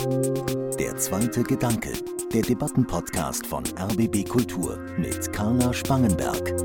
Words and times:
Der 0.00 0.96
zweite 0.96 1.42
Gedanke, 1.42 1.92
der 2.32 2.40
Debattenpodcast 2.40 3.46
von 3.46 3.64
RBB 3.78 4.26
Kultur 4.26 4.78
mit 4.96 5.30
Carla 5.30 5.74
Spangenberg. 5.74 6.56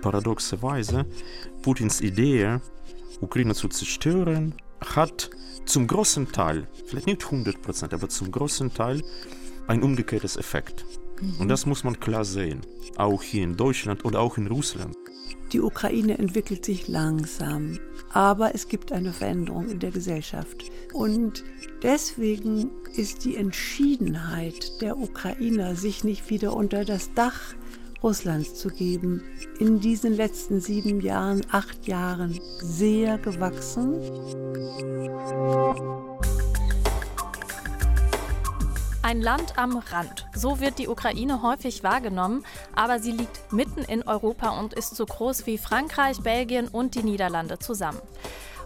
Paradoxerweise, 0.00 1.04
Putins 1.60 2.00
Idee, 2.00 2.58
Ukraine 3.20 3.54
zu 3.54 3.68
zerstören, 3.68 4.54
hat 4.80 5.28
zum 5.66 5.86
großen 5.86 6.32
Teil, 6.32 6.66
vielleicht 6.86 7.06
nicht 7.06 7.22
100 7.22 7.60
Prozent, 7.60 7.92
aber 7.92 8.08
zum 8.08 8.30
großen 8.30 8.72
Teil 8.72 9.02
ein 9.66 9.82
umgekehrtes 9.82 10.38
Effekt. 10.38 10.86
Und 11.38 11.48
das 11.48 11.66
muss 11.66 11.84
man 11.84 12.00
klar 12.00 12.24
sehen, 12.24 12.62
auch 12.96 13.22
hier 13.22 13.44
in 13.44 13.58
Deutschland 13.58 14.06
und 14.06 14.16
auch 14.16 14.38
in 14.38 14.46
Russland. 14.46 14.96
Die 15.52 15.60
Ukraine 15.60 16.16
entwickelt 16.16 16.64
sich 16.64 16.88
langsam, 16.88 17.78
aber 18.12 18.54
es 18.54 18.68
gibt 18.68 18.92
eine 18.92 19.12
Veränderung 19.12 19.68
in 19.68 19.78
der 19.78 19.90
Gesellschaft. 19.90 20.70
Und 20.92 21.44
deswegen 21.82 22.70
ist 22.96 23.24
die 23.24 23.36
Entschiedenheit 23.36 24.80
der 24.82 24.98
Ukrainer, 24.98 25.76
sich 25.76 26.04
nicht 26.04 26.28
wieder 26.30 26.54
unter 26.54 26.84
das 26.84 27.14
Dach 27.14 27.54
Russlands 28.02 28.54
zu 28.54 28.68
geben, 28.68 29.22
in 29.58 29.80
diesen 29.80 30.14
letzten 30.14 30.60
sieben 30.60 31.00
Jahren, 31.00 31.42
acht 31.50 31.86
Jahren 31.86 32.40
sehr 32.60 33.18
gewachsen. 33.18 34.00
Ein 39.10 39.22
Land 39.22 39.58
am 39.58 39.76
Rand. 39.76 40.28
So 40.36 40.60
wird 40.60 40.78
die 40.78 40.86
Ukraine 40.86 41.42
häufig 41.42 41.82
wahrgenommen, 41.82 42.44
aber 42.76 43.00
sie 43.00 43.10
liegt 43.10 43.52
mitten 43.52 43.82
in 43.82 44.04
Europa 44.04 44.50
und 44.50 44.72
ist 44.72 44.94
so 44.94 45.04
groß 45.04 45.46
wie 45.46 45.58
Frankreich, 45.58 46.20
Belgien 46.20 46.68
und 46.68 46.94
die 46.94 47.02
Niederlande 47.02 47.58
zusammen. 47.58 47.98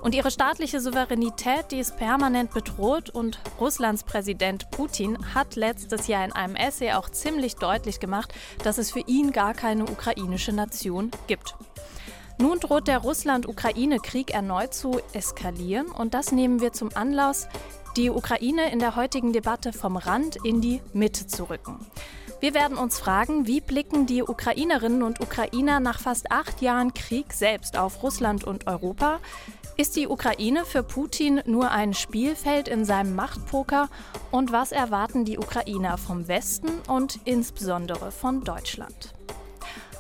Und 0.02 0.14
ihre 0.14 0.30
staatliche 0.30 0.80
Souveränität, 0.80 1.70
die 1.70 1.78
ist 1.78 1.96
permanent 1.96 2.52
bedroht 2.52 3.08
und 3.08 3.40
Russlands 3.58 4.04
Präsident 4.04 4.70
Putin 4.70 5.16
hat 5.34 5.56
letztes 5.56 6.08
Jahr 6.08 6.26
in 6.26 6.32
einem 6.32 6.56
Essay 6.56 6.92
auch 6.92 7.08
ziemlich 7.08 7.56
deutlich 7.56 7.98
gemacht, 7.98 8.34
dass 8.62 8.76
es 8.76 8.92
für 8.92 9.00
ihn 9.06 9.32
gar 9.32 9.54
keine 9.54 9.84
ukrainische 9.84 10.52
Nation 10.52 11.10
gibt. 11.26 11.54
Nun 12.36 12.60
droht 12.60 12.86
der 12.86 12.98
Russland-Ukraine-Krieg 12.98 14.34
erneut 14.34 14.74
zu 14.74 15.00
eskalieren 15.14 15.86
und 15.86 16.12
das 16.12 16.32
nehmen 16.32 16.60
wir 16.60 16.74
zum 16.74 16.94
Anlass, 16.94 17.48
die 17.96 18.10
Ukraine 18.10 18.72
in 18.72 18.78
der 18.78 18.96
heutigen 18.96 19.32
Debatte 19.32 19.72
vom 19.72 19.96
Rand 19.96 20.36
in 20.44 20.60
die 20.60 20.80
Mitte 20.92 21.26
zu 21.26 21.44
rücken. 21.44 21.78
Wir 22.40 22.52
werden 22.52 22.76
uns 22.76 22.98
fragen, 22.98 23.46
wie 23.46 23.60
blicken 23.60 24.06
die 24.06 24.22
Ukrainerinnen 24.22 25.02
und 25.02 25.20
Ukrainer 25.20 25.80
nach 25.80 26.00
fast 26.00 26.30
acht 26.30 26.60
Jahren 26.60 26.92
Krieg 26.92 27.32
selbst 27.32 27.78
auf 27.78 28.02
Russland 28.02 28.44
und 28.44 28.66
Europa? 28.66 29.20
Ist 29.76 29.96
die 29.96 30.06
Ukraine 30.06 30.64
für 30.64 30.82
Putin 30.82 31.40
nur 31.46 31.70
ein 31.70 31.94
Spielfeld 31.94 32.68
in 32.68 32.84
seinem 32.84 33.14
Machtpoker? 33.14 33.88
Und 34.30 34.52
was 34.52 34.72
erwarten 34.72 35.24
die 35.24 35.38
Ukrainer 35.38 35.96
vom 35.96 36.28
Westen 36.28 36.70
und 36.86 37.18
insbesondere 37.24 38.10
von 38.10 38.42
Deutschland? 38.44 39.14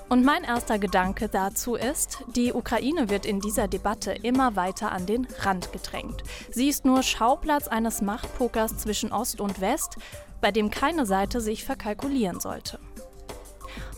Und 0.08 0.24
mein 0.24 0.44
erster 0.44 0.78
Gedanke 0.78 1.28
dazu 1.28 1.74
ist, 1.74 2.24
die 2.36 2.52
Ukraine 2.52 3.08
wird 3.08 3.24
in 3.24 3.40
dieser 3.40 3.68
Debatte 3.68 4.12
immer 4.12 4.54
weiter 4.54 4.92
an 4.92 5.06
den 5.06 5.26
Rand 5.40 5.72
gedrängt. 5.72 6.22
Sie 6.50 6.68
ist 6.68 6.84
nur 6.84 7.02
Schauplatz 7.02 7.68
eines 7.68 8.02
Machtpokers 8.02 8.76
zwischen 8.76 9.12
Ost 9.12 9.40
und 9.40 9.60
West, 9.60 9.96
bei 10.40 10.50
dem 10.50 10.70
keine 10.70 11.06
Seite 11.06 11.40
sich 11.40 11.64
verkalkulieren 11.64 12.38
sollte. 12.38 12.78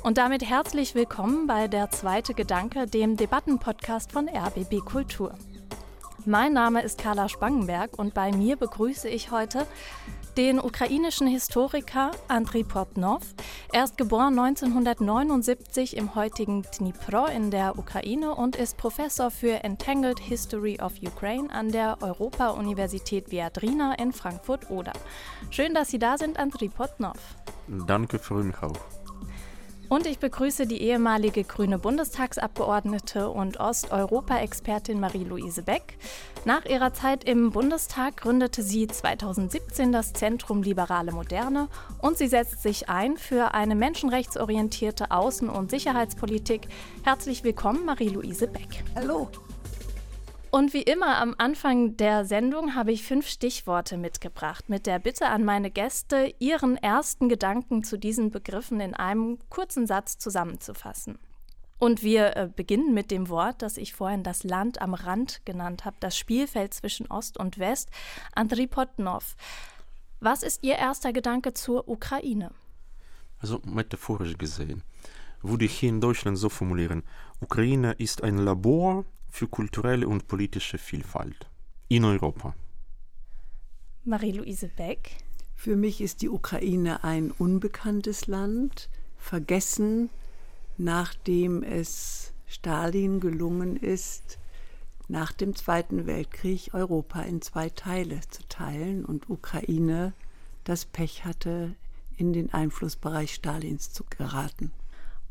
Und 0.05 0.19
damit 0.19 0.49
herzlich 0.49 0.95
willkommen 0.95 1.49
bei 1.49 1.67
der 1.67 1.91
zweite 1.91 2.33
Gedanke, 2.35 2.87
dem 2.87 3.17
Debattenpodcast 3.17 4.13
von 4.13 4.29
RBB 4.29 4.85
Kultur. 4.85 5.35
Mein 6.25 6.53
Name 6.53 6.83
ist 6.83 6.99
Carla 6.99 7.29
Spangenberg 7.29 7.99
und 7.99 8.15
bei 8.15 8.31
mir 8.31 8.57
begrüße 8.57 9.09
ich 9.09 9.33
heute 9.33 9.67
den 10.37 10.61
ukrainischen 10.61 11.27
Historiker 11.27 12.11
Andriy 12.29 12.63
Portnov. 12.63 13.23
Er 13.73 13.85
ist 13.85 13.97
geboren 13.97 14.39
1979 14.39 15.97
im 15.97 16.15
heutigen 16.15 16.63
Dnipro 16.63 17.27
in 17.27 17.51
der 17.51 17.79
Ukraine 17.79 18.35
und 18.35 18.57
ist 18.57 18.77
Professor 18.77 19.31
für 19.31 19.65
Entangled 19.65 20.19
History 20.19 20.79
of 20.81 20.93
Ukraine 21.03 21.51
an 21.51 21.73
der 21.73 21.99
Europa-Universität 22.03 23.31
Viadrina 23.31 23.95
in 23.95 24.13
Frankfurt-Oder. 24.13 24.93
Schön, 25.51 25.75
dass 25.75 25.89
Sie 25.89 25.99
da 25.99 26.19
sind, 26.19 26.39
Andriy 26.39 26.69
Portnov. 26.69 27.17
Danke, 27.87 28.19
freue 28.19 28.45
mich 28.45 28.63
auch. 28.63 28.96
Und 29.89 30.07
ich 30.07 30.19
begrüße 30.19 30.67
die 30.67 30.83
ehemalige 30.83 31.45
grüne 31.45 31.79
Bundestagsabgeordnete 31.79 33.29
und 33.29 33.61
Osteuropa-Expertin 33.61 34.99
Marie-Louise 34.99 35.63
Beck. 35.63 35.97
Nach 36.45 36.65
ihrer 36.65 36.93
Zeit 36.93 37.23
im 37.25 37.51
Bundestag 37.51 38.17
gründete 38.17 38.63
sie 38.63 38.89
2017 38.89 39.93
das 39.93 40.13
Zentrum 40.13 40.63
Liberale 40.63 41.13
Moderne 41.13 41.69
und 42.01 42.19
sie 42.19 42.27
setzt 42.27 42.63
sich 42.63 42.89
ein 42.89 43.17
für 43.17 43.55
eine 43.55 43.77
menschenrechtsorientierte 43.77 45.13
Außen- 45.13 45.49
und 45.49 45.71
Sicherheitspolitik. 45.71 46.69
Herzlich 47.05 47.45
willkommen, 47.45 47.85
Marie-Louise 47.85 48.49
Beck. 48.49 48.85
Hallo. 48.97 49.29
Und 50.57 50.73
wie 50.73 50.81
immer 50.81 51.19
am 51.19 51.35
Anfang 51.37 51.99
der 51.99 52.25
Sendung 52.25 52.75
habe 52.75 52.91
ich 52.91 53.03
fünf 53.03 53.29
Stichworte 53.29 53.99
mitgebracht, 53.99 54.71
mit 54.71 54.87
der 54.87 54.99
Bitte 54.99 55.27
an 55.27 55.45
meine 55.45 55.71
Gäste, 55.71 56.33
ihren 56.39 56.79
ersten 56.79 57.29
Gedanken 57.29 57.85
zu 57.85 57.99
diesen 57.99 58.31
Begriffen 58.31 58.81
in 58.81 58.95
einem 58.95 59.39
kurzen 59.51 59.87
Satz 59.87 60.17
zusammenzufassen. 60.17 61.19
Und 61.79 62.03
wir 62.03 62.39
äh, 62.39 62.49
beginnen 62.49 62.95
mit 62.95 63.11
dem 63.11 63.29
Wort, 63.29 63.61
das 63.61 63.77
ich 63.77 63.93
vorhin 63.93 64.23
das 64.23 64.45
Land 64.45 64.81
am 64.81 64.95
Rand 64.95 65.45
genannt 65.45 65.85
habe, 65.85 65.99
das 66.01 66.17
Spielfeld 66.17 66.73
zwischen 66.73 67.07
Ost 67.09 67.37
und 67.37 67.59
West, 67.59 67.91
Andriy 68.35 68.67
Potnov. 68.67 69.37
Was 70.21 70.43
ist 70.43 70.65
Ihr 70.65 70.77
erster 70.77 71.13
Gedanke 71.13 71.53
zur 71.53 71.87
Ukraine? 71.87 72.51
Also 73.41 73.61
metaphorisch 73.67 74.39
gesehen 74.39 74.83
würde 75.43 75.65
ich 75.67 75.79
hier 75.79 75.91
in 75.91 76.01
Deutschland 76.01 76.39
so 76.39 76.49
formulieren, 76.49 77.03
Ukraine 77.41 77.93
ist 77.93 78.23
ein 78.23 78.39
Labor 78.39 79.05
für 79.29 79.49
kulturelle 79.49 80.09
und 80.09 80.29
politische 80.29 80.79
Vielfalt 80.79 81.49
in 81.89 82.05
Europa. 82.05 82.55
Marie-Louise 84.05 84.69
Beck. 84.69 85.17
Für 85.55 85.77
mich 85.77 86.01
ist 86.01 86.23
die 86.23 86.29
Ukraine 86.29 87.03
ein 87.03 87.31
unbekanntes 87.31 88.27
Land, 88.27 88.89
vergessen, 89.17 90.11
nachdem 90.77 91.63
es 91.63 92.33
Stalin 92.47 93.21
gelungen 93.21 93.77
ist, 93.77 94.39
nach 95.09 95.33
dem 95.33 95.55
Zweiten 95.55 96.07
Weltkrieg 96.07 96.75
Europa 96.75 97.23
in 97.23 97.41
zwei 97.43 97.71
Teile 97.71 98.21
zu 98.29 98.47
teilen 98.49 99.05
und 99.05 99.31
Ukraine 99.31 100.13
das 100.65 100.85
Pech 100.85 101.25
hatte, 101.25 101.75
in 102.17 102.33
den 102.33 102.53
Einflussbereich 102.53 103.35
Stalins 103.35 103.93
zu 103.93 104.05
geraten. 104.09 104.73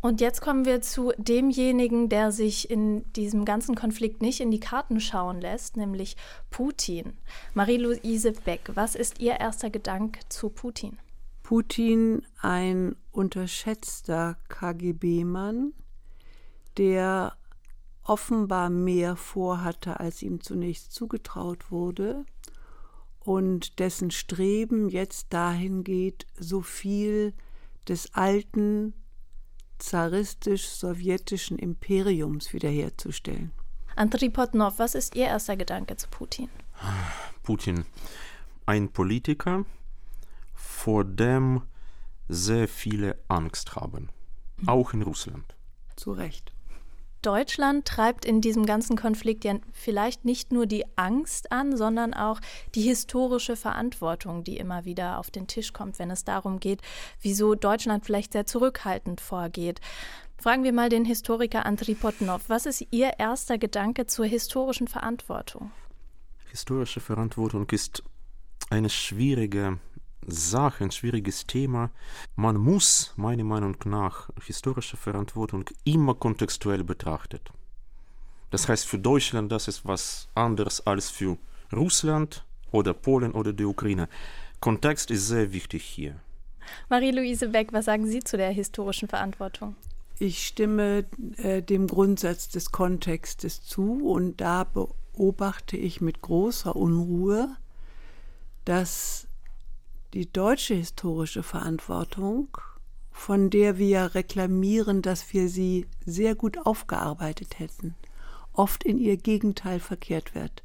Und 0.06 0.22
jetzt 0.22 0.40
kommen 0.40 0.66
wir 0.66 0.84
zu 0.84 1.14
demjenigen, 1.18 2.10
der 2.10 2.32
sich 2.32 2.70
in 2.70 3.12
diesem 3.14 3.44
ganzen 3.44 3.74
Konflikt 3.74 4.22
nicht 4.22 4.40
in 4.40 4.52
die 4.52 4.60
Karten 4.60 5.00
schauen 5.00 5.42
lässt, 5.42 5.78
nämlich 5.78 6.16
Putin. 6.52 7.18
Marie-Louise 7.56 8.34
Beck, 8.34 8.70
was 8.76 8.94
ist 8.94 9.20
Ihr 9.20 9.40
erster 9.40 9.72
Gedanke 9.72 10.20
zu 10.30 10.52
Putin? 10.52 11.00
Putin, 11.42 12.22
ein 12.40 12.96
unterschätzter 13.12 14.38
KGB-Mann, 14.48 15.74
der 16.78 17.36
offenbar 18.04 18.70
mehr 18.70 19.16
vorhatte, 19.16 20.00
als 20.00 20.22
ihm 20.22 20.40
zunächst 20.40 20.92
zugetraut 20.92 21.72
wurde 21.72 22.28
und 23.22 23.80
dessen 23.80 24.12
Streben 24.12 24.88
jetzt 24.88 25.34
dahin 25.34 25.84
geht, 25.84 26.28
so 26.38 26.62
viel 26.62 27.34
des 27.88 28.14
alten 28.14 28.94
zaristisch-sowjetischen 29.80 31.60
Imperiums 31.60 32.54
wiederherzustellen. 32.54 33.52
Andriy 33.96 34.30
Potnov, 34.30 34.80
was 34.80 34.96
ist 34.96 35.16
Ihr 35.16 35.28
erster 35.28 35.56
Gedanke 35.56 35.96
zu 35.96 36.08
Putin? 36.10 36.50
Putin, 37.44 37.86
ein 38.66 38.90
Politiker, 38.90 39.66
vor 40.54 41.04
dem 41.04 41.62
sehr 42.28 42.68
viele 42.68 43.18
Angst 43.28 43.76
haben, 43.76 44.10
auch 44.66 44.94
in 44.94 45.02
Russland. 45.02 45.56
Zu 45.96 46.14
Recht. 46.14 46.55
Deutschland 47.26 47.86
treibt 47.86 48.24
in 48.24 48.40
diesem 48.40 48.68
ganzen 48.68 48.96
Konflikt 48.96 49.46
ja 49.46 49.56
vielleicht 49.72 50.26
nicht 50.26 50.52
nur 50.52 50.68
die 50.68 50.86
Angst 50.96 51.52
an, 51.52 51.76
sondern 51.76 52.14
auch 52.14 52.40
die 52.76 52.84
historische 52.84 53.56
Verantwortung, 53.56 54.44
die 54.44 54.58
immer 54.58 54.86
wieder 54.86 55.18
auf 55.18 55.32
den 55.32 55.48
Tisch 55.48 55.74
kommt, 55.74 55.98
wenn 55.98 56.12
es 56.12 56.24
darum 56.24 56.60
geht, 56.60 56.82
wieso 57.22 57.56
Deutschland 57.56 58.06
vielleicht 58.06 58.34
sehr 58.34 58.46
zurückhaltend 58.46 59.22
vorgeht. 59.22 59.82
Fragen 60.38 60.64
wir 60.64 60.74
mal 60.74 60.90
den 60.90 61.06
Historiker 61.06 61.66
Andriy 61.66 61.96
Potnov. 61.96 62.44
Was 62.48 62.68
ist 62.68 62.86
Ihr 62.92 63.14
erster 63.18 63.58
Gedanke 63.58 64.06
zur 64.06 64.26
historischen 64.26 64.88
Verantwortung? 64.88 65.72
Historische 66.52 67.00
Verantwortung 67.00 67.68
ist 67.72 68.04
eine 68.70 68.90
schwierige 68.90 69.80
Sache, 70.28 70.84
ein 70.84 70.92
schwieriges 70.92 71.46
Thema. 71.46 71.92
Man 72.36 72.58
muss, 72.58 73.14
meiner 73.16 73.44
Meinung 73.44 73.78
nach, 73.86 74.30
historische 74.44 74.98
Verantwortung 74.98 75.66
immer 75.84 76.16
kontextuell 76.16 76.84
betrachtet. 76.84 77.52
Das 78.52 78.68
heißt, 78.70 78.86
für 78.88 79.00
Deutschland, 79.00 79.52
das 79.52 79.68
ist 79.68 79.86
was 79.86 80.28
anderes 80.36 80.86
als 80.86 81.10
für 81.10 81.38
Russland 81.74 82.46
oder 82.72 82.94
Polen 82.94 83.32
oder 83.32 83.54
die 83.54 83.66
Ukraine. 83.66 84.08
Kontext 84.60 85.12
ist 85.12 85.28
sehr 85.28 85.52
wichtig 85.52 85.84
hier. 85.84 86.16
Marie-Louise 86.90 87.50
Beck, 87.50 87.74
was 87.74 87.86
sagen 87.86 88.08
Sie 88.08 88.24
zu 88.24 88.38
der 88.38 88.50
historischen 88.52 89.08
Verantwortung? 89.08 89.76
Ich 90.18 90.48
stimme 90.48 91.06
äh, 91.38 91.62
dem 91.62 91.88
Grundsatz 91.88 92.48
des 92.50 92.72
Kontextes 92.72 93.64
zu 93.64 94.08
und 94.08 94.40
da 94.40 94.64
beobachte 94.64 95.76
ich 95.76 96.00
mit 96.00 96.22
großer 96.22 96.76
Unruhe, 96.76 97.58
dass 98.64 99.28
die 100.16 100.32
deutsche 100.32 100.76
historische 100.76 101.44
Verantwortung, 101.44 102.48
von 103.12 103.50
der 103.50 103.78
wir 103.78 104.16
reklamieren, 104.16 105.02
dass 105.02 105.34
wir 105.34 105.50
sie 105.50 105.88
sehr 106.06 106.36
gut 106.36 106.66
aufgearbeitet 106.66 107.60
hätten, 107.60 107.96
oft 108.54 108.86
in 108.86 108.98
ihr 108.98 109.18
Gegenteil 109.18 109.82
verkehrt 109.82 110.34
wird. 110.34 110.64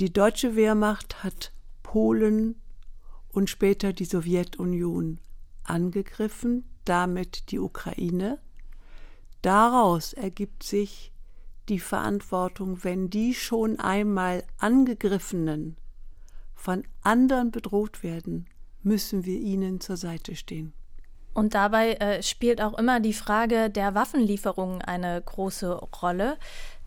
Die 0.00 0.10
deutsche 0.10 0.56
Wehrmacht 0.56 1.22
hat 1.22 1.52
Polen 1.82 2.54
und 3.28 3.50
später 3.50 3.92
die 3.92 4.06
Sowjetunion 4.06 5.20
angegriffen, 5.64 6.64
damit 6.86 7.50
die 7.50 7.58
Ukraine. 7.58 8.38
Daraus 9.42 10.14
ergibt 10.14 10.62
sich 10.62 11.12
die 11.68 11.78
Verantwortung, 11.78 12.82
wenn 12.84 13.10
die 13.10 13.34
schon 13.34 13.78
einmal 13.78 14.44
angegriffenen 14.56 15.76
von 16.54 16.84
anderen 17.02 17.50
bedroht 17.50 18.02
werden, 18.02 18.46
müssen 18.82 19.24
wir 19.24 19.38
ihnen 19.38 19.80
zur 19.80 19.96
Seite 19.96 20.34
stehen. 20.36 20.72
Und 21.34 21.54
dabei 21.54 21.94
äh, 21.94 22.22
spielt 22.22 22.60
auch 22.60 22.78
immer 22.78 23.00
die 23.00 23.14
Frage 23.14 23.70
der 23.70 23.94
Waffenlieferungen 23.94 24.82
eine 24.82 25.20
große 25.20 25.72
Rolle. 26.02 26.36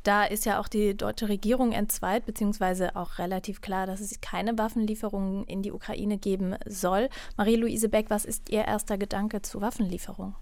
Da 0.04 0.24
ist 0.24 0.46
ja 0.46 0.60
auch 0.60 0.68
die 0.68 0.96
deutsche 0.96 1.30
Regierung 1.30 1.72
entzweit, 1.72 2.28
beziehungsweise 2.28 2.96
auch 2.96 3.18
relativ 3.18 3.62
klar, 3.62 3.88
dass 3.88 4.02
es 4.02 4.22
keine 4.22 4.56
Waffenlieferungen 4.56 5.46
in 5.46 5.64
die 5.64 5.72
Ukraine 5.72 6.20
geben 6.20 6.56
soll. 6.68 7.10
Marie-Louise 7.38 7.90
Beck, 7.90 8.12
was 8.12 8.24
ist 8.24 8.52
Ihr 8.52 8.66
erster 8.66 9.00
Gedanke 9.00 9.42
zu 9.42 9.62
Waffenlieferungen? 9.62 10.36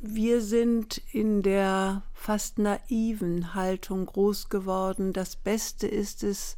Wir 0.00 0.42
sind 0.42 1.00
in 1.12 1.42
der 1.42 2.02
fast 2.12 2.58
naiven 2.58 3.54
Haltung 3.54 4.04
groß 4.04 4.50
geworden. 4.50 5.14
Das 5.14 5.34
Beste 5.34 5.86
ist 5.86 6.22
es, 6.22 6.56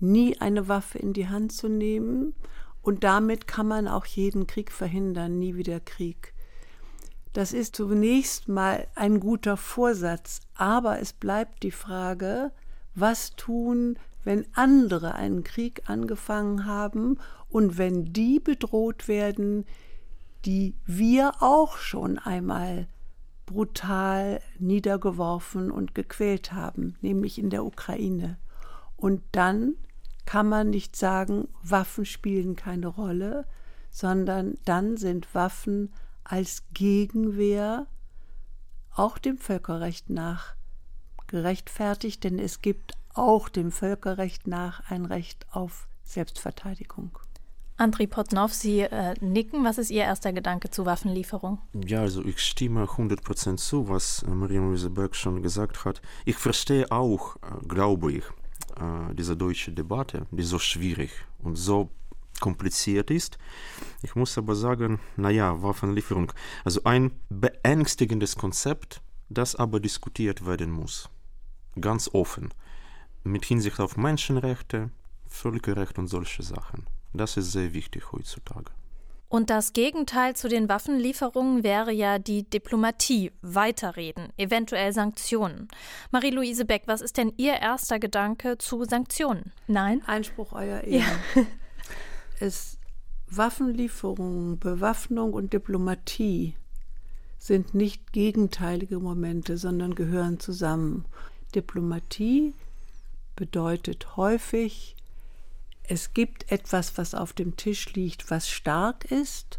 nie 0.00 0.40
eine 0.40 0.68
Waffe 0.68 0.98
in 0.98 1.12
die 1.12 1.28
Hand 1.28 1.52
zu 1.52 1.68
nehmen. 1.68 2.34
Und 2.88 3.04
damit 3.04 3.46
kann 3.46 3.68
man 3.68 3.86
auch 3.86 4.06
jeden 4.06 4.46
Krieg 4.46 4.72
verhindern, 4.72 5.38
nie 5.38 5.56
wieder 5.56 5.78
Krieg. 5.78 6.32
Das 7.34 7.52
ist 7.52 7.76
zunächst 7.76 8.48
mal 8.48 8.86
ein 8.94 9.20
guter 9.20 9.58
Vorsatz, 9.58 10.40
aber 10.54 10.98
es 10.98 11.12
bleibt 11.12 11.64
die 11.64 11.70
Frage, 11.70 12.50
was 12.94 13.36
tun, 13.36 13.98
wenn 14.24 14.46
andere 14.54 15.14
einen 15.16 15.44
Krieg 15.44 15.82
angefangen 15.84 16.64
haben 16.64 17.18
und 17.50 17.76
wenn 17.76 18.14
die 18.14 18.40
bedroht 18.40 19.06
werden, 19.06 19.66
die 20.46 20.74
wir 20.86 21.42
auch 21.42 21.76
schon 21.76 22.18
einmal 22.18 22.88
brutal 23.44 24.40
niedergeworfen 24.58 25.70
und 25.70 25.94
gequält 25.94 26.54
haben, 26.54 26.96
nämlich 27.02 27.38
in 27.38 27.50
der 27.50 27.66
Ukraine. 27.66 28.38
Und 28.96 29.20
dann 29.32 29.74
kann 30.28 30.50
man 30.50 30.68
nicht 30.68 30.94
sagen, 30.94 31.48
Waffen 31.62 32.04
spielen 32.04 32.54
keine 32.54 32.88
Rolle, 32.88 33.46
sondern 33.88 34.58
dann 34.66 34.98
sind 34.98 35.34
Waffen 35.34 35.90
als 36.22 36.64
Gegenwehr 36.74 37.86
auch 38.94 39.16
dem 39.16 39.38
Völkerrecht 39.38 40.10
nach 40.10 40.54
gerechtfertigt, 41.28 42.24
denn 42.24 42.38
es 42.38 42.60
gibt 42.60 42.92
auch 43.14 43.48
dem 43.48 43.72
Völkerrecht 43.72 44.46
nach 44.46 44.90
ein 44.90 45.06
Recht 45.06 45.46
auf 45.50 45.88
Selbstverteidigung. 46.04 47.18
Andriy 47.78 48.06
Potnov, 48.06 48.52
Sie 48.52 48.80
äh, 48.80 49.14
nicken. 49.22 49.64
Was 49.64 49.78
ist 49.78 49.90
Ihr 49.90 50.02
erster 50.02 50.34
Gedanke 50.34 50.68
zu 50.68 50.84
Waffenlieferung? 50.84 51.58
Ja, 51.72 52.00
also 52.00 52.22
ich 52.22 52.40
stimme 52.40 52.84
100% 52.84 53.56
zu, 53.56 53.88
was 53.88 54.24
äh, 54.24 54.30
Maria-Louise 54.30 54.90
Berg 54.90 55.16
schon 55.16 55.42
gesagt 55.42 55.86
hat. 55.86 56.02
Ich 56.26 56.36
verstehe 56.36 56.92
auch, 56.92 57.36
äh, 57.36 57.66
glaube 57.66 58.12
ich, 58.12 58.24
äh, 58.78 59.14
diese 59.14 59.36
deutsche 59.36 59.72
Debatte, 59.72 60.26
die 60.30 60.42
so 60.42 60.58
schwierig 60.58 61.10
und 61.40 61.56
so 61.56 61.90
kompliziert 62.40 63.10
ist. 63.10 63.38
Ich 64.02 64.14
muss 64.14 64.38
aber 64.38 64.54
sagen, 64.54 65.00
naja, 65.16 65.62
Waffenlieferung, 65.62 66.32
also 66.64 66.82
ein 66.84 67.12
beängstigendes 67.28 68.36
Konzept, 68.36 69.00
das 69.28 69.56
aber 69.56 69.80
diskutiert 69.80 70.46
werden 70.46 70.70
muss. 70.70 71.10
Ganz 71.80 72.08
offen. 72.12 72.54
Mit 73.24 73.44
Hinsicht 73.44 73.80
auf 73.80 73.96
Menschenrechte, 73.96 74.90
Völkerrecht 75.26 75.98
und 75.98 76.08
solche 76.08 76.42
Sachen. 76.42 76.86
Das 77.12 77.36
ist 77.36 77.52
sehr 77.52 77.72
wichtig 77.74 78.12
heutzutage. 78.12 78.70
Und 79.28 79.50
das 79.50 79.74
Gegenteil 79.74 80.34
zu 80.34 80.48
den 80.48 80.70
Waffenlieferungen 80.70 81.62
wäre 81.62 81.92
ja 81.92 82.18
die 82.18 82.48
Diplomatie, 82.48 83.30
weiterreden, 83.42 84.32
eventuell 84.38 84.92
Sanktionen. 84.92 85.68
Marie-Louise 86.10 86.64
Beck, 86.64 86.84
was 86.86 87.02
ist 87.02 87.18
denn 87.18 87.34
Ihr 87.36 87.54
erster 87.54 87.98
Gedanke 87.98 88.56
zu 88.56 88.84
Sanktionen? 88.84 89.52
Nein? 89.66 90.02
Einspruch, 90.06 90.52
Euer 90.52 90.80
Ehren. 90.80 91.18
Ja. 91.34 91.42
es 92.40 92.78
Waffenlieferungen, 93.30 94.58
Bewaffnung 94.58 95.34
und 95.34 95.52
Diplomatie 95.52 96.54
sind 97.38 97.74
nicht 97.74 98.12
gegenteilige 98.12 98.98
Momente, 98.98 99.58
sondern 99.58 99.94
gehören 99.94 100.40
zusammen. 100.40 101.04
Diplomatie 101.54 102.54
bedeutet 103.36 104.16
häufig, 104.16 104.96
es 105.88 106.12
gibt 106.12 106.52
etwas, 106.52 106.98
was 106.98 107.14
auf 107.14 107.32
dem 107.32 107.56
Tisch 107.56 107.94
liegt, 107.94 108.30
was 108.30 108.48
stark 108.48 109.10
ist 109.10 109.58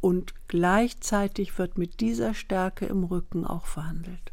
und 0.00 0.34
gleichzeitig 0.48 1.58
wird 1.58 1.78
mit 1.78 2.00
dieser 2.00 2.32
Stärke 2.32 2.86
im 2.86 3.04
Rücken 3.04 3.44
auch 3.44 3.66
verhandelt. 3.66 4.32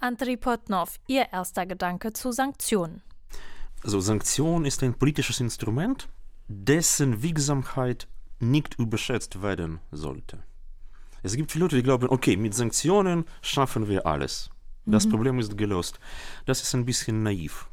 Andriy 0.00 0.36
Potnov, 0.36 0.98
Ihr 1.06 1.26
erster 1.32 1.66
Gedanke 1.66 2.12
zu 2.12 2.32
Sanktionen. 2.32 3.02
Also 3.82 4.00
Sanktion 4.00 4.64
ist 4.64 4.82
ein 4.82 4.94
politisches 4.94 5.40
Instrument, 5.40 6.08
dessen 6.48 7.22
Wirksamkeit 7.22 8.08
nicht 8.40 8.78
überschätzt 8.78 9.42
werden 9.42 9.80
sollte. 9.90 10.42
Es 11.22 11.36
gibt 11.36 11.52
viele 11.52 11.64
Leute, 11.64 11.76
die 11.76 11.82
glauben, 11.82 12.08
okay, 12.08 12.36
mit 12.36 12.54
Sanktionen 12.54 13.24
schaffen 13.42 13.88
wir 13.88 14.06
alles. 14.06 14.50
Das 14.86 15.04
mhm. 15.04 15.10
Problem 15.10 15.38
ist 15.38 15.58
gelöst. 15.58 16.00
Das 16.46 16.62
ist 16.62 16.74
ein 16.74 16.86
bisschen 16.86 17.22
naiv. 17.22 17.66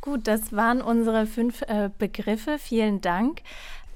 Gut, 0.00 0.26
das 0.28 0.52
waren 0.52 0.80
unsere 0.80 1.26
fünf 1.26 1.62
äh, 1.62 1.90
Begriffe. 1.98 2.58
Vielen 2.58 3.00
Dank. 3.00 3.42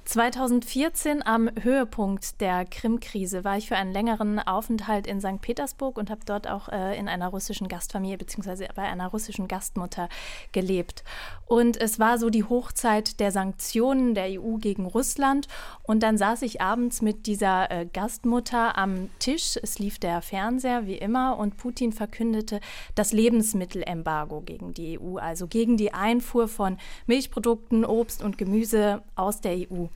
2014 0.05 1.25
am 1.25 1.49
Höhepunkt 1.63 2.41
der 2.41 2.65
Krim-Krise 2.65 3.45
war 3.45 3.57
ich 3.57 3.69
für 3.69 3.77
einen 3.77 3.93
längeren 3.93 4.41
Aufenthalt 4.41 5.07
in 5.07 5.21
St. 5.21 5.41
Petersburg 5.41 5.97
und 5.97 6.11
habe 6.11 6.23
dort 6.27 6.49
auch 6.49 6.69
äh, 6.69 6.99
in 6.99 7.09
einer 7.09 7.29
russischen 7.29 7.69
Gastfamilie 7.69 8.19
bzw. 8.19 8.67
bei 8.75 8.83
einer 8.83 9.07
russischen 9.07 9.47
Gastmutter 9.47 10.09
gelebt. 10.51 11.05
Und 11.53 11.79
es 11.79 11.99
war 11.99 12.17
so 12.17 12.31
die 12.31 12.45
Hochzeit 12.45 13.21
der 13.21 13.31
Sanktionen 13.31 14.15
der 14.15 14.41
EU 14.41 14.57
gegen 14.57 14.87
Russland. 14.87 15.49
Und 15.83 16.03
dann 16.03 16.17
saß 16.17 16.41
ich 16.41 16.63
abends 16.63 17.03
mit 17.03 17.27
dieser 17.27 17.71
äh, 17.71 17.85
Gastmutter 17.85 18.79
am 18.79 19.11
Tisch. 19.19 19.59
Es 19.63 19.79
lief 19.79 19.99
der 19.99 20.23
Fernseher 20.23 20.87
wie 20.87 20.97
immer 20.97 21.37
und 21.37 21.59
Putin 21.59 21.93
verkündete 21.93 22.59
das 22.95 23.13
Lebensmittelembargo 23.13 24.41
gegen 24.41 24.73
die 24.73 24.99
EU, 24.99 25.19
also 25.19 25.47
gegen 25.47 25.77
die 25.77 25.93
Einfuhr 25.93 26.49
von 26.49 26.79
Milchprodukten, 27.05 27.85
Obst 27.85 28.25
und 28.25 28.39
Gemüse 28.39 29.03
aus 29.15 29.43
der 29.43 29.53
EU. 29.53 29.89
Und 29.89 29.91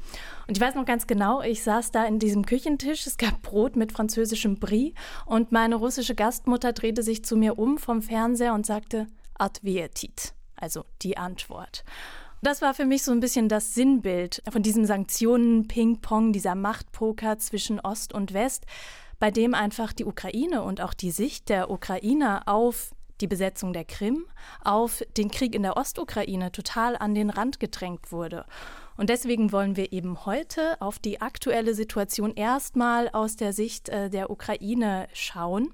ich 0.48 0.60
weiß 0.60 0.74
noch 0.74 0.84
ganz 0.84 1.06
genau, 1.06 1.40
ich 1.40 1.62
saß 1.62 1.90
da 1.90 2.04
in 2.04 2.18
diesem 2.18 2.44
Küchentisch, 2.44 3.06
es 3.06 3.16
gab 3.16 3.40
Brot 3.40 3.76
mit 3.76 3.92
französischem 3.92 4.58
Brie 4.58 4.92
und 5.24 5.52
meine 5.52 5.76
russische 5.76 6.14
Gastmutter 6.14 6.74
drehte 6.74 7.02
sich 7.02 7.24
zu 7.24 7.34
mir 7.34 7.58
um 7.58 7.78
vom 7.78 8.02
Fernseher 8.02 8.52
und 8.52 8.66
sagte 8.66 9.06
Advertit, 9.38 10.35
also 10.56 10.84
die 11.02 11.16
Antwort. 11.16 11.84
Das 12.42 12.62
war 12.62 12.74
für 12.74 12.84
mich 12.84 13.02
so 13.02 13.12
ein 13.12 13.20
bisschen 13.20 13.48
das 13.48 13.74
Sinnbild 13.74 14.42
von 14.50 14.62
diesem 14.62 14.84
Sanktionen-Ping-Pong, 14.84 16.32
dieser 16.32 16.54
Machtpoker 16.54 17.38
zwischen 17.38 17.80
Ost 17.80 18.12
und 18.12 18.34
West, 18.34 18.66
bei 19.18 19.30
dem 19.30 19.54
einfach 19.54 19.92
die 19.92 20.04
Ukraine 20.04 20.62
und 20.62 20.80
auch 20.80 20.94
die 20.94 21.10
Sicht 21.10 21.48
der 21.48 21.70
Ukrainer 21.70 22.42
auf 22.46 22.90
die 23.20 23.26
Besetzung 23.26 23.72
der 23.72 23.84
Krim, 23.84 24.26
auf 24.62 25.02
den 25.16 25.30
Krieg 25.30 25.54
in 25.54 25.62
der 25.62 25.76
Ostukraine 25.76 26.52
total 26.52 26.96
an 26.96 27.14
den 27.14 27.30
Rand 27.30 27.58
gedrängt 27.60 28.12
wurde. 28.12 28.44
Und 28.96 29.10
deswegen 29.10 29.52
wollen 29.52 29.76
wir 29.76 29.92
eben 29.92 30.26
heute 30.26 30.80
auf 30.80 30.98
die 30.98 31.20
aktuelle 31.20 31.74
Situation 31.74 32.34
erstmal 32.34 33.08
aus 33.08 33.36
der 33.36 33.52
Sicht 33.52 33.88
äh, 33.88 34.10
der 34.10 34.30
Ukraine 34.30 35.08
schauen. 35.12 35.72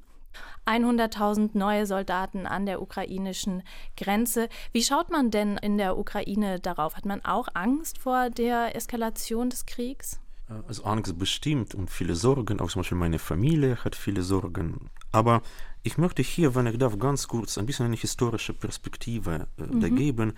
100.000 0.67 1.51
neue 1.55 1.87
Soldaten 1.87 2.47
an 2.47 2.67
der 2.67 2.83
ukrainischen 2.83 3.63
Grenze. 3.97 4.49
Wie 4.73 4.83
schaut 4.83 5.11
man 5.11 5.31
denn 5.31 5.57
in 5.57 5.79
der 5.79 5.99
Ukraine 5.99 6.61
darauf? 6.61 6.97
Hat 6.97 7.07
man 7.07 7.25
auch 7.25 7.49
Angst 7.55 7.99
vor 7.99 8.31
der 8.31 8.77
Eskalation 8.77 9.51
des 9.51 9.67
Kriegs? 9.67 10.21
Äh, 10.49 10.55
also 10.67 10.85
Angst 10.85 11.19
bestimmt 11.19 11.75
und 11.75 11.91
viele 11.91 12.15
Sorgen, 12.15 12.61
auch 12.61 12.71
zum 12.71 12.81
Beispiel 12.81 12.99
meine 12.99 13.19
Familie 13.19 13.77
hat 13.85 13.97
viele 13.97 14.23
Sorgen. 14.23 14.91
Aber 15.11 15.43
Ich 15.85 15.99
möchte 15.99 16.23
hier, 16.23 16.55
wenn 16.55 16.67
ich 16.67 16.79
darf, 16.79 16.99
ganz 16.99 17.27
kurz 17.27 17.59
ein 17.59 17.67
bisschen 17.67 17.87
eine 17.87 17.97
historische 17.97 18.55
Perspektive 18.55 19.49
äh, 19.59 19.63
mhm. 19.63 19.97
geben. 19.97 20.33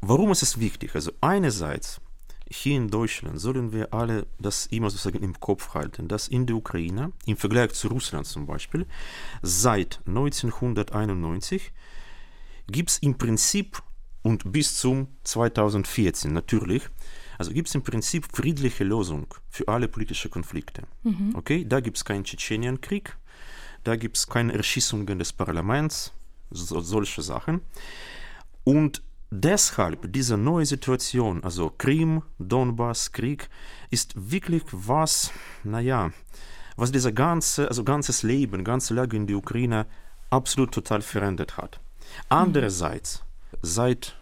Warum 0.00 0.30
ist 0.30 0.42
es 0.42 0.60
wichtig? 0.60 0.94
Also 0.94 1.12
einerseits, 1.20 2.00
hier 2.50 2.76
in 2.76 2.88
Deutschland 2.88 3.40
sollen 3.40 3.72
wir 3.72 3.92
alle 3.92 4.26
das 4.38 4.66
immer 4.66 4.90
sozusagen 4.90 5.22
im 5.22 5.38
Kopf 5.38 5.74
halten, 5.74 6.08
dass 6.08 6.28
in 6.28 6.46
der 6.46 6.56
Ukraine, 6.56 7.12
im 7.26 7.36
Vergleich 7.36 7.72
zu 7.72 7.88
Russland 7.88 8.26
zum 8.26 8.46
Beispiel, 8.46 8.86
seit 9.42 10.00
1991 10.06 11.72
gibt 12.66 12.90
es 12.90 12.98
im 12.98 13.16
Prinzip 13.18 13.82
und 14.22 14.52
bis 14.52 14.78
zum 14.78 15.08
2014 15.24 16.32
natürlich, 16.32 16.82
also 17.38 17.52
gibt 17.52 17.68
es 17.68 17.74
im 17.74 17.82
Prinzip 17.82 18.26
friedliche 18.32 18.84
Lösung 18.84 19.26
für 19.48 19.68
alle 19.68 19.88
politischen 19.88 20.30
Konflikte. 20.30 20.82
Mhm. 21.02 21.34
Okay, 21.34 21.64
da 21.66 21.80
gibt 21.80 21.96
es 21.96 22.04
keinen 22.04 22.24
Tschetschenienkrieg, 22.24 23.16
da 23.84 23.96
gibt 23.96 24.16
es 24.16 24.26
keine 24.26 24.54
Erschießungen 24.54 25.18
des 25.18 25.32
Parlaments, 25.32 26.12
so, 26.50 26.80
solche 26.80 27.22
Sachen. 27.22 27.60
Und 28.64 29.02
deshalb 29.30 30.12
diese 30.12 30.36
neue 30.36 30.66
Situation, 30.66 31.42
also 31.44 31.70
Krim, 31.70 32.22
Donbass, 32.38 33.12
Krieg, 33.12 33.48
ist 33.90 34.30
wirklich 34.30 34.62
was, 34.72 35.30
naja, 35.64 36.10
was 36.76 36.92
dieser 36.92 37.12
ganze, 37.12 37.68
also 37.68 37.84
ganzes 37.84 38.22
Leben, 38.22 38.64
ganze 38.64 38.94
Lage 38.94 39.16
in 39.16 39.26
der 39.26 39.36
Ukraine 39.36 39.86
absolut 40.30 40.72
total 40.72 41.02
verändert 41.02 41.56
hat. 41.56 41.80
Andererseits, 42.28 43.24
seit 43.62 44.16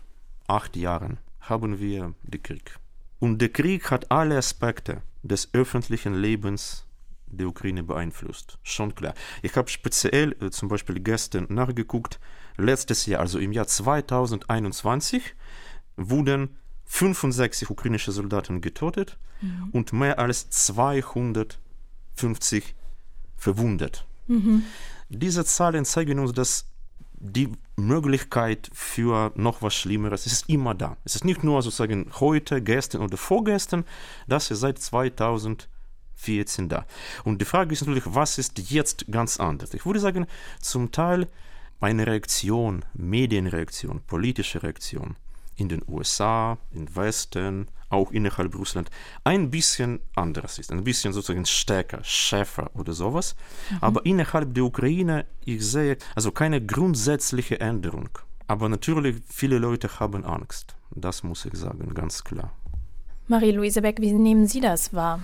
acht 0.49 0.77
Jahren 0.77 1.19
haben 1.41 1.79
wir 1.79 2.15
den 2.23 2.43
Krieg. 2.43 2.79
Und 3.19 3.39
der 3.41 3.51
Krieg 3.51 3.91
hat 3.91 4.11
alle 4.11 4.37
Aspekte 4.37 5.03
des 5.23 5.53
öffentlichen 5.53 6.15
Lebens 6.15 6.86
der 7.27 7.49
Ukraine 7.49 7.83
beeinflusst. 7.83 8.59
Schon 8.63 8.95
klar. 8.95 9.15
Ich 9.43 9.57
habe 9.57 9.69
speziell 9.69 10.37
äh, 10.41 10.51
zum 10.51 10.69
Beispiel 10.69 11.01
gestern 11.01 11.47
nachgeguckt, 11.49 12.21
letztes 12.57 13.07
Jahr, 13.07 13.21
also 13.21 13.39
im 13.39 13.53
Jahr 13.53 13.67
2021, 13.67 15.35
wurden 15.97 16.57
65 16.87 17.71
ukrainische 17.71 18.13
Soldaten 18.13 18.61
getötet 18.61 19.19
mhm. 19.41 19.71
und 19.73 19.93
mehr 19.93 20.19
als 20.19 20.51
250 20.51 22.75
verwundet. 23.37 24.05
Mhm. 24.27 24.65
Diese 25.09 25.45
Zahlen 25.45 25.85
zeigen 25.85 26.19
uns, 26.19 26.33
dass 26.33 26.67
die 27.19 27.53
Möglichkeit 27.77 28.71
für 28.73 29.33
noch 29.37 29.63
was 29.63 29.75
Schlimmeres 29.75 30.27
ist 30.27 30.49
immer 30.49 30.75
da. 30.75 30.97
Es 31.05 31.15
ist 31.15 31.25
nicht 31.25 31.45
nur 31.45 31.63
sozusagen 31.63 32.11
heute, 32.21 32.63
gestern 32.63 33.03
oder 33.03 33.17
vorgestern, 33.17 33.85
das 34.27 34.51
ist 34.51 34.61
seit 34.61 34.79
2014 36.17 36.69
da. 36.69 36.87
Und 37.25 37.41
die 37.41 37.45
Frage 37.45 37.73
ist 37.73 37.83
natürlich, 37.83 38.05
was 38.07 38.39
ist 38.39 38.71
jetzt 38.71 39.07
ganz 39.11 39.39
anders? 39.39 39.75
Ich 39.75 39.87
würde 39.87 40.01
sagen, 40.01 40.27
zum 40.61 40.93
Teil 40.93 41.29
eine 41.81 42.07
Reaktion, 42.07 42.85
Medienreaktion, 42.95 44.01
politische 44.07 44.63
Reaktion 44.63 45.17
in 45.57 45.69
den 45.69 45.83
USA, 45.89 46.59
im 46.73 46.95
Westen, 46.95 47.69
auch 47.89 48.11
innerhalb 48.11 48.55
Russland 48.55 48.91
ein 49.25 49.51
bisschen 49.51 50.01
anders 50.15 50.59
ist, 50.59 50.73
ein 50.73 50.85
bisschen 50.85 51.13
sozusagen 51.13 51.47
stärker, 51.47 52.03
schärfer 52.03 52.71
oder 52.75 52.93
sowas. 52.93 53.37
Mhm. 53.71 53.79
Aber 53.81 54.07
innerhalb 54.07 54.55
der 54.55 54.65
Ukraine, 54.65 55.25
ich 55.45 55.65
sehe 55.65 55.97
also 56.15 56.33
keine 56.33 56.65
grundsätzliche 56.65 57.61
Änderung. 57.61 58.09
Aber 58.49 58.69
natürlich, 58.69 59.17
viele 59.29 59.59
Leute 59.59 59.89
haben 60.01 60.25
Angst. 60.25 60.77
Das 60.91 61.23
muss 61.23 61.45
ich 61.47 61.55
sagen, 61.55 61.95
ganz 61.95 62.23
klar. 62.23 62.53
Marie-Louise 63.29 63.83
Beck, 63.83 64.01
wie 64.01 64.13
nehmen 64.13 64.47
Sie 64.47 64.61
das 64.61 64.93
wahr? 64.95 65.21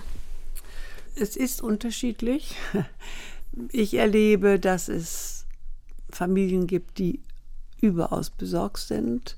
Es 1.15 1.35
ist 1.35 1.61
unterschiedlich. 1.61 2.55
Ich 3.71 3.93
erlebe, 3.93 4.59
dass 4.59 4.87
es 4.87 5.45
Familien 6.09 6.65
gibt, 6.65 6.97
die 6.97 7.19
überaus 7.81 8.31
besorgt 8.31 8.79
sind 8.79 9.37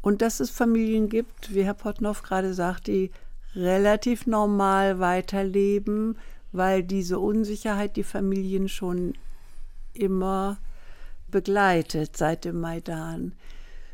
und 0.00 0.22
dass 0.22 0.40
es 0.40 0.50
Familien 0.50 1.08
gibt, 1.08 1.54
wie 1.54 1.64
Herr 1.64 1.74
Potnow 1.74 2.20
gerade 2.20 2.52
sagt, 2.52 2.88
die 2.88 3.10
relativ 3.54 4.26
normal 4.26 4.98
weiterleben, 4.98 6.18
weil 6.50 6.82
diese 6.82 7.18
Unsicherheit 7.18 7.96
die 7.96 8.02
Familien 8.02 8.68
schon 8.68 9.14
immer 9.92 10.58
begleitet 11.30 12.16
seit 12.16 12.44
dem 12.44 12.60
Maidan. 12.60 13.32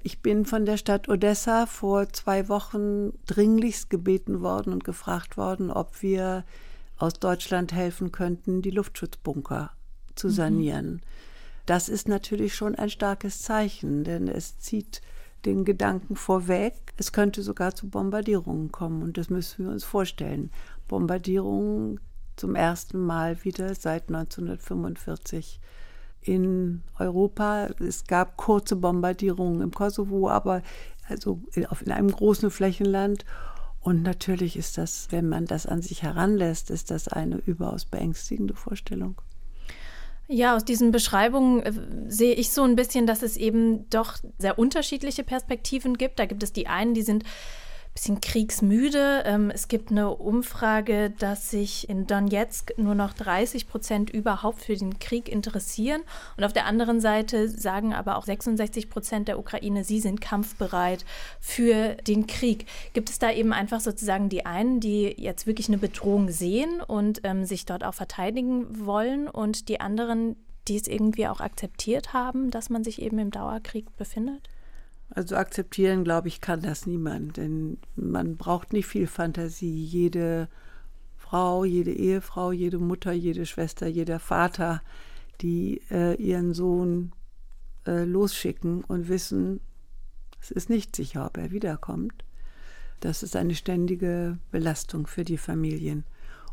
Ich 0.03 0.21
bin 0.21 0.47
von 0.47 0.65
der 0.65 0.79
Stadt 0.79 1.09
Odessa 1.09 1.67
vor 1.67 2.09
zwei 2.09 2.49
Wochen 2.49 3.13
dringlichst 3.27 3.91
gebeten 3.91 4.41
worden 4.41 4.73
und 4.73 4.85
gefragt 4.85 5.37
worden, 5.37 5.71
ob 5.71 6.01
wir 6.01 6.45
aus 7.01 7.15
Deutschland 7.15 7.73
helfen 7.73 8.13
könnten, 8.13 8.63
die 8.63 8.71
Luftschutzbunker 8.71 9.73
zu 10.15 10.29
mhm. 10.29 10.33
sanieren. 10.33 10.91
Mhm. 10.93 11.01
Das 11.67 11.89
ist 11.89 12.09
natürlich 12.09 12.55
schon 12.55 12.75
ein 12.75 12.91
starkes 12.91 13.43
Zeichen, 13.43 14.05
denn 14.05 14.29
es 14.29 14.59
zieht 14.59 15.03
den 15.45 15.65
Gedanken 15.65 16.17
vorweg, 16.17 16.75
es 16.97 17.13
könnte 17.13 17.43
sogar 17.43 17.75
zu 17.75 17.89
Bombardierungen 17.89 18.71
kommen. 18.73 19.03
Und 19.03 19.17
das 19.17 19.31
müssen 19.31 19.65
wir 19.65 19.73
uns 19.73 19.85
vorstellen. 19.85 20.51
Bombardierungen 20.89 22.01
zum 22.37 22.55
ersten 22.55 22.99
Mal 22.99 23.43
wieder 23.45 23.75
seit 23.75 24.09
1945 24.09 25.61
in 26.21 26.83
Europa. 26.99 27.69
Es 27.79 28.05
gab 28.05 28.37
kurze 28.37 28.77
Bombardierungen 28.77 29.63
im 29.63 29.71
Kosovo, 29.71 30.29
aber 30.29 30.63
also 31.09 31.41
in 31.55 31.93
einem 31.93 32.11
großen 32.11 32.51
Flächenland. 32.51 33.25
Und 33.81 34.03
natürlich 34.03 34.57
ist 34.57 34.77
das, 34.77 35.09
wenn 35.11 35.29
man 35.29 35.47
das 35.47 35.67
an 35.67 35.81
sich 35.81 36.03
heranlässt, 36.03 36.71
ist 36.71 36.91
das 36.91 37.09
eine 37.09 37.37
überaus 37.37 37.87
beängstigende 37.87 38.55
Vorstellung. 38.55 39.21
Ja, 40.33 40.55
aus 40.55 40.65
diesen 40.65 40.93
Beschreibungen 40.93 41.61
äh, 41.61 41.73
sehe 42.07 42.35
ich 42.35 42.53
so 42.53 42.63
ein 42.63 42.77
bisschen, 42.77 43.07
dass 43.07 43.23
es 43.23 43.37
eben 43.37 43.91
doch 43.91 44.17
sehr 44.39 44.61
unterschiedliche 44.61 45.25
Perspektiven 45.25 45.99
gibt. 45.99 46.21
Da 46.21 46.27
gibt 46.27 46.45
es 46.45 46.53
die 46.53 46.69
einen, 46.69 46.95
die 46.95 47.03
sind 47.03 47.25
bisschen 47.93 48.21
kriegsmüde. 48.21 49.25
Ähm, 49.27 49.51
es 49.51 49.69
gibt 49.69 49.91
eine 49.91 50.11
Umfrage, 50.15 51.11
dass 51.11 51.51
sich 51.51 51.89
in 51.89 52.07
Donetsk 52.07 52.73
nur 52.77 52.95
noch 52.95 53.13
30 53.13 53.69
Prozent 53.69 54.11
überhaupt 54.11 54.63
für 54.63 54.77
den 54.77 54.99
Krieg 54.99 55.29
interessieren. 55.29 56.03
Und 56.37 56.45
auf 56.45 56.53
der 56.53 56.67
anderen 56.67 57.01
Seite 57.01 57.49
sagen 57.49 57.93
aber 57.93 58.17
auch 58.17 58.25
66 58.25 58.91
Prozent 58.91 59.29
der 59.29 59.39
Ukraine, 59.39 59.85
sie 59.85 60.01
sind 60.01 60.21
kampfbereit 60.21 61.05
für 61.41 61.95
den 62.07 62.27
Krieg. 62.27 62.67
Gibt 62.93 63.11
es 63.11 63.19
da 63.19 63.31
eben 63.31 63.53
einfach 63.53 63.81
sozusagen 63.81 64.29
die 64.29 64.47
einen, 64.47 64.81
die 64.81 65.15
jetzt 65.19 65.47
wirklich 65.47 65.69
eine 65.69 65.79
Bedrohung 65.79 66.31
sehen 66.31 66.81
und 66.81 67.21
ähm, 67.25 67.45
sich 67.45 67.67
dort 67.67 67.85
auch 67.85 67.95
verteidigen 67.95 68.87
wollen 68.87 69.29
und 69.29 69.69
die 69.69 69.81
anderen, 69.81 70.37
die 70.69 70.77
es 70.77 70.87
irgendwie 70.87 71.27
auch 71.27 71.41
akzeptiert 71.41 72.13
haben, 72.13 72.51
dass 72.51 72.71
man 72.71 72.85
sich 72.85 73.03
eben 73.03 73.19
im 73.19 73.31
Dauerkrieg 73.31 73.97
befindet? 73.97 74.49
Also 75.11 75.37
akzeptieren, 75.37 76.05
glaube 76.05 76.29
ich, 76.29 76.41
kann 76.41 76.63
das 76.63 76.87
niemand, 76.87 77.37
denn 77.37 77.79
man 77.97 78.37
braucht 78.37 78.73
nicht 78.73 78.87
viel 78.87 79.09
Fantasie. 79.09 79.85
Jede 79.85 80.49
Frau, 81.17 81.65
jede 81.65 81.93
Ehefrau, 81.93 82.53
jede 82.53 82.79
Mutter, 82.79 83.13
jede 83.13 83.45
Schwester, 83.45 83.87
jeder 83.89 84.21
Vater, 84.21 84.83
die 85.41 85.81
äh, 85.91 86.15
ihren 86.15 86.55
Sohn 86.55 87.13
äh, 87.87 88.05
losschicken 88.05 88.85
und 88.85 89.09
wissen, 89.09 89.61
es 90.41 90.51
ist 90.51 90.71
nicht 90.71 90.95
sicher, 90.95 91.27
ob 91.27 91.37
er 91.37 91.51
wiederkommt. 91.51 92.25
Das 93.01 93.23
ist 93.23 93.35
eine 93.35 93.55
ständige 93.55 94.39
Belastung 94.51 95.07
für 95.07 95.25
die 95.25 95.39
Familien. 95.39 96.05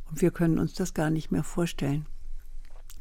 Und 0.09 0.21
wir 0.21 0.31
können 0.31 0.59
uns 0.59 0.73
das 0.73 0.93
gar 0.93 1.09
nicht 1.09 1.31
mehr 1.31 1.43
vorstellen. 1.43 2.05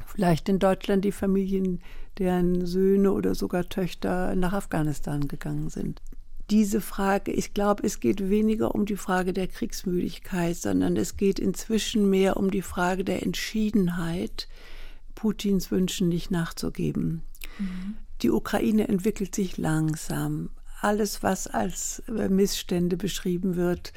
Vielleicht 0.07 0.49
in 0.49 0.57
Deutschland 0.57 1.05
die 1.05 1.11
Familien, 1.11 1.81
deren 2.17 2.65
Söhne 2.65 3.11
oder 3.11 3.35
sogar 3.35 3.67
Töchter 3.69 4.35
nach 4.35 4.53
Afghanistan 4.53 5.27
gegangen 5.27 5.69
sind. 5.69 6.01
Diese 6.49 6.79
Frage, 6.79 7.31
ich 7.31 7.53
glaube, 7.53 7.85
es 7.85 7.99
geht 7.99 8.29
weniger 8.29 8.73
um 8.73 8.85
die 8.85 8.95
Frage 8.95 9.33
der 9.33 9.47
Kriegsmüdigkeit, 9.47 10.55
sondern 10.55 10.95
es 10.95 11.17
geht 11.17 11.39
inzwischen 11.39 12.09
mehr 12.09 12.37
um 12.37 12.49
die 12.51 12.61
Frage 12.61 13.03
der 13.03 13.21
Entschiedenheit, 13.21 14.47
Putins 15.13 15.71
Wünschen 15.71 16.07
nicht 16.07 16.31
nachzugeben. 16.31 17.23
Mhm. 17.59 17.97
Die 18.21 18.31
Ukraine 18.31 18.87
entwickelt 18.87 19.35
sich 19.35 19.57
langsam. 19.57 20.49
Alles, 20.79 21.21
was 21.21 21.47
als 21.47 22.01
Missstände 22.07 22.95
beschrieben 22.95 23.55
wird, 23.57 23.91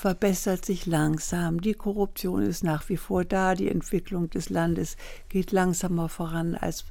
verbessert 0.00 0.64
sich 0.64 0.86
langsam. 0.86 1.60
Die 1.60 1.74
Korruption 1.74 2.42
ist 2.42 2.64
nach 2.64 2.88
wie 2.88 2.96
vor 2.96 3.24
da. 3.24 3.54
Die 3.54 3.68
Entwicklung 3.68 4.30
des 4.30 4.48
Landes 4.48 4.96
geht 5.28 5.52
langsamer 5.52 6.08
voran, 6.08 6.54
als 6.54 6.86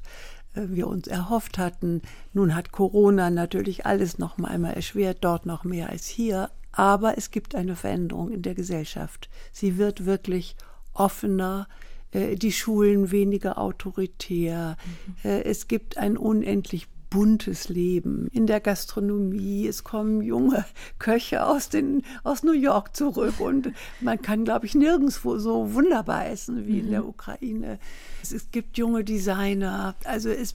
äh, 0.54 0.62
wir 0.68 0.86
uns 0.86 1.08
erhofft 1.08 1.58
hatten. 1.58 2.02
Nun 2.32 2.54
hat 2.54 2.70
Corona 2.70 3.28
natürlich 3.30 3.84
alles 3.84 4.18
noch 4.18 4.38
einmal 4.38 4.74
erschwert, 4.74 5.18
dort 5.22 5.44
noch 5.44 5.64
mehr 5.64 5.90
als 5.90 6.06
hier. 6.06 6.50
Aber 6.70 7.18
es 7.18 7.32
gibt 7.32 7.56
eine 7.56 7.74
Veränderung 7.74 8.30
in 8.30 8.42
der 8.42 8.54
Gesellschaft. 8.54 9.28
Sie 9.50 9.76
wird 9.76 10.06
wirklich 10.06 10.54
offener, 10.94 11.66
äh, 12.12 12.36
die 12.36 12.52
Schulen 12.52 13.10
weniger 13.10 13.58
autoritär. 13.58 14.76
Mhm. 15.24 15.30
Äh, 15.30 15.42
es 15.42 15.66
gibt 15.66 15.98
ein 15.98 16.16
unendlich 16.16 16.86
buntes 17.10 17.68
Leben 17.68 18.28
in 18.28 18.46
der 18.46 18.60
Gastronomie. 18.60 19.66
Es 19.66 19.84
kommen 19.84 20.22
junge 20.22 20.64
Köche 20.98 21.44
aus, 21.44 21.68
den, 21.68 22.02
aus 22.22 22.42
New 22.42 22.52
York 22.52 22.96
zurück 22.96 23.40
und 23.40 23.72
man 24.00 24.22
kann, 24.22 24.44
glaube 24.44 24.66
ich, 24.66 24.74
nirgendwo 24.74 25.38
so 25.38 25.74
wunderbar 25.74 26.28
essen 26.28 26.66
wie 26.66 26.78
in 26.78 26.90
der 26.90 27.02
mhm. 27.02 27.08
Ukraine. 27.08 27.78
Es, 28.22 28.32
es 28.32 28.50
gibt 28.52 28.78
junge 28.78 29.04
Designer, 29.04 29.96
also 30.04 30.30
es, 30.30 30.54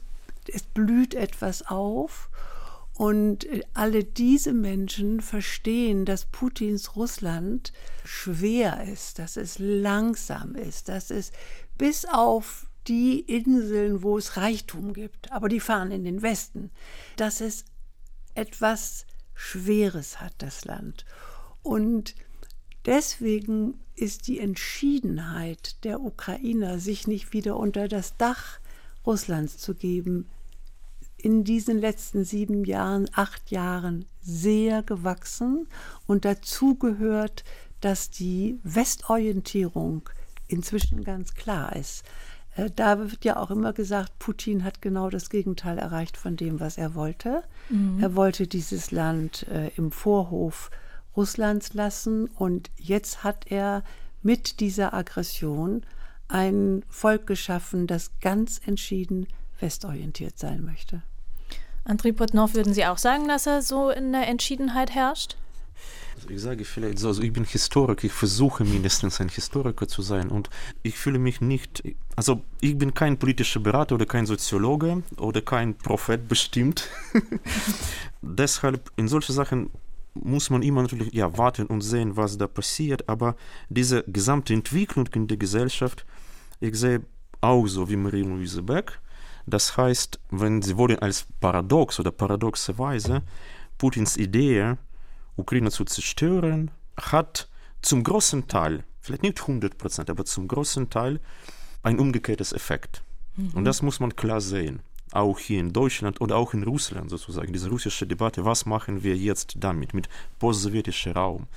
es 0.51 0.63
blüht 0.63 1.13
etwas 1.13 1.67
auf. 1.67 2.29
Und 2.97 3.45
alle 3.73 4.05
diese 4.05 4.53
Menschen 4.53 5.19
verstehen, 5.19 6.05
dass 6.05 6.23
Putins 6.23 6.95
Russland 6.95 7.73
schwer 8.05 8.85
ist, 8.89 9.19
dass 9.19 9.35
es 9.35 9.59
langsam 9.59 10.55
ist, 10.55 10.87
dass 10.87 11.11
es 11.11 11.33
bis 11.77 12.05
auf 12.05 12.67
die 12.87 13.19
Inseln, 13.19 14.03
wo 14.03 14.17
es 14.17 14.37
Reichtum 14.37 14.93
gibt, 14.93 15.31
aber 15.31 15.49
die 15.49 15.59
fahren 15.59 15.91
in 15.91 16.03
den 16.03 16.21
Westen, 16.21 16.71
dass 17.17 17.41
es 17.41 17.65
etwas 18.35 19.05
Schweres 19.33 20.21
hat, 20.21 20.33
das 20.37 20.65
Land. 20.65 21.05
Und 21.63 22.15
deswegen 22.85 23.79
ist 23.95 24.27
die 24.27 24.39
Entschiedenheit 24.39 25.83
der 25.83 26.01
Ukrainer, 26.01 26.79
sich 26.79 27.07
nicht 27.07 27.33
wieder 27.33 27.57
unter 27.57 27.87
das 27.87 28.17
Dach 28.17 28.59
Russlands 29.05 29.57
zu 29.57 29.75
geben, 29.75 30.29
in 31.17 31.43
diesen 31.43 31.79
letzten 31.79 32.23
sieben 32.23 32.65
Jahren, 32.65 33.09
acht 33.13 33.49
Jahren 33.49 34.05
sehr 34.21 34.83
gewachsen 34.83 35.67
und 36.05 36.23
dazu 36.23 36.75
gehört, 36.75 37.43
dass 37.81 38.11
die 38.11 38.59
Westorientierung 38.63 40.07
inzwischen 40.47 41.03
ganz 41.03 41.33
klar 41.33 41.75
ist. 41.75 42.03
Äh, 42.55 42.69
da 42.75 42.99
wird 42.99 43.25
ja 43.25 43.37
auch 43.37 43.51
immer 43.51 43.73
gesagt, 43.73 44.17
Putin 44.19 44.63
hat 44.63 44.81
genau 44.81 45.09
das 45.09 45.29
Gegenteil 45.29 45.77
erreicht 45.77 46.17
von 46.17 46.35
dem, 46.35 46.59
was 46.59 46.77
er 46.77 46.95
wollte. 46.95 47.43
Mhm. 47.69 47.99
Er 48.01 48.15
wollte 48.15 48.47
dieses 48.47 48.91
Land 48.91 49.47
äh, 49.49 49.69
im 49.75 49.91
Vorhof 49.91 50.71
Russlands 51.15 51.73
lassen 51.73 52.27
und 52.27 52.71
jetzt 52.77 53.23
hat 53.23 53.45
er 53.49 53.83
mit 54.21 54.59
dieser 54.59 54.93
Aggression 54.93 55.83
ein 56.27 56.83
Volk 56.89 57.27
geschaffen, 57.27 57.87
das 57.87 58.11
ganz 58.19 58.59
entschieden 58.65 59.27
westorientiert 59.59 60.39
sein 60.39 60.63
möchte. 60.63 61.03
Andrei 61.83 62.11
Potnov, 62.11 62.55
würden 62.55 62.73
Sie 62.73 62.85
auch 62.85 62.97
sagen, 62.97 63.27
dass 63.27 63.45
er 63.45 63.61
so 63.61 63.91
in 63.91 64.11
der 64.11 64.27
Entschiedenheit 64.27 64.93
herrscht? 64.93 65.37
Also 66.15 66.29
ich 66.29 66.41
sage 66.41 66.63
vielleicht 66.63 66.99
so, 66.99 67.09
also 67.09 67.21
ich 67.21 67.33
bin 67.33 67.43
Historiker, 67.43 68.05
ich 68.05 68.13
versuche 68.13 68.63
mindestens 68.63 69.19
ein 69.19 69.29
Historiker 69.29 69.87
zu 69.87 70.01
sein 70.01 70.29
und 70.29 70.49
ich 70.81 70.97
fühle 70.97 71.19
mich 71.19 71.41
nicht, 71.41 71.83
also 72.15 72.41
ich 72.61 72.77
bin 72.77 72.93
kein 72.93 73.19
politischer 73.19 73.59
Berater 73.59 73.95
oder 73.95 74.05
kein 74.05 74.25
Soziologe 74.25 75.03
oder 75.17 75.41
kein 75.41 75.77
Prophet 75.77 76.27
bestimmt. 76.27 76.89
Deshalb 78.21 78.91
in 78.95 79.07
solche 79.09 79.33
Sachen 79.33 79.69
muss 80.13 80.49
man 80.49 80.63
immer 80.63 80.83
natürlich 80.83 81.13
ja, 81.13 81.37
warten 81.37 81.65
und 81.65 81.81
sehen, 81.81 82.15
was 82.15 82.37
da 82.37 82.47
passiert, 82.47 83.09
aber 83.09 83.35
diese 83.67 84.03
gesamte 84.07 84.53
Entwicklung 84.53 85.07
in 85.13 85.27
der 85.27 85.37
Gesellschaft, 85.37 86.05
ich 86.61 86.75
sehe 86.75 87.01
auch 87.41 87.67
so 87.67 87.89
wie 87.89 87.97
Marie-Louise 87.97 88.63
Beck, 88.63 88.99
das 89.45 89.75
heißt, 89.75 90.19
wenn 90.31 90.61
sie 90.61 90.77
wollen 90.77 90.97
als 90.99 91.27
paradox 91.41 91.99
oder 91.99 92.11
paradoxerweise 92.11 93.21
Putins 93.77 94.15
Idee 94.15 94.77
Ukraine 95.35 95.71
zu 95.71 95.85
zerstören, 95.85 96.71
hat 96.97 97.49
zum 97.81 98.03
großen 98.03 98.47
Teil, 98.47 98.83
vielleicht 99.01 99.23
nicht 99.23 99.41
100 99.41 99.77
Prozent, 99.77 100.09
aber 100.09 100.25
zum 100.25 100.47
großen 100.47 100.89
Teil 100.89 101.19
ein 101.83 101.99
umgekehrtes 101.99 102.53
Effekt. 102.53 103.03
Mhm. 103.35 103.51
Und 103.53 103.65
das 103.65 103.81
muss 103.81 103.99
man 103.99 104.15
klar 104.15 104.41
sehen. 104.41 104.81
Auch 105.11 105.39
hier 105.39 105.59
in 105.59 105.71
Deutschland 105.71 106.19
und 106.19 106.31
auch 106.31 106.53
in 106.53 106.63
Russland 106.63 107.09
sozusagen, 107.09 107.53
diese 107.53 107.69
russische 107.69 108.07
Debatte, 108.07 108.43
was 108.43 108.65
machen 108.65 109.03
wir 109.03 109.15
jetzt 109.15 109.55
damit, 109.59 109.93
mit 109.93 110.09
postsowjetischem 110.39 111.13
Raum? 111.13 111.47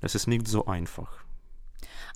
Das 0.00 0.14
ist 0.14 0.26
nicht 0.26 0.46
so 0.46 0.66
einfach. 0.66 1.24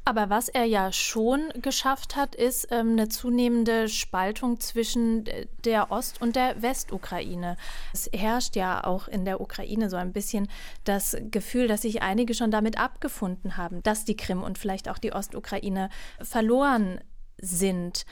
Aber 0.06 0.28
was 0.28 0.50
er 0.50 0.64
ja 0.64 0.92
schon 0.92 1.48
geschafft 1.62 2.14
hat, 2.14 2.34
ist 2.34 2.68
ähm, 2.70 2.90
eine 2.90 3.08
zunehmende 3.08 3.88
Spaltung 3.88 4.60
zwischen 4.60 5.24
der 5.64 5.90
Ost- 5.90 6.20
und 6.20 6.36
der 6.36 6.60
Westukraine. 6.60 7.56
Es 7.94 8.10
herrscht 8.14 8.54
ja 8.54 8.84
auch 8.84 9.08
in 9.08 9.24
der 9.24 9.40
Ukraine 9.40 9.88
so 9.88 9.96
ein 9.96 10.12
bisschen 10.12 10.48
das 10.84 11.16
Gefühl, 11.30 11.68
dass 11.68 11.82
sich 11.82 12.02
einige 12.02 12.34
schon 12.34 12.50
damit 12.50 12.78
abgefunden 12.78 13.56
haben, 13.56 13.82
dass 13.82 14.04
die 14.04 14.16
Krim 14.16 14.42
und 14.42 14.58
vielleicht 14.58 14.90
auch 14.90 14.98
die 14.98 15.12
Ostukraine 15.12 15.88
verloren 16.20 17.00
sind. 17.38 18.04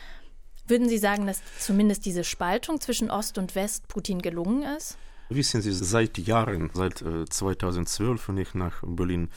Würden 0.67 0.89
Sie 0.89 0.99
sagen, 0.99 1.27
dass 1.27 1.43
zumindest 1.59 2.07
diese 2.07 2.25
Spaltung 2.25 2.81
zwischen 2.81 3.11
Ost 3.11 3.37
und 3.37 3.55
West 3.55 3.89
Putin 3.89 4.23
gelungen 4.23 4.63
ist? 4.63 4.97
Wissen 5.29 5.61
Sie, 5.61 5.73
seit 5.73 6.17
Jahren, 6.19 6.71
seit 6.73 7.03
äh, 7.03 7.27
2012, 7.27 8.29
wenn 8.29 8.39
ich 8.39 8.55
nach 8.55 8.83
Berlin 8.83 9.29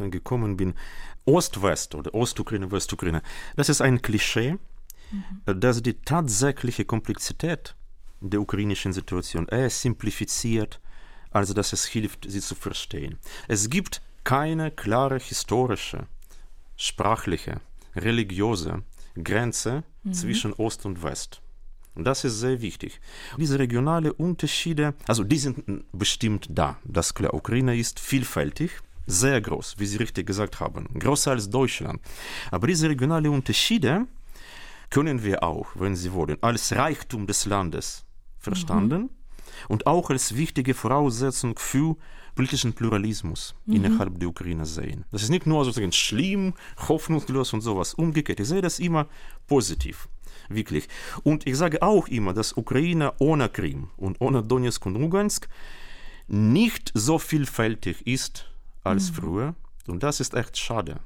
äh, 0.00 0.08
gekommen 0.08 0.56
bin, 0.56 0.74
Ost-West 1.28 1.94
oder 1.94 2.14
Ostukraine, 2.14 2.72
Westukraine, 2.72 3.22
das 3.54 3.68
ist 3.68 3.82
ein 3.82 4.00
Klischee, 4.00 4.52
mhm. 5.10 5.60
das 5.60 5.82
die 5.82 5.94
tatsächliche 5.94 6.84
Komplexität 6.86 7.74
der 8.20 8.40
ukrainischen 8.40 8.92
Situation 8.92 9.46
eher 9.46 9.70
simplifiziert, 9.70 10.80
als 11.30 11.52
dass 11.52 11.72
es 11.72 11.84
hilft, 11.84 12.26
sie 12.28 12.40
zu 12.40 12.54
verstehen. 12.54 13.18
Es 13.46 13.68
gibt 13.68 14.00
keine 14.24 14.70
klare 14.70 15.18
historische, 15.18 16.06
sprachliche, 16.76 17.60
religiöse 17.94 18.82
Grenze 19.22 19.84
mhm. 20.04 20.12
zwischen 20.14 20.52
Ost 20.54 20.86
und 20.86 21.02
West. 21.02 21.42
Und 21.94 22.04
das 22.04 22.24
ist 22.24 22.38
sehr 22.38 22.62
wichtig. 22.62 23.00
Diese 23.36 23.58
regionalen 23.58 24.12
Unterschiede, 24.12 24.94
also 25.06 25.24
die 25.24 25.38
sind 25.38 25.84
bestimmt 25.92 26.46
da. 26.48 26.78
Das 26.84 27.12
klar, 27.12 27.34
Ukraine 27.34 27.76
ist 27.76 28.00
vielfältig 28.00 28.70
sehr 29.08 29.40
groß, 29.40 29.76
wie 29.78 29.86
Sie 29.86 29.96
richtig 29.96 30.26
gesagt 30.26 30.60
haben, 30.60 30.86
größer 30.98 31.32
als 31.32 31.48
Deutschland. 31.48 32.00
Aber 32.50 32.66
diese 32.66 32.88
regionalen 32.88 33.28
Unterschiede 33.28 34.06
können 34.90 35.22
wir 35.24 35.42
auch, 35.42 35.68
wenn 35.74 35.96
Sie 35.96 36.12
wollen, 36.12 36.36
als 36.42 36.74
Reichtum 36.76 37.26
des 37.26 37.46
Landes 37.46 38.04
verstanden 38.38 39.02
mhm. 39.02 39.10
und 39.68 39.86
auch 39.86 40.10
als 40.10 40.36
wichtige 40.36 40.74
Voraussetzung 40.74 41.58
für 41.58 41.96
politischen 42.34 42.72
Pluralismus 42.74 43.54
mhm. 43.64 43.74
innerhalb 43.76 44.20
der 44.20 44.28
Ukraine 44.28 44.66
sehen. 44.66 45.04
Das 45.10 45.22
ist 45.22 45.30
nicht 45.30 45.46
nur 45.46 45.64
sozusagen 45.64 45.92
schlimm, 45.92 46.54
hoffnungslos 46.86 47.52
und 47.52 47.62
sowas. 47.62 47.94
Umgekehrt, 47.94 48.40
ich 48.40 48.46
sehe 48.46 48.60
das 48.60 48.78
immer 48.78 49.08
positiv. 49.46 50.08
Wirklich. 50.50 50.86
Und 51.24 51.46
ich 51.46 51.56
sage 51.56 51.82
auch 51.82 52.08
immer, 52.08 52.32
dass 52.34 52.56
Ukraine 52.56 53.12
ohne 53.18 53.48
Krim 53.48 53.88
und 53.96 54.20
ohne 54.20 54.42
Donetsk 54.42 54.86
und 54.86 54.94
Lugansk 54.94 55.48
nicht 56.28 56.92
so 56.94 57.18
vielfältig 57.18 58.06
ist 58.06 58.48
als 58.84 59.10
mhm. 59.10 59.14
früher. 59.14 59.54
Und 59.86 60.02
das 60.02 60.20
ist 60.20 60.34
echt 60.34 60.58
schade. 60.58 61.00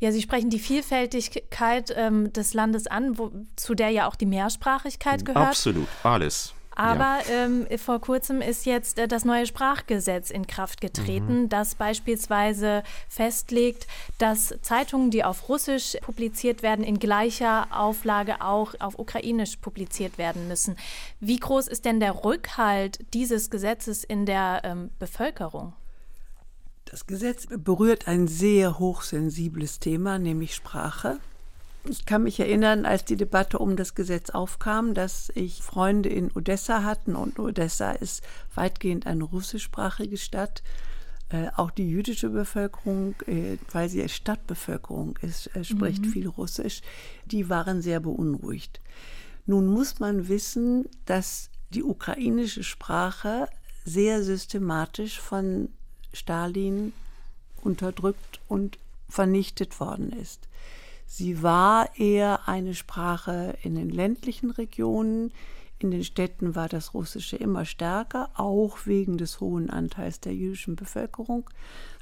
Ja, 0.00 0.12
Sie 0.12 0.22
sprechen 0.22 0.50
die 0.50 0.58
Vielfältigkeit 0.58 1.92
ähm, 1.96 2.32
des 2.32 2.54
Landes 2.54 2.86
an, 2.86 3.18
wo, 3.18 3.30
zu 3.56 3.74
der 3.74 3.90
ja 3.90 4.08
auch 4.08 4.16
die 4.16 4.26
Mehrsprachigkeit 4.26 5.24
gehört. 5.24 5.48
Absolut, 5.48 5.88
alles. 6.02 6.54
Aber 6.78 7.18
ja. 7.28 7.44
ähm, 7.44 7.66
vor 7.76 8.00
kurzem 8.00 8.40
ist 8.40 8.64
jetzt 8.64 9.00
äh, 9.00 9.08
das 9.08 9.24
neue 9.24 9.46
Sprachgesetz 9.46 10.30
in 10.30 10.46
Kraft 10.46 10.80
getreten, 10.80 11.42
mhm. 11.42 11.48
das 11.48 11.74
beispielsweise 11.74 12.84
festlegt, 13.08 13.88
dass 14.18 14.54
Zeitungen, 14.62 15.10
die 15.10 15.24
auf 15.24 15.48
Russisch 15.48 15.96
publiziert 16.02 16.62
werden, 16.62 16.84
in 16.84 17.00
gleicher 17.00 17.66
Auflage 17.72 18.42
auch 18.42 18.74
auf 18.78 18.96
Ukrainisch 18.96 19.56
publiziert 19.56 20.18
werden 20.18 20.46
müssen. 20.46 20.76
Wie 21.18 21.38
groß 21.38 21.66
ist 21.66 21.84
denn 21.84 21.98
der 21.98 22.24
Rückhalt 22.24 23.04
dieses 23.12 23.50
Gesetzes 23.50 24.04
in 24.04 24.24
der 24.24 24.60
ähm, 24.62 24.90
Bevölkerung? 25.00 25.72
Das 26.90 27.06
Gesetz 27.06 27.46
berührt 27.46 28.08
ein 28.08 28.28
sehr 28.28 28.78
hochsensibles 28.78 29.78
Thema, 29.78 30.18
nämlich 30.18 30.54
Sprache. 30.54 31.18
Ich 31.84 32.06
kann 32.06 32.22
mich 32.22 32.40
erinnern, 32.40 32.86
als 32.86 33.04
die 33.04 33.16
Debatte 33.16 33.58
um 33.58 33.76
das 33.76 33.94
Gesetz 33.94 34.30
aufkam, 34.30 34.94
dass 34.94 35.30
ich 35.34 35.60
Freunde 35.62 36.08
in 36.08 36.32
Odessa 36.32 36.84
hatten 36.84 37.14
und 37.14 37.38
Odessa 37.38 37.92
ist 37.92 38.22
weitgehend 38.54 39.06
eine 39.06 39.24
russischsprachige 39.24 40.16
Stadt. 40.16 40.62
Äh, 41.28 41.48
auch 41.56 41.70
die 41.70 41.90
jüdische 41.90 42.30
Bevölkerung, 42.30 43.14
äh, 43.26 43.58
weil 43.70 43.90
sie 43.90 44.08
Stadtbevölkerung 44.08 45.18
ist, 45.20 45.54
äh, 45.54 45.64
spricht 45.64 46.06
mhm. 46.06 46.10
viel 46.10 46.26
Russisch, 46.26 46.80
die 47.26 47.50
waren 47.50 47.82
sehr 47.82 48.00
beunruhigt. 48.00 48.80
Nun 49.44 49.66
muss 49.66 49.98
man 49.98 50.28
wissen, 50.28 50.86
dass 51.04 51.50
die 51.68 51.82
ukrainische 51.82 52.64
Sprache 52.64 53.46
sehr 53.84 54.22
systematisch 54.22 55.20
von 55.20 55.68
Stalin 56.12 56.92
unterdrückt 57.62 58.40
und 58.48 58.78
vernichtet 59.08 59.80
worden 59.80 60.12
ist. 60.12 60.48
Sie 61.06 61.42
war 61.42 61.98
eher 61.98 62.48
eine 62.48 62.74
Sprache 62.74 63.56
in 63.62 63.74
den 63.74 63.88
ländlichen 63.88 64.50
Regionen. 64.50 65.32
In 65.78 65.90
den 65.90 66.04
Städten 66.04 66.54
war 66.54 66.68
das 66.68 66.92
Russische 66.92 67.36
immer 67.36 67.64
stärker, 67.64 68.30
auch 68.34 68.78
wegen 68.84 69.16
des 69.16 69.40
hohen 69.40 69.70
Anteils 69.70 70.20
der 70.20 70.34
jüdischen 70.34 70.76
Bevölkerung. 70.76 71.48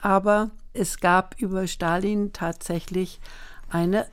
Aber 0.01 0.51
es 0.73 0.99
gab 0.99 1.40
über 1.40 1.66
Stalin 1.66 2.33
tatsächlich 2.33 3.21
eine 3.69 4.07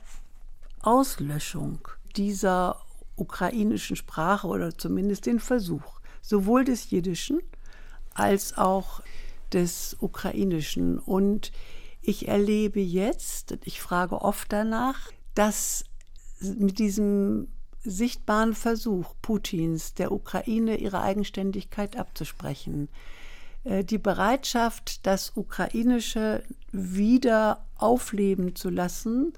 Auslöschung 0.82 1.80
dieser 2.14 2.80
ukrainischen 3.16 3.96
Sprache 3.96 4.46
oder 4.46 4.76
zumindest 4.76 5.26
den 5.26 5.40
Versuch. 5.40 6.00
sowohl 6.24 6.64
des 6.64 6.90
Jiddischen 6.90 7.40
als 8.14 8.56
auch 8.56 9.02
des 9.54 9.96
Ukrainischen. 10.00 10.98
Und 10.98 11.52
ich 12.02 12.28
erlebe 12.28 12.80
jetzt, 12.80 13.56
ich 13.64 13.80
frage 13.80 14.20
oft 14.20 14.52
danach, 14.52 15.10
dass 15.34 15.84
mit 16.40 16.78
diesem 16.78 17.48
sichtbaren 17.82 18.54
Versuch 18.54 19.14
Putins, 19.22 19.94
der 19.94 20.12
Ukraine 20.12 20.76
ihre 20.76 21.00
Eigenständigkeit 21.00 21.96
abzusprechen, 21.96 22.88
äh, 23.64 23.84
die 23.84 23.98
Bereitschaft, 23.98 25.06
das 25.06 25.32
Ukrainische 25.36 26.42
wieder 26.72 27.64
aufleben 27.76 28.54
zu 28.54 28.70
lassen 28.70 29.32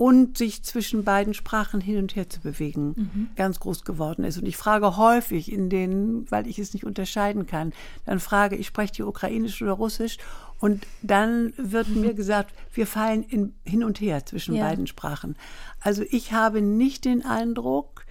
und 0.00 0.38
sich 0.38 0.62
zwischen 0.62 1.04
beiden 1.04 1.34
Sprachen 1.34 1.82
hin 1.82 1.98
und 1.98 2.16
her 2.16 2.26
zu 2.26 2.40
bewegen, 2.40 2.94
mhm. 2.96 3.30
ganz 3.36 3.60
groß 3.60 3.84
geworden 3.84 4.24
ist. 4.24 4.38
Und 4.38 4.46
ich 4.46 4.56
frage 4.56 4.96
häufig 4.96 5.52
in 5.52 5.68
den, 5.68 6.24
weil 6.30 6.46
ich 6.46 6.58
es 6.58 6.72
nicht 6.72 6.86
unterscheiden 6.86 7.46
kann, 7.46 7.74
dann 8.06 8.18
frage 8.18 8.56
ich, 8.56 8.66
spreche 8.66 8.94
die 8.94 9.02
Ukrainisch 9.02 9.60
oder 9.60 9.72
Russisch? 9.72 10.16
Und 10.58 10.86
dann 11.02 11.52
wird 11.58 11.88
mhm. 11.88 12.00
mir 12.00 12.14
gesagt, 12.14 12.54
wir 12.72 12.86
fallen 12.86 13.22
in, 13.24 13.52
hin 13.62 13.84
und 13.84 14.00
her 14.00 14.24
zwischen 14.24 14.54
ja. 14.54 14.66
beiden 14.66 14.86
Sprachen. 14.86 15.36
Also 15.80 16.02
ich 16.08 16.32
habe 16.32 16.62
nicht 16.62 17.04
den 17.04 17.22
Eindruck, 17.22 18.06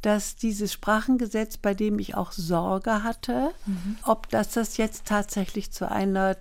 dass 0.00 0.36
dieses 0.36 0.72
Sprachengesetz, 0.72 1.58
bei 1.58 1.74
dem 1.74 1.98
ich 1.98 2.14
auch 2.14 2.32
Sorge 2.32 3.02
hatte, 3.02 3.50
mhm. 3.66 3.98
ob 4.02 4.30
das 4.30 4.52
das 4.52 4.78
jetzt 4.78 5.04
tatsächlich 5.04 5.72
zu 5.72 5.90
einer 5.90 6.38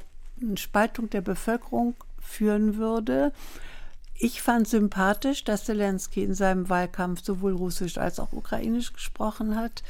Spaltung 0.55 1.09
der 1.09 1.19
Bevölkerung 1.19 1.95
führen 2.21 2.77
würde. 2.77 3.33
Ich 4.15 4.41
fand 4.41 4.67
sympathisch, 4.67 5.43
dass 5.43 5.65
Zelensky 5.65 6.23
in 6.23 6.33
seinem 6.33 6.69
Wahlkampf 6.69 7.23
sowohl 7.23 7.53
Russisch 7.53 7.97
als 7.97 8.19
auch 8.19 8.31
Ukrainisch 8.31 8.93
gesprochen 8.93 9.55
hat. 9.55 9.83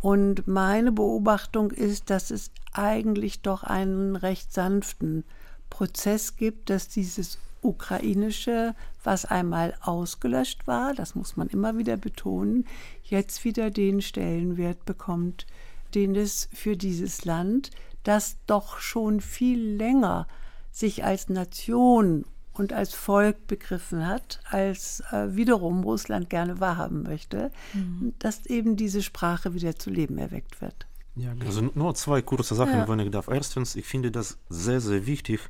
Und 0.00 0.46
meine 0.48 0.92
Beobachtung 0.92 1.70
ist, 1.70 2.10
dass 2.10 2.30
es 2.30 2.50
eigentlich 2.72 3.42
doch 3.42 3.62
einen 3.62 4.16
recht 4.16 4.52
sanften 4.52 5.24
Prozess 5.68 6.36
gibt, 6.36 6.70
dass 6.70 6.88
dieses 6.88 7.38
ukrainische, 7.62 8.74
was 9.04 9.24
einmal 9.26 9.74
ausgelöscht 9.82 10.66
war, 10.66 10.94
das 10.94 11.14
muss 11.14 11.36
man 11.36 11.48
immer 11.48 11.76
wieder 11.76 11.96
betonen, 11.96 12.66
jetzt 13.02 13.44
wieder 13.44 13.70
den 13.70 14.00
Stellenwert 14.00 14.84
bekommt, 14.86 15.46
den 15.94 16.16
es 16.16 16.48
für 16.52 16.76
dieses 16.76 17.24
Land, 17.24 17.70
das 18.02 18.36
doch 18.46 18.78
schon 18.78 19.20
viel 19.20 19.60
länger 19.76 20.26
sich 20.72 21.04
als 21.04 21.28
Nation 21.28 22.24
und 22.60 22.74
als 22.74 22.94
Volk 22.94 23.46
begriffen 23.46 24.06
hat, 24.06 24.38
als 24.44 25.02
äh, 25.10 25.34
wiederum 25.34 25.82
Russland 25.82 26.28
gerne 26.28 26.60
wahrhaben 26.60 27.02
möchte, 27.02 27.50
mhm. 27.72 28.12
dass 28.18 28.44
eben 28.46 28.76
diese 28.76 29.02
Sprache 29.02 29.54
wieder 29.54 29.76
zu 29.76 29.88
Leben 29.88 30.18
erweckt 30.18 30.60
wird. 30.60 30.86
Ja, 31.16 31.32
also 31.44 31.70
nur 31.74 31.94
zwei 31.94 32.20
kurze 32.20 32.54
Sachen, 32.54 32.74
ja. 32.74 32.86
wenn 32.86 33.00
ich 33.00 33.10
darf. 33.10 33.28
Erstens, 33.28 33.76
ich 33.76 33.86
finde 33.86 34.10
das 34.10 34.36
sehr, 34.50 34.80
sehr 34.80 35.06
wichtig, 35.06 35.40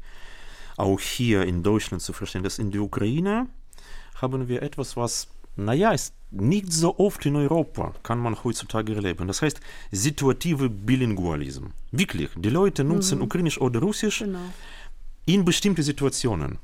auch 0.76 1.00
hier 1.00 1.42
in 1.42 1.62
Deutschland 1.64 2.00
zu 2.00 2.12
verstehen, 2.12 2.44
dass 2.44 2.58
in 2.60 2.70
der 2.70 2.80
Ukraine 2.80 3.46
haben 4.14 4.46
wir 4.46 4.62
etwas, 4.62 4.96
was, 4.96 5.28
naja, 5.56 5.90
ist 5.90 6.14
nicht 6.30 6.72
so 6.72 6.96
oft 6.98 7.26
in 7.26 7.34
Europa, 7.34 7.92
kann 8.04 8.20
man 8.20 8.36
heutzutage 8.44 8.94
erleben. 8.94 9.26
Das 9.26 9.42
heißt, 9.42 9.60
situative 9.90 10.70
Bilingualism. 10.70 11.66
Wirklich, 11.90 12.30
die 12.36 12.50
Leute 12.50 12.84
nutzen 12.84 13.18
mhm. 13.18 13.24
Ukrainisch 13.24 13.60
oder 13.60 13.80
Russisch 13.80 14.20
genau. 14.20 14.38
in 15.26 15.44
bestimmten 15.44 15.82
Situationen 15.82 16.58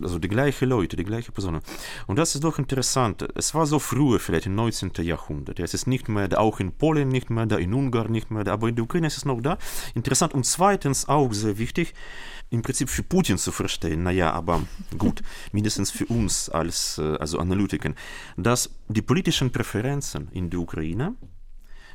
also 0.00 0.18
die 0.18 0.28
gleichen 0.28 0.68
Leute, 0.68 0.96
die 0.96 1.04
gleichen 1.04 1.32
Personen. 1.32 1.60
Und 2.06 2.18
das 2.18 2.34
ist 2.34 2.44
doch 2.44 2.58
interessant. 2.58 3.26
Es 3.34 3.54
war 3.54 3.66
so 3.66 3.78
früher, 3.78 4.18
vielleicht 4.20 4.46
im 4.46 4.54
19. 4.54 4.92
Jahrhundert. 5.00 5.58
Ja, 5.58 5.64
es 5.64 5.74
ist 5.74 5.86
nicht 5.86 6.08
mehr 6.08 6.28
da, 6.28 6.38
auch 6.38 6.60
in 6.60 6.72
Polen 6.72 7.08
nicht 7.08 7.30
mehr 7.30 7.46
da, 7.46 7.56
in 7.56 7.74
Ungarn 7.74 8.12
nicht 8.12 8.30
mehr 8.30 8.44
da, 8.44 8.52
aber 8.52 8.68
in 8.68 8.76
der 8.76 8.84
Ukraine 8.84 9.06
ist 9.06 9.16
es 9.16 9.24
noch 9.24 9.40
da. 9.40 9.58
Interessant. 9.94 10.34
Und 10.34 10.44
zweitens 10.46 11.08
auch 11.08 11.32
sehr 11.32 11.58
wichtig, 11.58 11.94
im 12.50 12.60
Prinzip 12.60 12.90
für 12.90 13.02
Putin 13.02 13.38
zu 13.38 13.50
verstehen, 13.50 14.02
naja, 14.02 14.30
aber 14.30 14.62
gut, 14.98 15.22
mindestens 15.52 15.90
für 15.90 16.04
uns 16.06 16.50
als 16.50 16.98
äh, 16.98 17.16
also 17.16 17.38
Analytiker, 17.38 17.94
dass 18.36 18.70
die 18.88 19.02
politischen 19.02 19.50
Präferenzen 19.50 20.28
in 20.32 20.50
der 20.50 20.60
Ukraine 20.60 21.14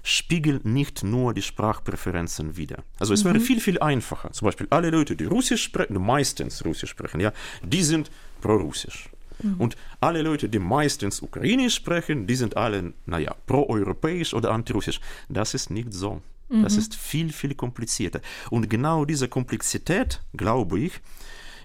spiegeln 0.08 0.62
nicht 0.64 1.04
nur 1.04 1.34
die 1.34 1.42
Sprachpräferenzen 1.42 2.56
wider. 2.56 2.86
Also 2.98 3.14
es 3.14 3.26
mhm. 3.26 3.30
wäre 3.30 3.40
viel, 3.42 3.60
viel 3.60 3.78
einfacher. 3.80 4.32
Zum 4.32 4.46
Beispiel 4.46 4.68
alle 4.70 4.90
Leute, 4.90 5.18
die 5.18 5.26
Russisch 5.26 5.64
sprechen, 5.64 6.02
meistens 6.02 6.64
Russisch 6.64 6.92
sprechen, 6.92 7.20
ja, 7.20 7.34
die 7.62 7.84
sind 7.84 8.10
pro-russisch. 8.40 9.10
Mhm. 9.44 9.56
Und 9.60 9.76
alle 10.00 10.22
Leute, 10.22 10.48
die 10.48 10.60
meistens 10.60 11.22
Ukrainisch 11.22 11.76
sprechen, 11.76 12.26
die 12.26 12.36
sind 12.36 12.56
alle, 12.56 12.94
naja, 13.06 13.36
pro-europäisch 13.48 14.34
oder 14.34 14.52
anti-russisch. 14.52 15.02
Das 15.28 15.54
ist 15.54 15.72
nicht 15.72 15.92
so. 15.92 16.22
Mhm. 16.48 16.64
Das 16.64 16.78
ist 16.78 16.96
viel, 16.96 17.34
viel 17.34 17.54
komplizierter. 17.54 18.22
Und 18.50 18.70
genau 18.70 19.04
diese 19.04 19.28
Komplexität, 19.28 20.22
glaube 20.32 20.80
ich, 20.80 20.94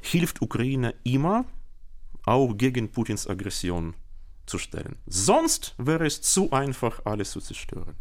hilft 0.00 0.42
Ukraine 0.42 0.96
immer, 1.04 1.44
auch 2.24 2.54
gegen 2.54 2.90
Putins 2.90 3.28
Aggression 3.28 3.94
zu 4.46 4.58
stellen. 4.58 4.96
Sonst 5.06 5.76
wäre 5.78 6.06
es 6.06 6.22
zu 6.22 6.50
einfach, 6.50 7.02
alles 7.04 7.30
zu 7.30 7.40
zerstören. 7.40 7.94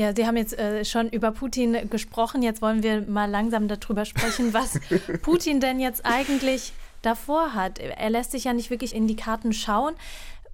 Ja, 0.00 0.16
Sie 0.16 0.26
haben 0.26 0.38
jetzt 0.38 0.58
äh, 0.58 0.82
schon 0.86 1.10
über 1.10 1.30
Putin 1.30 1.90
gesprochen. 1.90 2.42
Jetzt 2.42 2.62
wollen 2.62 2.82
wir 2.82 3.02
mal 3.02 3.28
langsam 3.28 3.68
darüber 3.68 4.06
sprechen, 4.06 4.54
was 4.54 4.80
Putin 5.20 5.60
denn 5.60 5.78
jetzt 5.78 6.06
eigentlich 6.06 6.72
davor 7.02 7.52
hat. 7.52 7.78
Er 7.78 8.08
lässt 8.08 8.30
sich 8.30 8.44
ja 8.44 8.54
nicht 8.54 8.70
wirklich 8.70 8.94
in 8.94 9.06
die 9.06 9.16
Karten 9.16 9.52
schauen. 9.52 9.92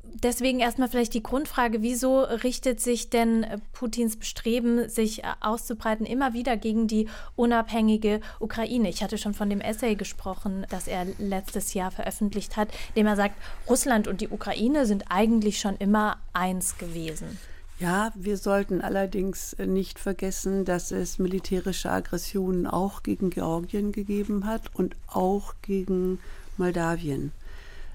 Deswegen 0.03 0.59
erstmal 0.59 0.89
vielleicht 0.89 1.15
die 1.15 1.23
Grundfrage, 1.23 1.81
wieso 1.81 2.23
richtet 2.23 2.81
sich 2.81 3.09
denn 3.09 3.47
Putins 3.73 4.17
Bestreben, 4.17 4.89
sich 4.89 5.23
äh, 5.23 5.29
auszubreiten, 5.39 6.07
immer 6.07 6.33
wieder 6.33 6.57
gegen 6.57 6.89
die 6.89 7.09
unabhängige 7.37 8.23
Ukraine? 8.41 8.89
Ich 8.89 9.01
hatte 9.01 9.17
schon 9.17 9.35
von 9.35 9.49
dem 9.49 9.61
Essay 9.61 9.95
gesprochen, 9.95 10.67
das 10.71 10.89
er 10.89 11.07
letztes 11.21 11.73
Jahr 11.73 11.93
veröffentlicht 11.93 12.57
hat, 12.57 12.71
dem 12.97 13.07
er 13.07 13.15
sagt, 13.15 13.37
Russland 13.71 14.09
und 14.09 14.21
die 14.21 14.29
Ukraine 14.29 14.87
sind 14.87 15.05
eigentlich 15.09 15.61
schon 15.61 15.77
immer 15.77 16.17
eins 16.33 16.79
gewesen. 16.79 17.39
Ja, 17.79 18.11
wir 18.15 18.39
sollten 18.39 18.81
allerdings 18.81 19.55
nicht 19.59 19.99
vergessen, 19.99 20.65
dass 20.65 20.93
es 20.93 21.19
militärische 21.19 21.91
Aggressionen 21.91 22.67
auch 22.67 23.03
gegen 23.03 23.29
Georgien 23.29 23.93
gegeben 23.93 24.47
hat 24.47 24.75
und 24.75 24.97
auch 25.07 25.55
gegen 25.61 26.19
Moldawien. 26.57 27.33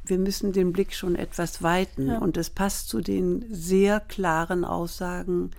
Wir 0.04 0.20
müssen 0.20 0.52
den 0.52 0.72
Blick 0.72 0.94
schon 0.94 1.16
etwas 1.16 1.64
weiten 1.64 2.08
ja. 2.08 2.20
und 2.20 2.38
es 2.38 2.52
passt 2.52 2.90
zu 2.90 3.02
den 3.02 3.46
sehr 3.50 4.00
klaren 4.00 4.66
Aussagen, 4.66 5.52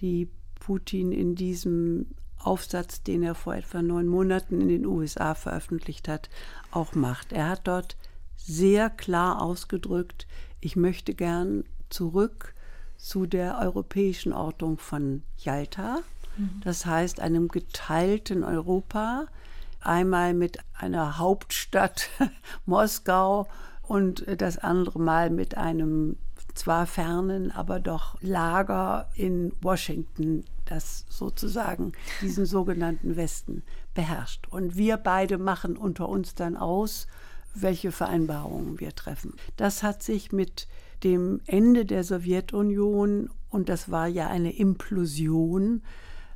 die 0.00 0.28
Putin 0.58 1.12
in 1.12 1.36
diesem 1.36 2.06
Aufsatz, 2.38 3.02
den 3.02 3.22
er 3.22 3.34
vor 3.34 3.54
etwa 3.54 3.82
neun 3.82 4.06
Monaten 4.06 4.60
in 4.60 4.68
den 4.68 4.86
USA 4.86 5.34
veröffentlicht 5.34 6.08
hat, 6.08 6.30
auch 6.70 6.94
macht. 6.94 7.32
Er 7.32 7.48
hat 7.48 7.62
dort 7.64 7.96
sehr 8.36 8.90
klar 8.90 9.40
ausgedrückt, 9.42 10.26
ich 10.60 10.74
möchte 10.74 11.14
gern 11.14 11.64
zurück 11.90 12.54
zu 12.98 13.26
der 13.26 13.58
europäischen 13.60 14.32
Ordnung 14.32 14.76
von 14.76 15.22
Jalta. 15.38 16.00
Mhm. 16.36 16.60
Das 16.62 16.84
heißt, 16.84 17.20
einem 17.20 17.48
geteilten 17.48 18.44
Europa, 18.44 19.26
einmal 19.80 20.34
mit 20.34 20.58
einer 20.74 21.18
Hauptstadt 21.18 22.10
Moskau 22.66 23.46
und 23.82 24.26
das 24.40 24.58
andere 24.58 24.98
Mal 24.98 25.30
mit 25.30 25.56
einem 25.56 26.16
zwar 26.54 26.86
fernen, 26.86 27.52
aber 27.52 27.78
doch 27.78 28.20
Lager 28.20 29.08
in 29.14 29.52
Washington, 29.62 30.44
das 30.64 31.04
sozusagen 31.08 31.92
diesen 32.20 32.46
sogenannten 32.46 33.16
Westen 33.16 33.62
beherrscht. 33.94 34.48
Und 34.50 34.76
wir 34.76 34.96
beide 34.96 35.38
machen 35.38 35.76
unter 35.76 36.08
uns 36.08 36.34
dann 36.34 36.56
aus, 36.56 37.06
welche 37.54 37.92
Vereinbarungen 37.92 38.80
wir 38.80 38.94
treffen. 38.94 39.34
Das 39.56 39.82
hat 39.82 40.02
sich 40.02 40.32
mit 40.32 40.66
dem 41.04 41.40
Ende 41.46 41.84
der 41.84 42.04
Sowjetunion, 42.04 43.30
und 43.50 43.68
das 43.68 43.90
war 43.90 44.06
ja 44.06 44.28
eine 44.28 44.56
Implosion, 44.56 45.82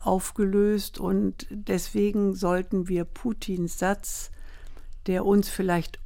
aufgelöst. 0.01 0.99
Und 0.99 1.47
deswegen 1.51 2.35
sollten 2.35 2.89
wir 2.89 3.05
Putins 3.05 3.79
Satz, 3.79 4.31
der 5.07 5.25
uns 5.25 5.49
vielleicht 5.49 5.99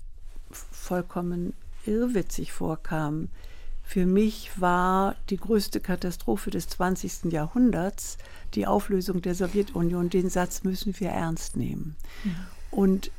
vollkommen 0.50 1.54
irrwitzig 1.86 2.52
vorkam, 2.52 3.28
für 3.88 4.04
mich 4.04 4.60
war 4.60 5.14
die 5.30 5.36
größte 5.36 5.78
Katastrophe 5.78 6.50
des 6.50 6.66
20. 6.68 7.32
Jahrhunderts 7.32 8.18
die 8.54 8.66
Auflösung 8.66 9.22
der 9.22 9.36
Sowjetunion. 9.36 10.10
Den 10.10 10.28
Satz 10.28 10.64
müssen 10.64 10.98
wir 10.98 11.10
ernst 11.10 11.56
nehmen. 11.56 11.94
Ja. 12.24 12.30
Und 12.72 13.12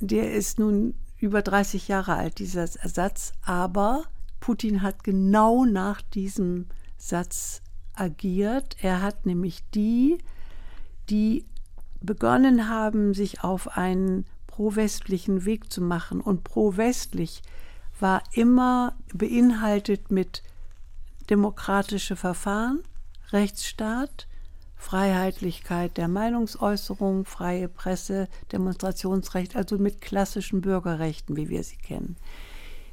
der 0.00 0.32
ist 0.32 0.58
nun 0.58 0.94
über 1.20 1.42
30 1.42 1.86
Jahre 1.86 2.16
alt, 2.16 2.40
dieser 2.40 2.66
Satz, 2.66 3.34
aber 3.44 4.04
Putin 4.40 4.82
hat 4.82 5.04
genau 5.04 5.64
nach 5.64 6.02
diesem 6.02 6.66
Satz 6.96 7.62
agiert. 7.94 8.76
Er 8.82 9.02
hat 9.02 9.26
nämlich 9.26 9.62
die, 9.74 10.18
die 11.08 11.44
begonnen 12.00 12.68
haben, 12.68 13.14
sich 13.14 13.44
auf 13.44 13.76
einen 13.76 14.24
pro-westlichen 14.46 15.44
Weg 15.44 15.72
zu 15.72 15.82
machen. 15.82 16.20
Und 16.20 16.44
pro-westlich 16.44 17.42
war 17.98 18.22
immer 18.32 18.96
beinhaltet 19.12 20.10
mit 20.10 20.42
demokratische 21.28 22.16
Verfahren, 22.16 22.82
Rechtsstaat, 23.30 24.26
Freiheitlichkeit 24.76 25.98
der 25.98 26.08
Meinungsäußerung, 26.08 27.26
freie 27.26 27.68
Presse, 27.68 28.28
Demonstrationsrecht, 28.50 29.54
also 29.54 29.76
mit 29.78 30.00
klassischen 30.00 30.62
Bürgerrechten, 30.62 31.36
wie 31.36 31.50
wir 31.50 31.62
sie 31.62 31.76
kennen. 31.76 32.16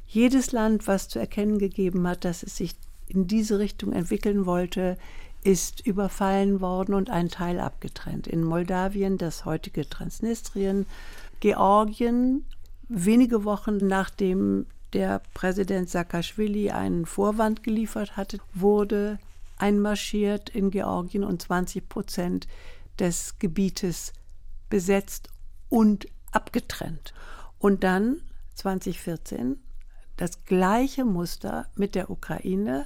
Jedes 0.08 0.52
Land, 0.54 0.88
was 0.88 1.10
zu 1.10 1.20
erkennen 1.20 1.60
gegeben 1.60 2.08
hat, 2.08 2.24
dass 2.26 2.44
es 2.44 2.56
sich 2.56 2.76
in 3.08 3.28
diese 3.28 3.60
Richtung 3.60 3.94
entwickeln 3.94 4.46
wollte, 4.46 4.98
ist 5.44 5.86
überfallen 5.86 6.62
worden 6.62 6.94
und 6.94 7.10
ein 7.10 7.30
Teil 7.30 7.60
abgetrennt. 7.60 8.28
In 8.28 8.44
Moldawien 8.44 9.18
das 9.18 9.46
heutige 9.46 9.88
Transnistrien, 9.90 10.86
Georgien, 11.40 12.46
wenige 12.90 13.44
Wochen 13.44 13.78
nachdem 13.78 14.66
der 14.94 15.22
Präsident 15.34 15.90
Saakashvili 15.90 16.72
einen 16.72 17.06
Vorwand 17.06 17.64
geliefert 17.64 18.18
hatte, 18.18 18.40
wurde 18.54 19.20
einmarschiert 19.58 20.50
in 20.50 20.72
Georgien 20.72 21.24
und 21.24 21.42
20 21.42 21.88
Prozent 21.90 22.48
des 23.00 23.38
Gebietes 23.40 24.14
besetzt 24.70 25.30
und 25.70 26.08
abgetrennt. 26.32 27.14
Und 27.60 27.84
dann 27.84 28.22
2014 28.56 29.60
das 30.18 30.44
gleiche 30.46 31.06
Muster 31.06 31.68
mit 31.76 31.96
der 31.96 32.10
Ukraine. 32.10 32.86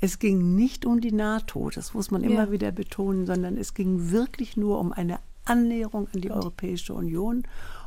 Es 0.00 0.18
ging 0.18 0.54
nicht 0.54 0.84
um 0.84 1.00
die 1.00 1.12
NATO, 1.12 1.70
das 1.70 1.94
muss 1.94 2.10
man 2.10 2.22
immer 2.22 2.46
ja. 2.46 2.52
wieder 2.52 2.70
betonen, 2.70 3.26
sondern 3.26 3.56
es 3.56 3.74
ging 3.74 4.10
wirklich 4.10 4.56
nur 4.56 4.78
um 4.78 4.92
eine 4.92 5.18
Annäherung 5.46 6.08
an 6.12 6.20
die 6.20 6.30
Europäische 6.30 6.92
Union 6.94 7.44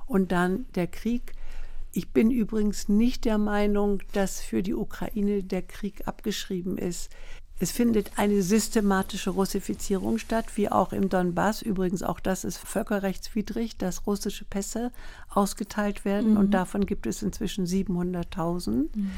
und 0.08 0.32
dann 0.32 0.65
der 0.75 0.88
Krieg. 0.88 1.34
Ich 1.91 2.10
bin 2.10 2.32
übrigens 2.32 2.89
nicht 2.89 3.25
der 3.25 3.38
Meinung, 3.38 4.02
dass 4.13 4.41
für 4.41 4.63
die 4.63 4.73
Ukraine 4.73 5.43
der 5.43 5.62
Krieg 5.62 6.08
abgeschrieben 6.08 6.78
ist. 6.78 7.10
Es 7.60 7.72
findet 7.72 8.12
eine 8.15 8.41
systematische 8.41 9.32
Russifizierung 9.32 10.17
statt, 10.17 10.45
wie 10.56 10.69
auch 10.69 10.93
im 10.93 11.10
Donbass. 11.10 11.62
Übrigens, 11.62 12.04
auch 12.04 12.22
das 12.22 12.45
ist 12.45 12.58
völkerrechtswidrig, 12.58 13.78
dass 13.78 14.08
russische 14.08 14.45
Pässe 14.45 14.91
ausgeteilt 15.30 16.06
werden. 16.06 16.32
Mhm. 16.32 16.38
Und 16.38 16.52
davon 16.52 16.86
gibt 16.86 17.06
es 17.06 17.22
inzwischen 17.22 17.65
700.000. 17.65 18.88
Mhm. 18.95 19.12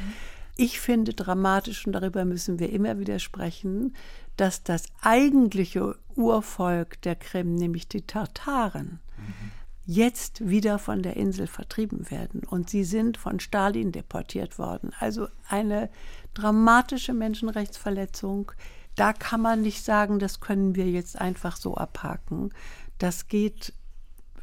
Ich 0.57 0.79
finde 0.79 1.13
dramatisch, 1.13 1.85
und 1.85 1.93
darüber 1.93 2.25
müssen 2.25 2.59
wir 2.59 2.71
immer 2.71 2.99
wieder 2.99 3.19
sprechen, 3.19 3.95
dass 4.37 4.63
das 4.63 4.85
eigentliche 5.01 5.95
Urvolk 6.15 6.99
der 7.03 7.15
Krim, 7.15 7.55
nämlich 7.55 7.87
die 7.87 8.01
Tartaren, 8.01 8.99
mhm 9.17 9.61
jetzt 9.85 10.47
wieder 10.47 10.79
von 10.79 11.01
der 11.01 11.17
Insel 11.17 11.47
vertrieben 11.47 12.09
werden. 12.11 12.43
Und 12.43 12.69
sie 12.69 12.83
sind 12.83 13.17
von 13.17 13.39
Stalin 13.39 13.91
deportiert 13.91 14.59
worden. 14.59 14.91
Also 14.99 15.27
eine 15.49 15.89
dramatische 16.33 17.13
Menschenrechtsverletzung. 17.13 18.51
Da 18.95 19.13
kann 19.13 19.41
man 19.41 19.61
nicht 19.61 19.83
sagen, 19.83 20.19
das 20.19 20.39
können 20.39 20.75
wir 20.75 20.89
jetzt 20.89 21.19
einfach 21.19 21.57
so 21.57 21.75
abhaken. 21.75 22.51
Das 22.97 23.27
geht 23.27 23.73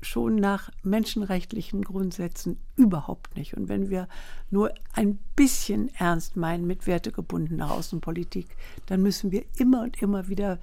schon 0.00 0.36
nach 0.36 0.70
menschenrechtlichen 0.82 1.82
Grundsätzen 1.82 2.58
überhaupt 2.76 3.36
nicht. 3.36 3.56
Und 3.56 3.68
wenn 3.68 3.90
wir 3.90 4.08
nur 4.50 4.72
ein 4.92 5.18
bisschen 5.36 5.92
ernst 5.94 6.36
meinen 6.36 6.66
mit 6.66 6.86
wertegebundener 6.86 7.72
Außenpolitik, 7.72 8.56
dann 8.86 9.02
müssen 9.02 9.32
wir 9.32 9.44
immer 9.56 9.82
und 9.82 10.00
immer 10.00 10.28
wieder 10.28 10.58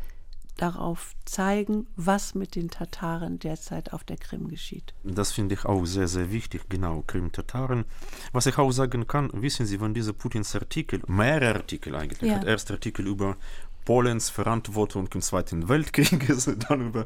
darauf 0.57 1.13
zeigen, 1.25 1.87
was 1.95 2.35
mit 2.35 2.55
den 2.55 2.69
Tataren 2.69 3.39
derzeit 3.39 3.93
auf 3.93 4.03
der 4.03 4.17
Krim 4.17 4.47
geschieht. 4.47 4.93
Das 5.03 5.31
finde 5.31 5.55
ich 5.55 5.65
auch 5.65 5.85
sehr, 5.85 6.07
sehr 6.07 6.31
wichtig, 6.31 6.69
genau, 6.69 7.03
Krim-Tataren. 7.05 7.85
Was 8.31 8.45
ich 8.45 8.57
auch 8.57 8.71
sagen 8.71 9.07
kann, 9.07 9.29
wissen 9.33 9.65
Sie, 9.65 9.81
wenn 9.81 9.93
dieser 9.93 10.13
Putins 10.13 10.55
Artikel, 10.55 11.01
mehrere 11.07 11.55
Artikel 11.55 11.95
eigentlich, 11.95 12.29
ja. 12.29 12.37
hat 12.37 12.45
erst 12.45 12.71
Artikel 12.71 13.07
über 13.07 13.35
Polens 13.85 14.31
Verantwortung 14.31 15.07
im 15.13 15.21
Zweiten 15.21 15.69
Weltkrieg, 15.69 16.27
dann 16.67 16.87
über 16.87 17.05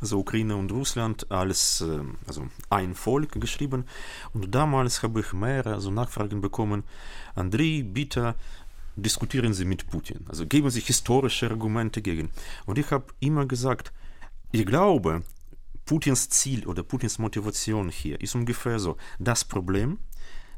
also 0.00 0.20
Ukraine 0.20 0.56
und 0.56 0.70
Russland 0.72 1.30
als 1.30 1.80
äh, 1.80 2.00
also 2.26 2.46
ein 2.70 2.94
Volk 2.94 3.32
geschrieben. 3.40 3.84
Und 4.32 4.54
damals 4.54 5.02
habe 5.02 5.20
ich 5.20 5.32
mehrere 5.32 5.74
also 5.74 5.90
Nachfragen 5.90 6.40
bekommen. 6.40 6.84
Andrei, 7.34 7.82
bitte 7.84 8.36
diskutieren 8.96 9.54
Sie 9.54 9.64
mit 9.64 9.86
Putin. 9.88 10.24
Also 10.28 10.46
geben 10.46 10.70
Sie 10.70 10.80
historische 10.80 11.50
Argumente 11.50 12.02
gegen. 12.02 12.30
Und 12.66 12.78
ich 12.78 12.90
habe 12.90 13.06
immer 13.20 13.46
gesagt, 13.46 13.92
ich 14.52 14.66
glaube, 14.66 15.22
Putins 15.84 16.28
Ziel 16.28 16.66
oder 16.66 16.82
Putins 16.82 17.18
Motivation 17.18 17.88
hier 17.88 18.20
ist 18.20 18.34
ungefähr 18.34 18.78
so, 18.78 18.96
das 19.18 19.44
Problem 19.44 19.98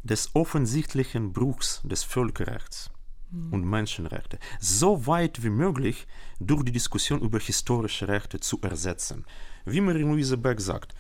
des 0.03 0.31
offensichtlichen 0.35 1.33
Bruchs 1.33 1.81
des 1.85 2.03
Völkerrechts 2.03 2.91
mhm. 3.31 3.53
und 3.53 3.65
Menschenrechte 3.65 4.39
so 4.61 5.07
weit 5.07 5.43
wie 5.43 5.51
möglich 5.51 6.07
durch 6.41 6.65
die 6.65 6.73
Diskussion 6.73 7.21
über 7.21 7.39
historische 7.39 8.09
Rechte 8.09 8.41
zu 8.41 8.61
ersetzen. 8.63 9.25
Wie 9.65 9.81
Marie-Louise 9.81 10.37
Beck 10.37 10.61
sagt, 10.61 10.95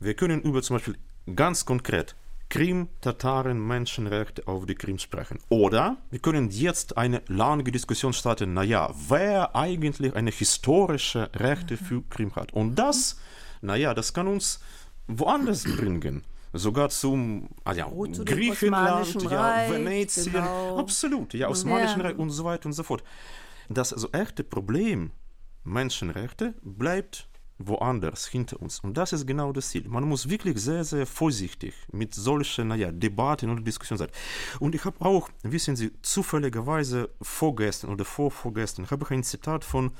wir 0.00 0.14
können 0.14 0.42
über 0.42 0.62
zum 0.62 0.76
Beispiel 0.76 0.98
ganz 1.34 1.64
konkret 1.64 2.14
Krim-Tataren 2.52 3.66
Menschenrechte 3.66 4.46
auf 4.46 4.66
die 4.66 4.74
Krim 4.74 4.98
sprechen. 4.98 5.38
Oder 5.48 5.96
wir 6.10 6.18
können 6.18 6.50
jetzt 6.50 6.98
eine 6.98 7.22
lange 7.26 7.62
Diskussion 7.64 8.12
starten, 8.12 8.52
naja, 8.52 8.92
wer 9.08 9.56
eigentlich 9.56 10.14
eine 10.14 10.30
historische 10.30 11.30
Rechte 11.34 11.78
für 11.78 12.02
Krim 12.10 12.36
hat. 12.36 12.52
Und 12.52 12.74
das, 12.74 13.18
naja, 13.62 13.94
das 13.94 14.12
kann 14.12 14.28
uns 14.28 14.60
woanders 15.06 15.64
bringen. 15.78 16.24
Sogar 16.52 16.90
zum 16.90 17.48
ah 17.64 17.72
ja, 17.72 17.86
oh, 17.86 18.06
zu 18.06 18.22
Griechenland, 18.22 19.22
ja, 19.22 19.70
Venetien, 19.70 20.30
genau. 20.30 20.78
absolut, 20.78 21.32
ja, 21.32 21.48
Osmanischen 21.48 22.00
ja. 22.02 22.08
Reich 22.08 22.18
und 22.18 22.28
so 22.28 22.44
weiter 22.44 22.66
und 22.66 22.74
so 22.74 22.82
fort. 22.82 23.02
Das 23.70 23.94
also 23.94 24.10
echte 24.12 24.44
Problem 24.44 25.10
Menschenrechte 25.64 26.52
bleibt 26.60 27.30
woanders 27.66 28.26
hinter 28.26 28.60
uns. 28.60 28.80
Und 28.80 28.96
das 28.96 29.12
ist 29.12 29.26
genau 29.26 29.52
das 29.52 29.70
Ziel. 29.70 29.88
Man 29.88 30.04
muss 30.04 30.28
wirklich 30.28 30.58
sehr, 30.58 30.84
sehr 30.84 31.06
vorsichtig 31.06 31.74
mit 31.92 32.14
solchen 32.14 32.68
naja, 32.68 32.90
Debatten 32.92 33.50
und 33.50 33.64
Diskussionen 33.64 33.98
sein. 33.98 34.10
Und 34.60 34.74
ich 34.74 34.84
habe 34.84 35.04
auch, 35.04 35.28
wissen 35.42 35.76
Sie, 35.76 35.92
zufälligerweise 36.02 37.10
vorgestern 37.20 37.90
oder 37.90 38.04
vorvorgestern 38.04 38.90
habe 38.90 39.04
ich 39.04 39.10
ein 39.10 39.24
Zitat 39.24 39.64
von 39.64 39.92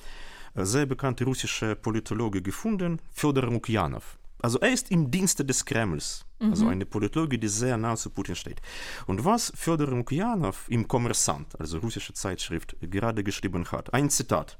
äh, 0.54 0.64
sehr 0.64 0.86
bekannten 0.86 1.24
russischen 1.24 1.76
Politologe 1.80 2.42
gefunden, 2.42 3.00
Fyodor 3.12 3.44
Lukjanov. 3.44 4.18
Also 4.42 4.58
er 4.58 4.72
ist 4.72 4.90
im 4.90 5.08
Dienste 5.08 5.44
des 5.44 5.64
Kremls, 5.64 6.26
also 6.40 6.46
mhm. 6.46 6.50
also 6.50 6.68
eine 6.68 6.84
Politologie, 6.84 7.38
die 7.38 7.48
sehr 7.48 7.76
nah 7.76 7.94
zu 7.94 8.10
Putin 8.10 8.34
steht. 8.34 8.60
Und 9.06 9.24
was 9.24 9.52
Fyodor 9.54 9.86
Lukjanov 9.86 10.68
im 10.68 10.86
Kommersant, 10.88 11.58
also 11.60 11.78
russische 11.78 12.12
Zeitschrift, 12.12 12.76
gerade 12.80 13.22
geschrieben 13.22 13.64
hat, 13.70 13.94
ein 13.94 14.10
Zitat. 14.10 14.58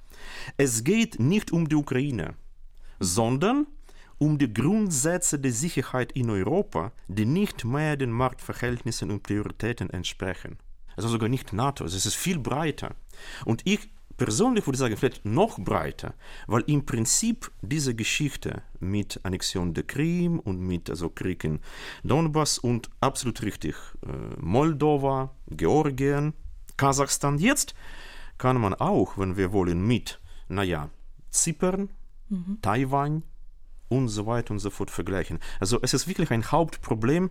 Es 0.56 0.84
geht 0.84 1.18
nicht 1.18 1.50
um 1.50 1.68
die 1.68 1.74
Ukraine, 1.74 2.34
sondern 3.02 3.66
um 4.18 4.38
die 4.38 4.52
Grundsätze 4.52 5.38
der 5.38 5.52
Sicherheit 5.52 6.12
in 6.12 6.30
Europa, 6.30 6.92
die 7.08 7.24
nicht 7.24 7.64
mehr 7.64 7.96
den 7.96 8.12
Marktverhältnissen 8.12 9.10
und 9.10 9.24
Prioritäten 9.24 9.90
entsprechen. 9.90 10.58
Also 10.96 11.08
sogar 11.08 11.28
nicht 11.28 11.52
NATO, 11.52 11.84
es 11.84 12.06
ist 12.06 12.14
viel 12.14 12.38
breiter. 12.38 12.94
Und 13.44 13.62
ich 13.64 13.90
persönlich 14.16 14.64
würde 14.66 14.78
sagen, 14.78 14.96
vielleicht 14.96 15.24
noch 15.24 15.58
breiter, 15.58 16.14
weil 16.46 16.62
im 16.68 16.86
Prinzip 16.86 17.50
diese 17.62 17.94
Geschichte 17.96 18.62
mit 18.78 19.18
Annexion 19.24 19.74
der 19.74 19.84
Krim 19.84 20.38
und 20.38 20.60
mit 20.60 20.88
also 20.88 21.08
Krieg 21.08 21.42
in 21.42 21.58
Donbass 22.04 22.58
und 22.58 22.90
absolut 23.00 23.42
richtig 23.42 23.74
äh, 24.06 24.40
Moldova, 24.40 25.34
Georgien, 25.48 26.34
Kasachstan, 26.76 27.38
jetzt 27.38 27.74
kann 28.38 28.60
man 28.60 28.74
auch, 28.74 29.18
wenn 29.18 29.36
wir 29.36 29.52
wollen, 29.52 29.84
mit, 29.84 30.20
naja, 30.48 30.90
Zypern, 31.30 31.88
mhm. 32.32 32.58
Taiwan 32.62 33.22
und 33.88 34.08
so 34.08 34.26
weiter 34.26 34.52
und 34.52 34.58
so 34.58 34.70
fort 34.70 34.90
vergleichen. 34.90 35.38
Also 35.60 35.78
es 35.82 35.94
ist 35.94 36.08
wirklich 36.08 36.30
ein 36.30 36.50
Hauptproblem, 36.50 37.30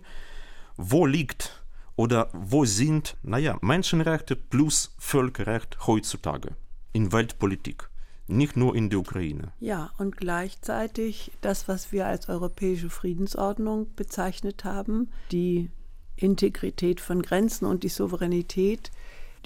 wo 0.76 1.06
liegt 1.06 1.62
oder 1.96 2.30
wo 2.32 2.64
sind, 2.64 3.16
naja, 3.22 3.58
Menschenrechte 3.60 4.36
plus 4.36 4.94
Völkerrecht 4.98 5.86
heutzutage 5.86 6.56
in 6.92 7.12
Weltpolitik, 7.12 7.90
nicht 8.26 8.56
nur 8.56 8.74
in 8.74 8.88
der 8.90 9.00
Ukraine. 9.00 9.52
Ja, 9.60 9.90
und 9.98 10.16
gleichzeitig 10.16 11.32
das, 11.40 11.68
was 11.68 11.92
wir 11.92 12.06
als 12.06 12.28
europäische 12.28 12.90
Friedensordnung 12.90 13.94
bezeichnet 13.94 14.64
haben, 14.64 15.10
die 15.32 15.70
Integrität 16.16 17.00
von 17.00 17.22
Grenzen 17.22 17.66
und 17.66 17.82
die 17.82 17.88
Souveränität 17.88 18.92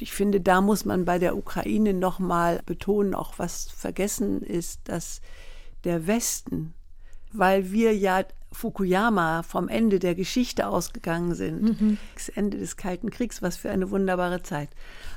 ich 0.01 0.13
finde, 0.13 0.41
da 0.41 0.61
muss 0.61 0.85
man 0.85 1.05
bei 1.05 1.19
der 1.19 1.37
Ukraine 1.37 1.95
noch 1.95 2.19
mal 2.19 2.61
betonen, 2.67 3.15
auch 3.15 3.39
was 3.39 3.71
vergessen 3.71 4.43
ist, 4.43 4.81
dass 4.85 5.21
der 5.87 6.07
Westen, 6.07 6.75
weil 7.33 7.71
wir 7.71 7.97
ja 7.97 8.25
Fukuyama 8.53 9.43
vom 9.43 9.69
Ende 9.69 9.99
der 9.99 10.15
Geschichte 10.15 10.67
ausgegangen 10.67 11.35
sind, 11.35 11.81
mhm. 11.81 11.99
das 12.15 12.29
Ende 12.29 12.59
des 12.59 12.77
Kalten 12.77 13.11
Kriegs, 13.11 13.43
was 13.43 13.57
für 13.57 13.71
eine 13.71 13.91
wunderbare 13.91 14.43
Zeit. 14.43 14.69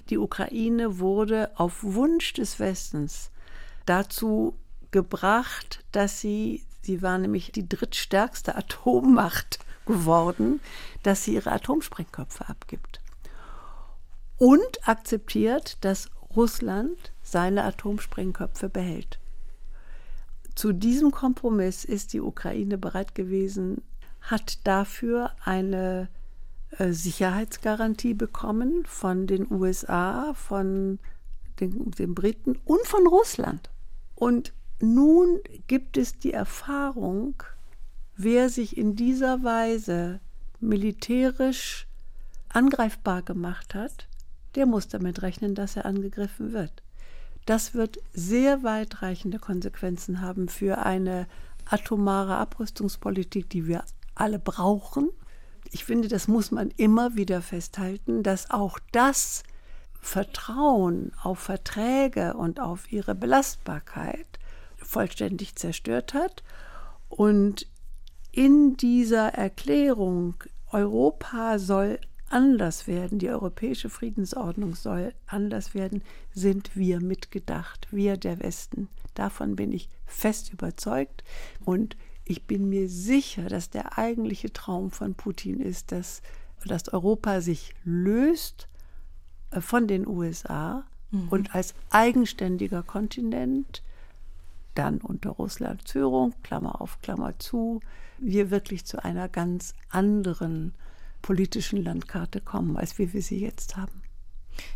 Die 0.10 0.17
Ukraine 0.17 0.99
wurde 0.99 1.51
auf 1.55 1.84
Wunsch 1.84 2.34
des 2.34 2.60
Westens 2.60 3.32
dazu 3.86 4.55
gebracht, 4.91 5.84
dass 5.91 6.19
sie, 6.19 6.63
sie 6.82 7.01
war 7.01 7.17
nämlich 7.17 7.51
die 7.51 7.67
drittstärkste 7.67 8.55
Atommacht 8.55 9.60
geworden, 9.86 10.60
dass 11.03 11.23
sie 11.23 11.36
ihre 11.36 11.51
Atomsprengköpfe 11.51 12.47
abgibt 12.47 12.99
und 14.39 14.88
akzeptiert, 14.88 15.77
dass 15.82 16.10
Russland 16.36 17.12
seine 17.21 17.63
Atomsprengköpfe 17.65 18.69
behält. 18.69 19.18
Zu 20.59 20.73
diesem 20.73 21.11
Kompromiss 21.11 21.85
ist 21.85 22.11
die 22.11 22.19
Ukraine 22.19 22.77
bereit 22.77 23.15
gewesen, 23.15 23.81
hat 24.19 24.67
dafür 24.67 25.31
eine 25.45 26.09
äh, 26.71 26.91
Sicherheitsgarantie 26.91 28.13
bekommen 28.13 28.83
von 28.85 29.25
den 29.25 29.49
USA, 29.49 30.33
von 30.33 30.99
den, 31.61 31.91
den 31.91 32.13
Briten 32.13 32.59
und 32.65 32.85
von 32.85 33.07
Russland. 33.07 33.69
Und 34.15 34.51
nun 34.81 35.39
gibt 35.67 35.95
es 35.95 36.19
die 36.19 36.33
Erfahrung, 36.33 37.41
wer 38.17 38.49
sich 38.49 38.75
in 38.75 38.97
dieser 38.97 39.41
Weise 39.45 40.19
militärisch 40.59 41.87
angreifbar 42.49 43.21
gemacht 43.21 43.75
hat, 43.75 44.09
der 44.55 44.65
muss 44.65 44.89
damit 44.89 45.21
rechnen, 45.21 45.55
dass 45.55 45.77
er 45.77 45.85
angegriffen 45.85 46.51
wird. 46.51 46.83
Das 47.49 47.73
wird 47.73 47.97
sehr 48.13 48.62
weitreichende 48.62 49.39
Konsequenzen 49.39 50.21
haben 50.21 50.49
für 50.49 50.85
eine 50.85 51.25
atomare 51.65 52.38
Abrüstungspolitik, 52.38 53.49
die 53.49 53.65
wir 53.65 53.85
alle 54.13 54.38
brauchen. 54.38 55.09
Ich 55.71 55.83
finde, 55.83 56.09
das 56.09 56.27
muss 56.27 56.51
man 56.51 56.69
immer 56.77 57.15
wieder 57.15 57.41
festhalten, 57.41 58.21
dass 58.21 58.51
auch 58.51 58.77
das 58.91 59.41
Vertrauen 59.99 61.12
auf 61.23 61.39
Verträge 61.39 62.35
und 62.35 62.59
auf 62.59 62.91
ihre 62.91 63.15
Belastbarkeit 63.15 64.27
vollständig 64.77 65.55
zerstört 65.55 66.13
hat. 66.13 66.43
Und 67.07 67.65
in 68.31 68.77
dieser 68.77 69.29
Erklärung, 69.29 70.35
Europa 70.71 71.57
soll 71.57 71.99
anders 72.29 72.87
werden, 72.87 73.19
die 73.19 73.29
europäische 73.29 73.89
Friedensordnung 73.89 74.75
soll 74.75 75.13
anders 75.27 75.73
werden, 75.73 76.01
sind 76.33 76.75
wir 76.75 77.01
mitgedacht, 77.01 77.87
wir 77.91 78.17
der 78.17 78.39
Westen. 78.39 78.87
Davon 79.13 79.55
bin 79.55 79.71
ich 79.71 79.89
fest 80.05 80.53
überzeugt 80.53 81.23
und 81.65 81.97
ich 82.25 82.45
bin 82.45 82.69
mir 82.69 82.87
sicher, 82.89 83.49
dass 83.49 83.69
der 83.69 83.97
eigentliche 83.97 84.53
Traum 84.53 84.91
von 84.91 85.15
Putin 85.15 85.59
ist, 85.59 85.91
dass, 85.91 86.21
dass 86.65 86.93
Europa 86.93 87.41
sich 87.41 87.73
löst 87.83 88.67
äh, 89.51 89.61
von 89.61 89.87
den 89.87 90.07
USA 90.07 90.85
mhm. 91.11 91.29
und 91.29 91.55
als 91.55 91.73
eigenständiger 91.89 92.83
Kontinent 92.83 93.83
dann 94.75 94.99
unter 94.99 95.31
Russlands 95.31 95.91
Führung, 95.91 96.33
Klammer 96.43 96.81
auf 96.81 97.01
Klammer 97.01 97.37
zu, 97.39 97.81
wir 98.19 98.51
wirklich 98.51 98.85
zu 98.85 99.03
einer 99.03 99.27
ganz 99.27 99.73
anderen 99.89 100.73
politischen 101.21 101.84
Landkarte 101.84 102.41
kommen, 102.41 102.77
als 102.77 102.97
wie 102.97 103.13
wir 103.13 103.21
sie 103.21 103.39
jetzt 103.39 103.77
haben. 103.77 104.01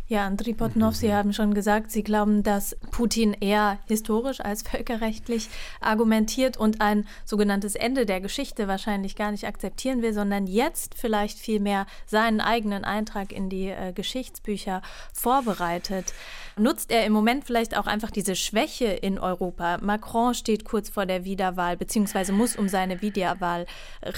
Ja, 0.06 0.26
Andriy 0.26 0.54
Potnov, 0.54 0.94
Sie 0.96 1.12
haben 1.12 1.32
schon 1.32 1.54
gesagt, 1.54 1.90
Sie 1.90 2.02
glauben, 2.02 2.42
dass 2.42 2.76
Putin 2.90 3.32
eher 3.32 3.78
historisch 3.86 4.40
als 4.40 4.62
völkerrechtlich 4.62 5.48
argumentiert 5.80 6.56
und 6.56 6.80
ein 6.80 7.06
sogenanntes 7.24 7.74
Ende 7.74 8.06
der 8.06 8.20
Geschichte 8.20 8.68
wahrscheinlich 8.68 9.16
gar 9.16 9.30
nicht 9.30 9.46
akzeptieren 9.46 10.02
will, 10.02 10.12
sondern 10.12 10.46
jetzt 10.46 10.94
vielleicht 10.94 11.38
vielmehr 11.38 11.86
seinen 12.06 12.40
eigenen 12.40 12.84
Eintrag 12.84 13.32
in 13.32 13.48
die 13.48 13.68
äh, 13.68 13.92
Geschichtsbücher 13.92 14.82
vorbereitet. 15.12 16.12
Nutzt 16.56 16.90
er 16.90 17.04
im 17.06 17.12
Moment 17.12 17.44
vielleicht 17.44 17.76
auch 17.76 17.86
einfach 17.86 18.10
diese 18.10 18.36
Schwäche 18.36 18.86
in 18.86 19.18
Europa? 19.18 19.78
Macron 19.78 20.34
steht 20.34 20.64
kurz 20.64 20.88
vor 20.88 21.06
der 21.06 21.24
Wiederwahl, 21.24 21.76
beziehungsweise 21.76 22.32
muss 22.32 22.56
um 22.56 22.68
seine 22.68 23.02
Wiederwahl 23.02 23.66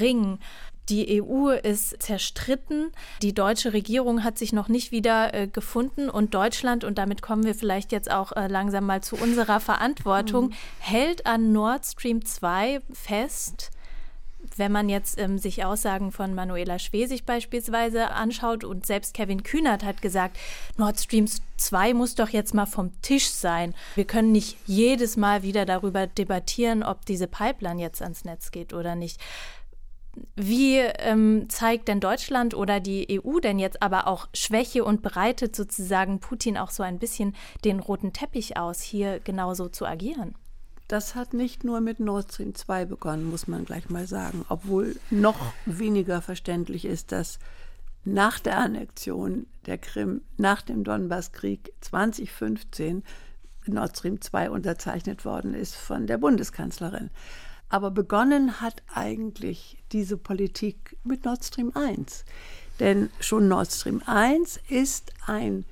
ringen. 0.01 0.39
Die 0.89 1.21
EU 1.23 1.51
ist 1.51 2.01
zerstritten. 2.01 2.93
Die 3.23 3.35
deutsche 3.35 3.73
Regierung 3.73 4.23
hat 4.23 4.39
sich 4.39 4.53
noch 4.53 4.69
nicht 4.69 4.93
wieder 4.93 5.35
äh, 5.35 5.49
gefunden 5.49 6.09
und 6.09 6.35
Deutschland, 6.35 6.85
und 6.85 6.99
damit 6.99 7.23
kommen 7.23 7.45
wir 7.45 7.55
vielleicht 7.55 7.91
jetzt 7.91 8.11
auch 8.11 8.33
äh, 8.33 8.47
langsam 8.47 8.87
mal 8.87 9.03
zu 9.03 9.17
unserer 9.17 9.59
Verantwortung, 9.59 10.47
mhm. 10.49 10.55
hält 10.79 11.27
an 11.27 11.53
Nord 11.53 11.85
Stream 11.85 12.25
2 12.25 12.81
fest. 12.93 13.73
Wenn 14.55 14.71
man 14.71 14.89
jetzt 14.89 15.19
ähm, 15.19 15.39
sich 15.39 15.65
Aussagen 15.65 16.13
von 16.13 16.35
Manuela 16.35 16.79
Schwesig 16.79 17.25
beispielsweise 17.25 18.13
anschaut 18.13 18.63
und 18.63 18.87
selbst 18.87 19.15
Kevin 19.15 19.43
Kühnert 19.43 19.83
hat 19.83 20.03
gesagt, 20.03 20.39
Nord 20.77 21.01
Stream 21.01 21.27
2 21.57 21.95
muss 21.95 22.15
doch 22.15 22.29
jetzt 22.29 22.55
mal 22.55 22.67
vom 22.67 22.93
Tisch 23.03 23.29
sein. 23.29 23.75
Wir 23.97 24.05
können 24.05 24.31
nicht 24.31 24.57
jedes 24.67 25.17
Mal 25.17 25.43
wieder 25.43 25.65
darüber 25.65 26.07
debattieren, 26.07 26.85
ob 26.85 27.05
diese 27.07 27.27
Pipeline 27.27 27.83
jetzt 27.83 28.03
ans 28.03 28.25
Netz 28.25 28.53
geht 28.53 28.73
oder 28.73 28.95
nicht. 28.95 29.21
Wie 30.35 30.79
ähm, 30.79 31.49
zeigt 31.49 31.89
denn 31.89 32.01
Deutschland 32.01 32.55
oder 32.55 32.81
die 32.81 33.21
EU 33.21 33.41
denn 33.41 33.59
jetzt 33.59 33.83
aber 33.83 34.07
auch 34.07 34.29
Schwäche 34.35 34.85
und 34.85 35.03
bereitet 35.03 35.57
sozusagen 35.57 36.21
Putin 36.21 36.57
auch 36.57 36.71
so 36.71 36.83
ein 36.83 36.99
bisschen 36.99 37.35
den 37.65 37.81
roten 37.81 38.13
Teppich 38.13 38.57
aus, 38.57 38.81
hier 38.81 39.21
genauso 39.21 39.69
zu 39.69 39.87
agieren? 39.87 40.35
Das 40.89 41.15
hat 41.17 41.35
nicht 41.35 41.65
nur 41.65 41.81
mit 41.81 41.99
Nord 41.99 42.33
Stream 42.33 42.55
2 42.55 42.85
begonnen, 42.85 43.29
muss 43.29 43.49
man 43.49 43.65
gleich 43.65 43.91
mal 43.91 44.07
sagen, 44.07 44.45
obwohl 44.49 44.97
noch 45.11 45.39
weniger 45.65 46.23
verständlich 46.23 46.85
ist, 46.85 47.11
dass 47.11 47.39
nach 48.05 48.39
der 48.39 48.59
Annexion 48.59 49.47
der 49.67 49.79
Krim, 49.79 50.21
nach 50.37 50.63
dem 50.63 50.85
Donbasskrieg 50.85 51.73
2015 51.81 53.03
Nord 53.67 53.97
Stream 53.97 54.21
2 54.21 54.51
unterzeichnet 54.51 55.25
worden 55.25 55.55
ist 55.55 55.75
von 55.75 56.07
der 56.07 56.19
Bundeskanzlerin. 56.19 57.11
Aber 57.69 57.91
begonnen 57.91 58.61
hat 58.61 58.83
eigentlich 58.95 59.79
diese 59.93 60.17
Politik 60.17 60.97
mit 61.05 61.25
Nord 61.25 61.45
Stream 61.45 61.73
1. 61.75 62.25
Denn 62.79 63.11
schon 63.21 63.49
Nord 63.49 63.73
Stream 63.73 64.03
1 64.07 64.61
ist 64.69 65.13
ein 65.27 65.65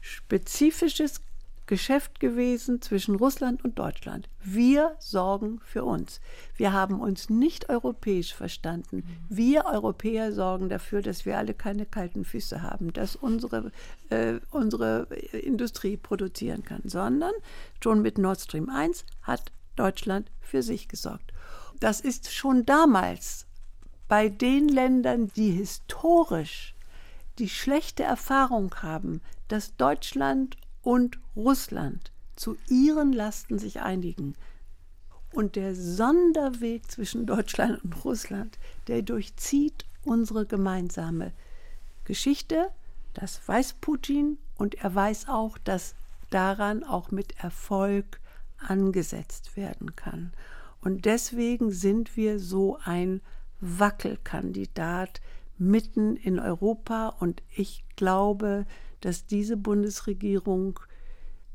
spezifisches 0.00 1.20
Geschäft 1.66 2.18
gewesen 2.18 2.80
zwischen 2.80 3.14
Russland 3.14 3.62
und 3.62 3.78
Deutschland. 3.78 4.28
Wir 4.42 4.96
sorgen 4.98 5.60
für 5.64 5.84
uns. 5.84 6.20
Wir 6.56 6.72
haben 6.72 6.98
uns 7.00 7.28
nicht 7.28 7.68
europäisch 7.68 8.34
verstanden. 8.34 9.04
Wir 9.28 9.66
Europäer 9.66 10.32
sorgen 10.32 10.70
dafür, 10.70 11.02
dass 11.02 11.26
wir 11.26 11.36
alle 11.36 11.52
keine 11.52 11.84
kalten 11.84 12.24
Füße 12.24 12.62
haben, 12.62 12.92
dass 12.94 13.16
unsere, 13.16 13.70
äh, 14.08 14.40
unsere 14.50 15.08
Industrie 15.32 15.98
produzieren 15.98 16.64
kann, 16.64 16.82
sondern 16.84 17.32
schon 17.82 18.00
mit 18.00 18.16
Nord 18.16 18.40
Stream 18.40 18.70
1 18.70 19.04
hat 19.22 19.52
Deutschland 19.76 20.30
für 20.40 20.62
sich 20.62 20.88
gesorgt 20.88 21.32
das 21.80 22.00
ist 22.00 22.32
schon 22.32 22.66
damals 22.66 23.46
bei 24.08 24.28
den 24.28 24.68
Ländern, 24.68 25.28
die 25.36 25.50
historisch 25.52 26.74
die 27.38 27.48
schlechte 27.48 28.02
Erfahrung 28.02 28.74
haben, 28.82 29.20
dass 29.48 29.76
Deutschland 29.76 30.56
und 30.82 31.18
Russland 31.36 32.10
zu 32.36 32.56
ihren 32.68 33.12
Lasten 33.12 33.58
sich 33.58 33.80
einigen. 33.80 34.34
Und 35.32 35.56
der 35.56 35.74
Sonderweg 35.74 36.90
zwischen 36.90 37.26
Deutschland 37.26 37.84
und 37.84 38.04
Russland, 38.04 38.58
der 38.86 39.02
durchzieht 39.02 39.84
unsere 40.04 40.46
gemeinsame 40.46 41.32
Geschichte. 42.04 42.70
Das 43.14 43.46
weiß 43.46 43.74
Putin 43.74 44.38
und 44.56 44.76
er 44.76 44.94
weiß 44.94 45.28
auch, 45.28 45.58
dass 45.58 45.94
daran 46.30 46.82
auch 46.82 47.10
mit 47.10 47.38
Erfolg 47.38 48.20
angesetzt 48.58 49.56
werden 49.56 49.94
kann. 49.96 50.32
Und 50.80 51.04
deswegen 51.04 51.70
sind 51.70 52.16
wir 52.16 52.38
so 52.38 52.78
ein 52.84 53.20
Wackelkandidat 53.60 55.20
mitten 55.58 56.16
in 56.16 56.38
Europa. 56.38 57.08
Und 57.08 57.42
ich 57.54 57.84
glaube, 57.96 58.66
dass 59.00 59.26
diese 59.26 59.56
Bundesregierung 59.56 60.78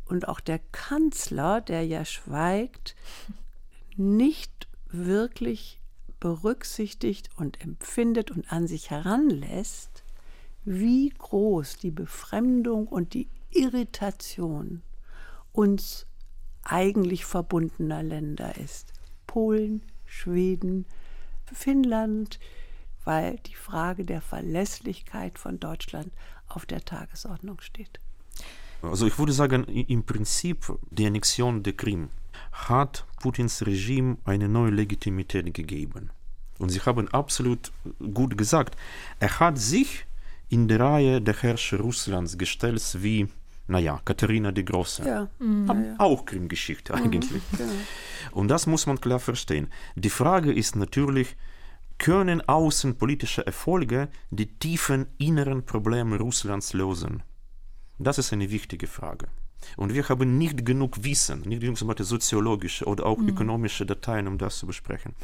und 0.05 0.27
auch 0.27 0.39
der 0.39 0.59
Kanzler, 0.59 1.61
der 1.61 1.85
ja 1.85 2.05
schweigt, 2.05 2.95
nicht 3.95 4.67
wirklich 4.89 5.79
berücksichtigt 6.19 7.29
und 7.35 7.61
empfindet 7.61 8.31
und 8.31 8.51
an 8.51 8.67
sich 8.67 8.89
heranlässt, 8.89 10.03
wie 10.65 11.09
groß 11.09 11.77
die 11.77 11.91
Befremdung 11.91 12.87
und 12.87 13.13
die 13.13 13.27
Irritation 13.51 14.81
uns 15.51 16.07
eigentlich 16.63 17.25
verbundener 17.25 18.03
Länder 18.03 18.57
ist. 18.57 18.92
Polen, 19.33 19.81
Schweden, 20.05 20.85
Finnland, 21.51 22.39
weil 23.03 23.37
die 23.47 23.55
Frage 23.55 24.05
der 24.05 24.21
Verlässlichkeit 24.21 25.39
von 25.39 25.59
Deutschland 25.59 26.11
auf 26.47 26.67
der 26.67 26.85
Tagesordnung 26.85 27.59
steht. 27.59 27.99
Also 28.83 29.07
ich 29.07 29.17
würde 29.17 29.33
sagen, 29.33 29.63
im 29.63 30.03
Prinzip 30.03 30.71
die 30.91 31.07
Annexion 31.07 31.63
der 31.63 31.73
Krim 31.73 32.09
hat 32.51 33.07
Putins 33.21 33.65
Regime 33.65 34.17
eine 34.23 34.47
neue 34.47 34.69
Legitimität 34.69 35.51
gegeben. 35.51 36.11
Und 36.59 36.69
Sie 36.69 36.81
haben 36.81 37.07
absolut 37.07 37.71
gut 38.13 38.37
gesagt, 38.37 38.77
er 39.19 39.39
hat 39.39 39.57
sich 39.57 40.05
in 40.49 40.67
der 40.67 40.79
Reihe 40.79 41.19
der 41.19 41.41
Herrscher 41.41 41.79
Russlands 41.79 42.37
gestellt 42.37 42.83
wie 43.01 43.27
naja, 43.67 44.01
Katharina 44.03 44.51
die 44.51 44.65
Große. 44.65 45.07
Ja. 45.07 45.29
Mhm. 45.39 45.67
Ja, 45.67 45.95
Auch 45.99 46.25
Krimgeschichte 46.25 46.93
mhm, 46.93 47.03
eigentlich. 47.03 47.31
Mhm, 47.31 47.57
genau. 47.57 47.73
Und 48.31 48.47
das 48.49 48.67
muss 48.67 48.85
man 48.87 48.99
klar 48.99 49.19
verstehen. 49.19 49.67
Die 49.95 50.09
Frage 50.09 50.51
ist 50.51 50.75
natürlich, 50.75 51.35
können 51.97 52.41
außenpolitische 52.41 53.45
Erfolge 53.45 54.09
die 54.31 54.47
tiefen 54.47 55.07
inneren 55.17 55.65
Probleme 55.65 56.17
Russlands 56.17 56.73
lösen? 56.73 57.23
Das 57.99 58.17
ist 58.17 58.33
eine 58.33 58.51
wichtige 58.51 58.87
Frage. 58.87 59.27
Und 59.77 59.93
wir 59.93 60.07
haben 60.09 60.37
nicht 60.37 60.65
genug 60.65 61.03
Wissen, 61.03 61.41
nicht 61.41 61.61
genug 61.61 61.77
zum 61.77 61.87
Beispiel 61.87 62.05
soziologische 62.05 62.85
oder 62.85 63.05
auch 63.05 63.17
mhm. 63.17 63.29
ökonomische 63.29 63.85
Dateien, 63.85 64.27
um 64.27 64.37
das 64.37 64.57
zu 64.57 64.67
besprechen. 64.67 65.15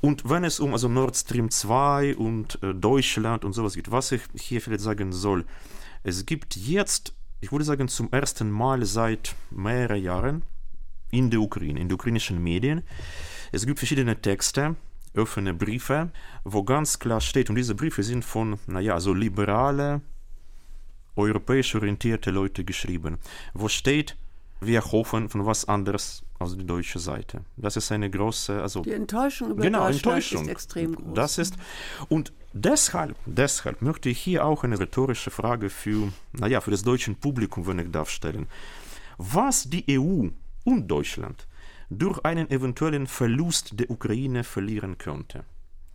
Und 0.00 0.28
wenn 0.28 0.44
es 0.44 0.58
um 0.58 0.72
also 0.72 0.88
Nord 0.88 1.16
Stream 1.16 1.50
2 1.50 2.16
und 2.16 2.60
äh, 2.62 2.74
Deutschland 2.74 3.44
und 3.44 3.52
sowas 3.52 3.74
geht, 3.74 3.90
was 3.92 4.10
ich 4.10 4.22
hier 4.34 4.60
vielleicht 4.60 4.82
sagen 4.82 5.12
soll, 5.12 5.44
es 6.02 6.26
gibt 6.26 6.56
jetzt, 6.56 7.14
ich 7.40 7.52
würde 7.52 7.64
sagen, 7.64 7.88
zum 7.88 8.10
ersten 8.12 8.50
Mal 8.50 8.84
seit 8.84 9.34
mehreren 9.50 10.02
Jahren 10.02 10.42
in 11.10 11.30
der 11.30 11.40
Ukraine, 11.40 11.80
in 11.80 11.88
den 11.88 11.94
ukrainischen 11.94 12.42
Medien, 12.42 12.82
es 13.52 13.66
gibt 13.66 13.78
verschiedene 13.78 14.20
Texte, 14.20 14.76
offene 15.16 15.54
Briefe, 15.54 16.10
wo 16.44 16.62
ganz 16.62 16.98
klar 16.98 17.20
steht, 17.20 17.50
und 17.50 17.56
diese 17.56 17.74
Briefe 17.74 18.02
sind 18.02 18.24
von, 18.24 18.58
naja, 18.66 19.00
so 19.00 19.12
liberale, 19.12 20.02
europäisch 21.16 21.74
orientierte 21.74 22.30
Leute 22.30 22.64
geschrieben, 22.64 23.18
wo 23.54 23.68
steht, 23.68 24.16
wir 24.60 24.84
hoffen 24.84 25.28
von 25.28 25.46
was 25.46 25.64
anderes 25.66 26.22
aus 26.40 26.56
der 26.56 26.64
deutschen 26.64 27.00
Seite. 27.00 27.42
Das 27.56 27.76
ist 27.76 27.92
eine 27.92 28.10
große, 28.10 28.60
also 28.60 28.80
die 28.82 28.92
Enttäuschung 28.92 29.50
über 29.50 29.62
genau, 29.62 29.86
Deutschland 29.86 30.16
Enttäuschung. 30.16 30.42
ist 30.44 30.48
extrem 30.48 30.96
groß. 30.96 31.14
Das 31.14 31.38
ist 31.38 31.54
und 32.08 32.32
deshalb, 32.52 33.16
deshalb 33.26 33.82
möchte 33.82 34.08
ich 34.08 34.18
hier 34.18 34.44
auch 34.44 34.64
eine 34.64 34.80
rhetorische 34.80 35.30
Frage 35.30 35.68
für, 35.68 36.12
naja, 36.32 36.60
für 36.60 36.70
das 36.70 36.82
deutsche 36.82 37.12
Publikum, 37.14 37.66
wenn 37.66 37.78
ich 37.78 37.90
darf, 37.90 38.10
stellen. 38.10 38.48
Was 39.18 39.68
die 39.68 39.84
EU 39.98 40.28
und 40.64 40.88
Deutschland 40.88 41.46
durch 41.90 42.24
einen 42.24 42.50
eventuellen 42.50 43.06
Verlust 43.06 43.78
der 43.78 43.90
Ukraine 43.90 44.42
verlieren 44.42 44.96
könnte. 44.96 45.44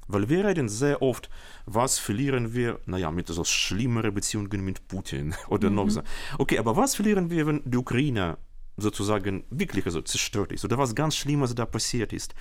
Weil 0.08 0.30
wir 0.30 0.46
reden 0.46 0.70
sehr 0.70 1.02
oft, 1.02 1.30
was 1.66 1.98
verlieren 1.98 2.54
wir, 2.54 2.80
naja, 2.86 3.10
mit 3.10 3.28
so 3.28 3.44
schlimmeren 3.44 4.14
Beziehungen 4.14 4.64
mit 4.64 4.88
Putin 4.88 5.34
oder 5.48 5.70
mhm. 5.70 5.76
noch 5.76 5.90
so. 5.90 6.02
Okay, 6.38 6.60
aber 6.60 6.76
was 6.76 6.96
verlieren 6.96 7.32
wir, 7.32 7.48
wenn 7.48 7.64
die 7.66 7.78
Ukraine 7.78 8.38
sozusagen 8.78 9.44
wirklich 9.50 9.86
also 9.86 10.02
zerstört 10.02 10.52
ist 10.52 10.66
oder 10.66 10.78
was 10.78 10.96
ganz 10.96 11.16
Schlimmes 11.16 11.56
da 11.56 11.66
passiert 11.66 12.14
ist? 12.14 12.36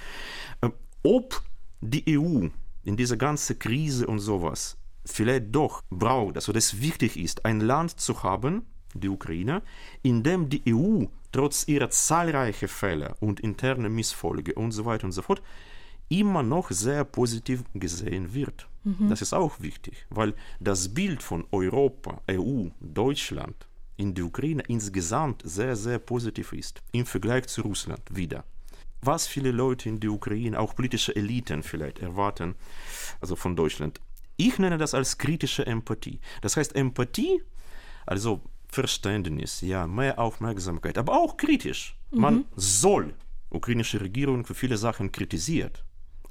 Ähm, 0.63 0.73
ob 1.03 1.43
die 1.81 2.19
EU 2.19 2.49
in 2.85 2.97
dieser 2.97 3.17
ganzen 3.17 3.59
Krise 3.59 4.07
und 4.07 4.19
sowas 4.19 4.77
vielleicht 5.05 5.55
doch 5.55 5.83
braucht, 5.91 6.37
also 6.37 6.53
das 6.53 6.81
wichtig 6.81 7.17
ist, 7.17 7.45
ein 7.45 7.61
Land 7.61 8.01
zu 8.01 8.23
haben, 8.23 8.67
die 8.95 9.09
Ukraine, 9.09 9.63
in 10.03 10.23
dem 10.23 10.49
die 10.49 10.63
EU 10.73 11.05
trotz 11.33 11.67
ihrer 11.67 11.91
zahlreichen 11.91 12.69
Fälle 12.69 13.17
und 13.21 13.41
internen 13.41 13.95
Missfolge 13.95 14.55
und 14.55 14.73
so 14.73 14.85
weiter 14.85 15.05
und 15.05 15.13
so 15.13 15.23
fort 15.23 15.43
immer 16.09 16.43
noch 16.43 16.71
sehr 16.71 17.05
positiv 17.05 17.65
gesehen 17.75 18.35
wird. 18.35 18.69
Mhm. 18.85 19.09
Das 19.09 19.23
ist 19.23 19.33
auch 19.33 19.61
wichtig, 19.61 20.07
weil 20.11 20.35
das 20.61 20.95
Bild 20.95 21.23
von 21.23 21.45
Europa, 21.51 22.21
EU, 22.31 22.69
Deutschland 22.81 23.67
in 23.97 24.15
der 24.15 24.25
Ukraine 24.25 24.63
insgesamt 24.69 25.43
sehr, 25.45 25.77
sehr 25.77 25.99
positiv 25.99 26.53
ist 26.53 26.83
im 26.93 27.07
Vergleich 27.07 27.47
zu 27.47 27.63
Russland 27.63 28.03
wieder. 28.11 28.45
Was 29.01 29.27
viele 29.27 29.51
Leute 29.51 29.89
in 29.89 30.01
der 30.01 30.11
Ukraine, 30.11 30.59
auch 30.59 30.75
politische 30.75 31.15
Eliten 31.15 31.63
vielleicht 31.63 31.99
erwarten, 31.99 32.55
also 33.21 33.37
von 33.37 33.55
Deutschland. 33.55 34.01
Ich 34.37 34.59
nenne 34.59 34.79
das 34.79 34.95
als 34.95 35.19
kritische 35.19 35.67
Empathie. 35.67 36.21
Das 36.41 36.57
heißt, 36.57 36.75
Empathie, 36.75 37.43
also 38.07 38.41
Verständnis, 38.69 39.61
ja, 39.61 39.87
mehr 39.87 40.19
Aufmerksamkeit, 40.19 40.99
aber 40.99 41.13
auch 41.13 41.37
kritisch. 41.37 41.97
Mhm. 42.11 42.21
Man 42.21 42.45
soll 42.57 43.15
ukrainische 43.51 44.01
Regierung 44.01 44.45
für 44.45 44.55
viele 44.55 44.77
Sachen 44.77 45.13
kritisiert. 45.13 45.85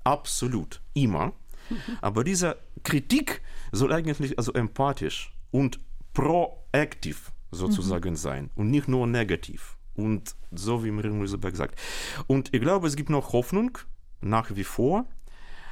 Absolut, 0.04 0.82
immer. 0.94 1.28
Mhm. 1.70 1.98
Aber 2.02 2.24
diese 2.24 2.58
Kritik 2.84 3.42
soll 3.72 3.94
eigentlich 3.94 4.38
also 4.38 4.52
empathisch 4.54 5.32
und 5.52 5.80
proaktiv 6.14 7.33
sozusagen 7.54 8.12
mhm. 8.12 8.18
sein 8.18 8.50
und 8.56 8.72
nicht 8.72 8.88
nur 8.88 9.08
negativ. 9.08 9.78
Und 9.96 10.36
so 10.52 10.84
wie 10.84 10.92
Marin 10.92 11.20
Luiseberg 11.20 11.56
sagt. 11.56 11.80
Und 12.28 12.54
ich 12.54 12.62
glaube, 12.62 12.88
es 12.88 12.96
gibt 12.96 13.10
noch 13.10 13.34
Hoffnung, 13.34 13.78
nach 14.22 14.56
wie 14.56 14.64
vor. 14.64 15.06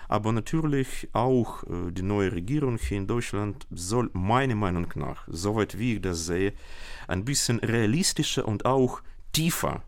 Aber 0.08 0.34
natürlich 0.34 1.08
auch 1.14 1.64
äh, 1.64 1.92
die 1.92 2.02
neue 2.02 2.34
Regierung 2.34 2.78
hier 2.78 2.98
in 2.98 3.08
Deutschland 3.08 3.66
soll 3.72 4.10
meiner 4.12 4.56
Meinung 4.56 4.92
nach, 4.96 5.26
soweit 5.28 5.80
wie 5.80 5.96
ich 5.96 6.02
das 6.02 6.26
sehe, 6.26 6.54
ein 7.08 7.24
bisschen 7.24 7.60
realistischer 7.60 8.46
und 8.46 8.66
auch 8.66 9.02
tiefer, 9.32 9.84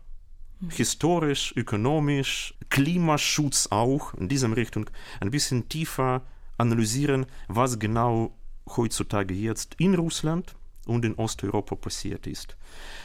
mhm. 0.60 0.70
historisch, 0.70 1.52
ökonomisch, 1.56 2.54
Klimaschutz 2.70 3.68
auch 3.70 4.14
in 4.14 4.30
dieser 4.30 4.56
Richtung, 4.56 4.88
ein 5.20 5.30
bisschen 5.30 5.68
tiefer 5.68 6.22
analysieren, 6.56 7.26
was 7.48 7.78
genau 7.78 8.34
heutzutage 8.66 9.34
jetzt 9.34 9.74
in 9.78 9.94
Russland 9.94 10.56
und 10.86 11.04
in 11.04 11.14
Osteuropa 11.14 11.74
passiert 11.76 12.26
ist. 12.26 12.56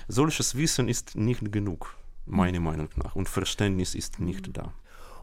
Solches 0.07 0.55
Wissen 0.55 0.87
ist 0.87 1.15
nicht 1.15 1.51
genug, 1.51 1.95
meiner 2.25 2.59
Meinung 2.59 2.89
nach, 2.95 3.15
und 3.15 3.29
Verständnis 3.29 3.95
ist 3.95 4.19
nicht 4.19 4.55
da. 4.57 4.73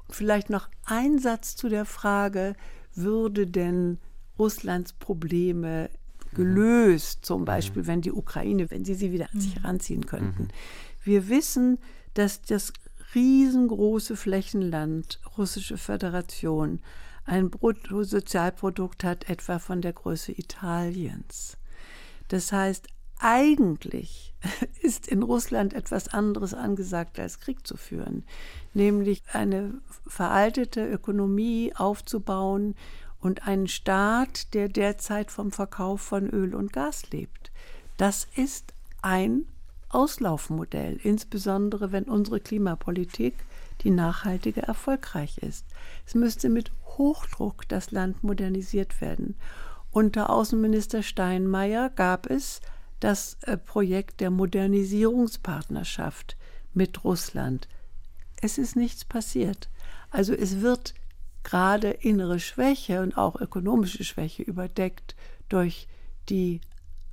Vielleicht 0.08 0.50
noch 0.50 0.68
ein 0.84 1.18
Satz 1.18 1.56
zu 1.56 1.68
der 1.68 1.84
Frage, 1.84 2.54
würde 2.94 3.46
denn 3.46 3.98
Russlands 4.38 4.92
Probleme 4.92 5.90
gelöst, 6.34 7.24
zum 7.24 7.44
Beispiel, 7.44 7.82
mhm. 7.82 7.86
wenn 7.86 8.00
die 8.02 8.12
Ukraine, 8.12 8.70
wenn 8.70 8.84
sie 8.84 8.94
sie 8.94 9.12
wieder 9.12 9.28
an 9.32 9.40
sich 9.40 9.56
mhm. 9.56 9.62
heranziehen 9.62 10.06
könnten. 10.06 10.44
Mhm. 10.44 10.48
Wir 11.02 11.28
wissen, 11.28 11.78
dass 12.14 12.42
das 12.42 12.72
riesengroße 13.14 14.16
Flächenland 14.16 15.20
Russische 15.38 15.78
Föderation 15.78 16.80
ein 17.24 17.50
Bruttosozialprodukt 17.50 19.04
hat, 19.04 19.28
etwa 19.28 19.58
von 19.58 19.80
der 19.80 19.92
Größe 19.92 20.32
Italiens. 20.32 21.56
Das 22.28 22.52
heißt, 22.52 22.88
eigentlich 23.18 24.34
ist 24.82 25.08
in 25.08 25.22
Russland 25.22 25.72
etwas 25.72 26.08
anderes 26.08 26.54
angesagt, 26.54 27.18
als 27.18 27.40
Krieg 27.40 27.66
zu 27.66 27.76
führen, 27.76 28.24
nämlich 28.74 29.22
eine 29.32 29.74
veraltete 30.06 30.86
Ökonomie 30.86 31.72
aufzubauen 31.74 32.74
und 33.20 33.46
einen 33.46 33.68
Staat, 33.68 34.54
der 34.54 34.68
derzeit 34.68 35.30
vom 35.30 35.50
Verkauf 35.50 36.00
von 36.00 36.28
Öl 36.28 36.54
und 36.54 36.72
Gas 36.72 37.10
lebt. 37.10 37.50
Das 37.96 38.28
ist 38.36 38.74
ein 39.02 39.46
Auslaufmodell, 39.88 40.98
insbesondere 41.02 41.92
wenn 41.92 42.04
unsere 42.04 42.40
Klimapolitik 42.40 43.34
die 43.82 43.90
nachhaltige 43.90 44.62
erfolgreich 44.62 45.38
ist. 45.38 45.64
Es 46.06 46.14
müsste 46.14 46.48
mit 46.48 46.70
Hochdruck 46.84 47.68
das 47.68 47.90
Land 47.90 48.22
modernisiert 48.22 49.00
werden. 49.00 49.36
Unter 49.96 50.28
Außenminister 50.28 51.02
Steinmeier 51.02 51.88
gab 51.88 52.28
es 52.28 52.60
das 53.00 53.38
äh, 53.44 53.56
Projekt 53.56 54.20
der 54.20 54.30
Modernisierungspartnerschaft 54.30 56.36
mit 56.74 57.02
Russland. 57.02 57.66
Es 58.42 58.58
ist 58.58 58.76
nichts 58.76 59.06
passiert. 59.06 59.70
Also 60.10 60.34
es 60.34 60.60
wird 60.60 60.92
gerade 61.44 61.88
innere 61.88 62.40
Schwäche 62.40 63.00
und 63.00 63.16
auch 63.16 63.40
ökonomische 63.40 64.04
Schwäche 64.04 64.42
überdeckt 64.42 65.16
durch 65.48 65.88
die 66.28 66.60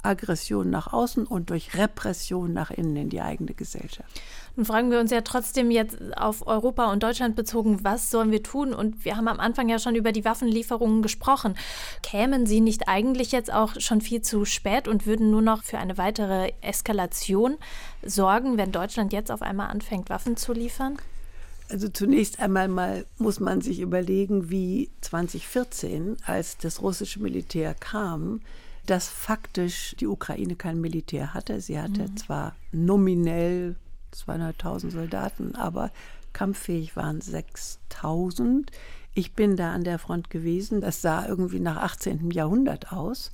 Aggression 0.04 0.70
nach 0.70 0.92
außen 0.94 1.26
und 1.26 1.50
durch 1.50 1.76
Repression 1.76 2.54
nach 2.54 2.72
innen 2.72 2.96
in 2.96 3.10
die 3.10 3.22
eigene 3.22 3.54
Gesellschaft. 3.54 4.22
Nun 4.56 4.66
fragen 4.66 4.92
wir 4.92 5.00
uns 5.00 5.10
ja 5.10 5.22
trotzdem 5.22 5.72
jetzt 5.72 5.98
auf 6.16 6.46
Europa 6.46 6.92
und 6.92 7.02
Deutschland 7.02 7.36
bezogen, 7.36 7.84
was 7.84 8.12
sollen 8.12 8.30
wir 8.32 8.44
tun? 8.44 8.74
Und 8.74 9.04
wir 9.04 9.18
haben 9.18 9.28
am 9.28 9.40
Anfang 9.40 9.68
ja 9.68 9.80
schon 9.80 9.96
über 9.96 10.12
die 10.12 10.26
Waffenlieferungen 10.26 11.02
gesprochen. 11.02 11.56
Kämen 12.04 12.46
sie 12.46 12.62
nicht 12.62 12.88
eigentlich 12.88 13.32
jetzt 13.32 13.52
auch 13.52 13.80
schon 13.80 14.02
viel 14.02 14.22
zu 14.22 14.46
spät 14.46 14.88
und 14.88 15.08
würden 15.08 15.32
nur 15.32 15.42
noch 15.42 15.64
für 15.64 15.80
eine 15.80 15.98
weitere 15.98 16.52
Eskalation 16.62 17.58
sorgen, 18.04 18.58
wenn 18.58 18.72
Deutschland 18.72 19.12
jetzt 19.12 19.32
auf 19.32 19.42
einmal 19.42 19.70
anfängt, 19.70 20.10
Waffen 20.10 20.38
zu 20.38 20.54
liefern? 20.54 20.98
Also 21.70 21.88
zunächst 21.90 22.40
einmal 22.40 22.68
mal 22.68 23.06
muss 23.18 23.40
man 23.40 23.62
sich 23.62 23.80
überlegen, 23.80 24.52
wie 24.52 24.92
2014, 25.02 26.18
als 26.26 26.58
das 26.58 26.82
russische 26.84 27.20
Militär 27.20 27.74
kam, 27.74 28.42
dass 28.86 29.08
faktisch 29.08 29.96
die 30.00 30.08
Ukraine 30.08 30.56
kein 30.56 30.82
Militär 30.82 31.34
hatte. 31.34 31.62
Sie 31.62 31.80
hatte 31.80 32.04
mhm. 32.04 32.18
zwar 32.18 32.56
nominell 32.72 33.76
200.000 34.14 34.92
Soldaten, 34.92 35.56
aber 35.56 35.92
kampffähig 36.34 36.96
waren 36.96 37.20
6.000. 37.20 38.68
Ich 39.14 39.34
bin 39.34 39.56
da 39.56 39.72
an 39.72 39.84
der 39.84 40.00
Front 40.00 40.30
gewesen. 40.30 40.82
Das 40.82 41.02
sah 41.02 41.26
irgendwie 41.28 41.60
nach 41.60 41.78
18. 41.78 42.32
Jahrhundert 42.32 42.92
aus. 42.92 43.32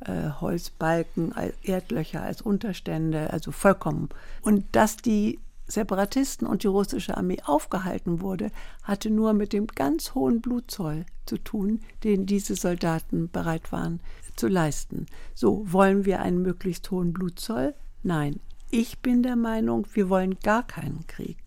Äh, 0.00 0.30
Holzbalken, 0.40 1.34
Erdlöcher 1.62 2.22
als 2.22 2.40
Unterstände, 2.40 3.30
also 3.30 3.52
vollkommen. 3.52 4.08
Und 4.40 4.64
dass 4.72 4.96
die 4.96 5.38
Separatisten 5.66 6.48
und 6.48 6.64
die 6.64 6.68
russische 6.68 7.16
Armee 7.16 7.38
aufgehalten 7.44 8.20
wurde, 8.20 8.50
hatte 8.82 9.10
nur 9.10 9.34
mit 9.34 9.52
dem 9.52 9.68
ganz 9.68 10.14
hohen 10.14 10.40
Blutzoll 10.40 11.04
zu 11.26 11.38
tun, 11.38 11.80
den 12.02 12.26
diese 12.26 12.56
Soldaten 12.56 13.30
bereit 13.30 13.70
waren 13.70 14.00
zu 14.40 14.48
leisten. 14.48 15.06
So, 15.34 15.62
wollen 15.70 16.04
wir 16.04 16.20
einen 16.20 16.42
möglichst 16.42 16.90
hohen 16.90 17.12
Blutzoll? 17.12 17.74
Nein, 18.02 18.40
ich 18.70 19.00
bin 19.00 19.22
der 19.22 19.36
Meinung, 19.36 19.86
wir 19.92 20.08
wollen 20.08 20.38
gar 20.40 20.66
keinen 20.66 21.06
Krieg. 21.06 21.38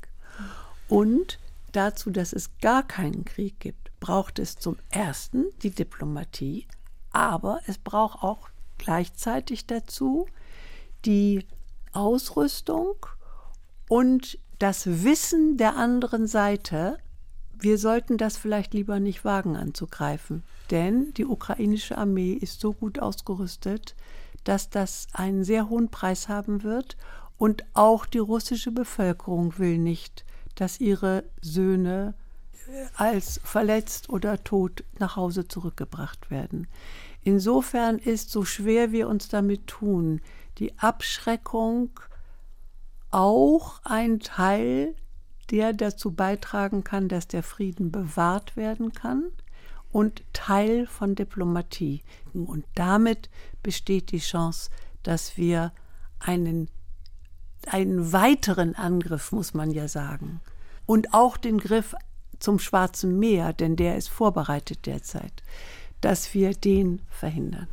Und 0.88 1.40
dazu, 1.72 2.12
dass 2.12 2.34
es 2.34 2.52
gar 2.62 2.84
keinen 2.84 3.26
Krieg 3.26 3.60
gibt, 3.60 4.00
braucht 4.00 4.38
es 4.38 4.58
zum 4.58 4.78
Ersten 4.90 5.46
die 5.64 5.72
Diplomatie, 5.72 6.68
aber 7.12 7.62
es 7.66 7.78
braucht 7.78 8.22
auch 8.22 8.50
gleichzeitig 8.78 9.66
dazu 9.66 10.28
die 11.06 11.46
Ausrüstung 11.94 13.06
und 13.90 14.38
das 14.60 15.04
Wissen 15.04 15.58
der 15.58 15.78
anderen 15.78 16.28
Seite, 16.28 16.98
wir 17.64 17.78
sollten 17.78 18.18
das 18.18 18.38
vielleicht 18.38 18.74
lieber 18.74 19.00
nicht 19.00 19.24
wagen 19.24 19.56
anzugreifen. 19.56 20.44
Denn 20.70 21.14
die 21.14 21.26
ukrainische 21.26 21.98
Armee 21.98 22.34
ist 22.34 22.60
so 22.60 22.74
gut 22.74 23.00
ausgerüstet, 23.00 23.96
dass 24.44 24.70
das 24.70 25.08
einen 25.14 25.44
sehr 25.44 25.70
hohen 25.70 25.90
Preis 25.90 26.28
haben 26.28 26.64
wird. 26.64 26.98
Und 27.38 27.64
auch 27.74 28.06
die 28.06 28.20
russische 28.20 28.72
Bevölkerung 28.72 29.58
will 29.58 29.78
nicht, 29.78 30.26
dass 30.56 30.80
ihre 30.80 31.24
Söhne 31.42 32.14
äh, 32.68 32.86
als 32.96 33.40
verletzt 33.44 34.10
oder 34.10 34.44
tot 34.44 34.84
nach 35.00 35.16
Hause 35.16 35.48
zurückgebracht 35.48 36.30
werden. 36.30 36.68
Insofern 37.24 37.98
ist, 37.98 38.30
so 38.30 38.44
schwer 38.44 38.92
wir 38.92 39.08
uns 39.08 39.30
damit 39.30 39.68
tun, 39.68 40.22
die 40.58 40.78
Abschreckung 40.78 41.90
auch 43.10 43.80
ein 43.84 44.20
Teil, 44.20 44.96
der 45.52 45.74
dazu 45.74 46.12
beitragen 46.12 46.84
kann, 46.84 47.08
dass 47.08 47.28
der 47.28 47.44
Frieden 47.44 47.92
bewahrt 47.92 48.56
werden 48.56 48.94
kann 48.94 49.32
und 49.92 50.24
Teil 50.34 50.88
von 50.88 51.16
Diplomatie. 51.16 52.02
Und 52.34 52.66
damit 52.76 53.30
besteht 53.62 54.12
die 54.12 54.20
Chance, 54.20 54.70
dass 55.04 55.38
wir 55.38 55.72
einen, 56.20 56.70
einen 57.68 58.12
weiteren 58.12 58.76
Angriff, 58.76 59.32
muss 59.32 59.54
man 59.54 59.72
ja 59.72 59.88
sagen, 59.88 60.42
und 60.86 61.14
auch 61.14 61.38
den 61.38 61.60
Griff 61.60 61.96
zum 62.40 62.60
Schwarzen 62.60 63.20
Meer, 63.20 63.54
denn 63.54 63.76
der 63.76 63.98
ist 63.98 64.10
vorbereitet 64.10 64.86
derzeit, 64.86 65.44
dass 66.02 66.34
wir 66.34 66.54
den 66.54 67.02
verhindern. 67.10 67.68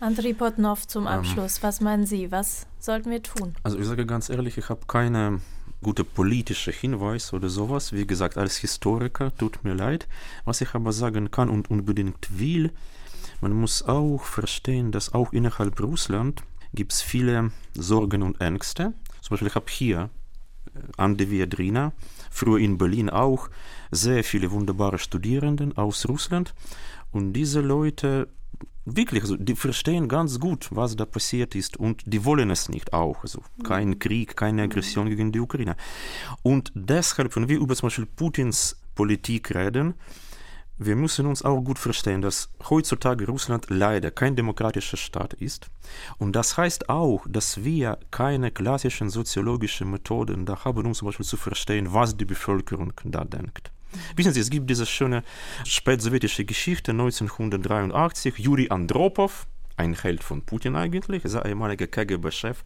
Andrei 0.00 0.34
Potnov 0.34 0.86
zum 0.86 1.04
ähm. 1.04 1.08
Abschluss. 1.08 1.62
Was 1.62 1.80
meinen 1.80 2.04
Sie? 2.04 2.30
Was 2.30 2.66
sollten 2.78 3.10
wir 3.10 3.22
tun? 3.22 3.54
Also 3.62 3.78
ich 3.78 3.86
sage 3.86 4.04
ganz 4.04 4.28
ehrlich, 4.28 4.58
ich 4.58 4.68
habe 4.68 4.82
keine 4.86 5.40
gute 5.82 6.04
politische 6.04 6.72
Hinweis 6.72 7.32
oder 7.32 7.48
sowas. 7.48 7.92
Wie 7.92 8.06
gesagt, 8.06 8.36
als 8.36 8.56
Historiker 8.56 9.34
tut 9.36 9.64
mir 9.64 9.74
leid. 9.74 10.08
Was 10.44 10.60
ich 10.60 10.74
aber 10.74 10.92
sagen 10.92 11.30
kann 11.30 11.48
und 11.48 11.70
unbedingt 11.70 12.38
will, 12.38 12.70
man 13.40 13.52
muss 13.52 13.82
auch 13.82 14.24
verstehen, 14.24 14.92
dass 14.92 15.12
auch 15.12 15.32
innerhalb 15.32 15.80
Russland 15.80 16.42
gibt 16.72 16.92
es 16.92 17.02
viele 17.02 17.52
Sorgen 17.74 18.22
und 18.22 18.40
Ängste. 18.40 18.94
Zum 19.20 19.30
Beispiel, 19.30 19.48
ich 19.48 19.54
habe 19.54 19.70
hier 19.70 20.10
äh, 20.74 20.80
an 20.96 21.16
der 21.16 21.30
Viadrina, 21.30 21.92
früher 22.30 22.58
in 22.58 22.78
Berlin 22.78 23.10
auch, 23.10 23.50
sehr 23.90 24.24
viele 24.24 24.50
wunderbare 24.50 24.98
Studierenden 24.98 25.76
aus 25.76 26.08
Russland. 26.08 26.54
Und 27.12 27.32
diese 27.32 27.60
Leute 27.60 28.28
wirklich, 28.84 29.22
also 29.22 29.36
die 29.36 29.54
verstehen 29.54 30.08
ganz 30.08 30.38
gut, 30.38 30.68
was 30.70 30.96
da 30.96 31.04
passiert 31.06 31.54
ist 31.54 31.76
und 31.76 32.02
die 32.06 32.24
wollen 32.24 32.50
es 32.50 32.68
nicht 32.68 32.92
auch. 32.92 33.22
Also 33.22 33.42
kein. 33.62 33.98
Krieg, 33.98 34.36
keine 34.36 34.62
Aggression 34.62 35.08
gegen 35.08 35.32
die 35.32 35.40
Ukraine. 35.40 35.76
Und 36.42 36.72
deshalb, 36.74 37.34
wenn 37.36 37.48
wir 37.48 37.58
über 37.58 37.74
zum 37.76 37.86
Beispiel 37.86 38.06
Putins 38.06 38.76
Politik 38.94 39.54
reden, 39.54 39.94
wir 40.76 40.96
müssen 40.96 41.26
uns 41.26 41.44
auch 41.44 41.60
gut 41.60 41.78
verstehen, 41.78 42.20
dass 42.20 42.50
heutzutage 42.68 43.26
Russland 43.26 43.66
leider 43.70 44.10
kein 44.10 44.34
demokratischer 44.34 44.96
Staat 44.96 45.34
ist. 45.34 45.70
Und 46.18 46.34
das 46.34 46.56
heißt 46.56 46.88
auch, 46.88 47.24
dass 47.28 47.62
wir 47.62 47.98
keine 48.10 48.50
klassischen 48.50 49.08
soziologischen 49.08 49.90
Methoden 49.90 50.46
da 50.46 50.64
haben, 50.64 50.84
um 50.84 50.94
zum 50.94 51.06
Beispiel 51.06 51.26
zu 51.26 51.36
verstehen, 51.36 51.92
was 51.92 52.16
die 52.16 52.24
Bevölkerung 52.24 52.92
da 53.04 53.24
denkt. 53.24 53.70
Wissen 54.16 54.32
Sie, 54.32 54.40
es 54.40 54.50
gibt 54.50 54.68
diese 54.68 54.86
schöne 54.86 55.22
spätsowjetische 55.64 56.44
Geschichte 56.44 56.92
1983, 56.92 58.38
Juri 58.38 58.68
Andropov, 58.70 59.46
ein 59.76 59.94
Held 59.94 60.22
von 60.22 60.42
Putin 60.42 60.76
eigentlich, 60.76 61.24
ist 61.24 61.34
ein 61.34 61.48
ehemaliger 61.48 61.86
KGB-Chef. 61.86 62.62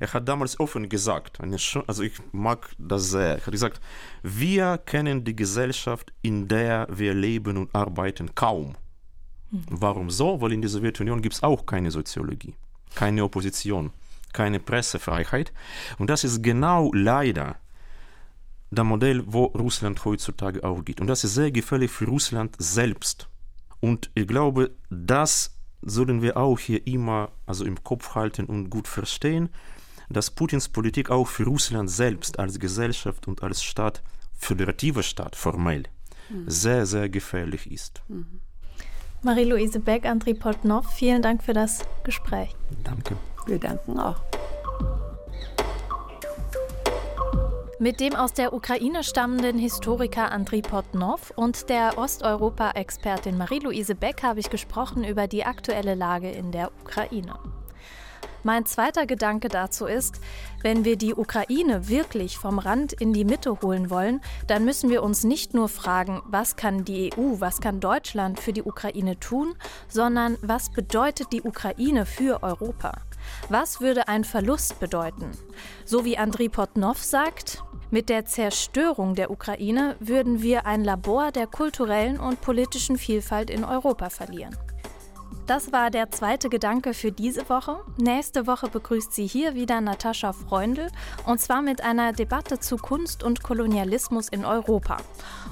Er 0.00 0.12
hat 0.12 0.28
damals 0.28 0.58
offen 0.58 0.88
gesagt, 0.88 1.38
also 1.86 2.02
ich 2.02 2.14
mag 2.32 2.70
das 2.78 3.10
sehr, 3.10 3.38
er 3.38 3.46
hat 3.46 3.52
gesagt, 3.52 3.80
wir 4.22 4.78
kennen 4.78 5.24
die 5.24 5.36
Gesellschaft, 5.36 6.12
in 6.22 6.48
der 6.48 6.86
wir 6.90 7.14
leben 7.14 7.56
und 7.56 7.74
arbeiten, 7.74 8.34
kaum. 8.34 8.76
Mhm. 9.50 9.64
Warum 9.70 10.10
so? 10.10 10.40
Weil 10.40 10.52
in 10.52 10.62
der 10.62 10.70
Sowjetunion 10.70 11.20
gibt 11.22 11.34
es 11.34 11.42
auch 11.42 11.66
keine 11.66 11.90
Soziologie, 11.90 12.54
keine 12.94 13.22
Opposition, 13.24 13.90
keine 14.32 14.58
Pressefreiheit. 14.58 15.52
Und 15.98 16.08
das 16.08 16.24
ist 16.24 16.42
genau 16.42 16.90
leider 16.92 17.56
das 18.70 18.84
Modell, 18.84 19.22
wo 19.26 19.44
Russland 19.44 20.04
heutzutage 20.04 20.64
auch 20.64 20.84
geht. 20.84 21.00
Und 21.00 21.06
das 21.06 21.24
ist 21.24 21.34
sehr 21.34 21.50
gefährlich 21.50 21.90
für 21.90 22.06
Russland 22.06 22.54
selbst. 22.58 23.28
Und 23.80 24.10
ich 24.14 24.26
glaube, 24.26 24.72
das 24.90 25.56
sollen 25.82 26.22
wir 26.22 26.36
auch 26.36 26.58
hier 26.58 26.86
immer 26.86 27.30
also 27.46 27.64
im 27.64 27.82
Kopf 27.82 28.14
halten 28.14 28.46
und 28.46 28.70
gut 28.70 28.88
verstehen, 28.88 29.50
dass 30.08 30.30
Putins 30.30 30.68
Politik 30.68 31.10
auch 31.10 31.26
für 31.26 31.44
Russland 31.44 31.90
selbst 31.90 32.38
als 32.38 32.58
Gesellschaft 32.58 33.28
und 33.28 33.42
als 33.42 33.62
Staat, 33.62 34.02
föderativer 34.36 35.02
Staat 35.02 35.36
formell, 35.36 35.84
mhm. 36.28 36.48
sehr, 36.48 36.86
sehr 36.86 37.08
gefährlich 37.08 37.70
ist. 37.70 38.02
Mhm. 38.08 38.40
Marie-Louise 39.22 39.80
Beck, 39.80 40.04
André 40.04 40.38
Poltnow, 40.38 40.84
vielen 40.86 41.22
Dank 41.22 41.42
für 41.42 41.52
das 41.52 41.80
Gespräch. 42.04 42.54
Danke. 42.84 43.16
Wir 43.46 43.58
danken 43.58 43.98
auch. 43.98 44.20
Mit 47.78 48.00
dem 48.00 48.16
aus 48.16 48.32
der 48.32 48.54
Ukraine 48.54 49.04
stammenden 49.04 49.58
Historiker 49.58 50.32
Andriy 50.32 50.62
Potnov 50.62 51.34
und 51.36 51.68
der 51.68 51.98
Osteuropa-Expertin 51.98 53.36
Marie-Louise 53.36 53.94
Beck 53.94 54.22
habe 54.22 54.40
ich 54.40 54.48
gesprochen 54.48 55.04
über 55.04 55.26
die 55.26 55.44
aktuelle 55.44 55.94
Lage 55.94 56.30
in 56.30 56.52
der 56.52 56.70
Ukraine. 56.80 57.38
Mein 58.44 58.64
zweiter 58.64 59.04
Gedanke 59.04 59.48
dazu 59.48 59.84
ist, 59.84 60.22
wenn 60.62 60.86
wir 60.86 60.96
die 60.96 61.14
Ukraine 61.14 61.86
wirklich 61.86 62.38
vom 62.38 62.58
Rand 62.58 62.94
in 62.94 63.12
die 63.12 63.26
Mitte 63.26 63.60
holen 63.60 63.90
wollen, 63.90 64.22
dann 64.46 64.64
müssen 64.64 64.88
wir 64.88 65.02
uns 65.02 65.24
nicht 65.24 65.52
nur 65.52 65.68
fragen, 65.68 66.22
was 66.24 66.56
kann 66.56 66.86
die 66.86 67.12
EU, 67.12 67.40
was 67.40 67.60
kann 67.60 67.80
Deutschland 67.80 68.40
für 68.40 68.54
die 68.54 68.62
Ukraine 68.62 69.20
tun, 69.20 69.54
sondern 69.86 70.38
was 70.40 70.70
bedeutet 70.70 71.30
die 71.30 71.42
Ukraine 71.42 72.06
für 72.06 72.42
Europa? 72.42 72.92
Was 73.48 73.80
würde 73.80 74.08
ein 74.08 74.24
Verlust 74.24 74.80
bedeuten? 74.80 75.30
So 75.84 76.04
wie 76.04 76.18
Andriy 76.18 76.48
Potnov 76.48 77.02
sagt, 77.02 77.62
mit 77.90 78.08
der 78.08 78.26
Zerstörung 78.26 79.14
der 79.14 79.30
Ukraine 79.30 79.96
würden 80.00 80.42
wir 80.42 80.66
ein 80.66 80.84
Labor 80.84 81.30
der 81.30 81.46
kulturellen 81.46 82.18
und 82.18 82.40
politischen 82.40 82.98
Vielfalt 82.98 83.48
in 83.48 83.64
Europa 83.64 84.10
verlieren. 84.10 84.56
Das 85.46 85.70
war 85.70 85.92
der 85.92 86.10
zweite 86.10 86.48
Gedanke 86.48 86.92
für 86.92 87.12
diese 87.12 87.48
Woche. 87.48 87.78
Nächste 87.98 88.48
Woche 88.48 88.68
begrüßt 88.68 89.12
sie 89.12 89.28
hier 89.28 89.54
wieder 89.54 89.80
Natascha 89.80 90.32
Freundl 90.32 90.88
und 91.24 91.40
zwar 91.40 91.62
mit 91.62 91.84
einer 91.84 92.12
Debatte 92.12 92.58
zu 92.58 92.76
Kunst 92.76 93.22
und 93.22 93.44
Kolonialismus 93.44 94.28
in 94.28 94.44
Europa. 94.44 94.96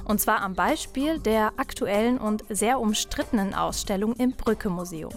Und 0.04 0.20
zwar 0.20 0.42
am 0.42 0.54
Beispiel 0.54 1.20
der 1.20 1.52
aktuellen 1.58 2.18
und 2.18 2.42
sehr 2.48 2.80
umstrittenen 2.80 3.54
Ausstellung 3.54 4.14
im 4.16 4.32
Brücke 4.32 4.68
Museum. 4.68 5.12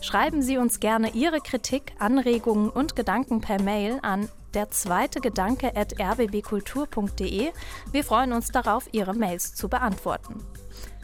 Schreiben 0.00 0.42
Sie 0.42 0.56
uns 0.56 0.80
gerne 0.80 1.10
Ihre 1.10 1.40
Kritik, 1.40 1.92
Anregungen 1.98 2.70
und 2.70 2.96
Gedanken 2.96 3.40
per 3.40 3.60
Mail 3.60 3.98
an 4.02 4.28
der 4.54 4.70
zweite 4.70 5.20
Gedanke 5.20 5.76
at 5.76 6.00
rbbkultur.de. 6.00 7.50
Wir 7.92 8.04
freuen 8.04 8.32
uns 8.32 8.48
darauf, 8.48 8.88
Ihre 8.92 9.14
Mails 9.14 9.54
zu 9.54 9.68
beantworten. 9.68 10.42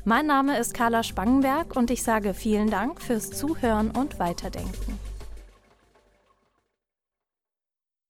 Mein 0.04 0.26
Name 0.26 0.58
ist 0.58 0.72
Carla 0.72 1.02
Spangenberg 1.02 1.76
und 1.76 1.90
ich 1.90 2.02
sage 2.02 2.32
vielen 2.32 2.70
Dank 2.70 3.02
fürs 3.02 3.30
Zuhören 3.30 3.90
und 3.90 4.18
Weiterdenken. 4.18 4.98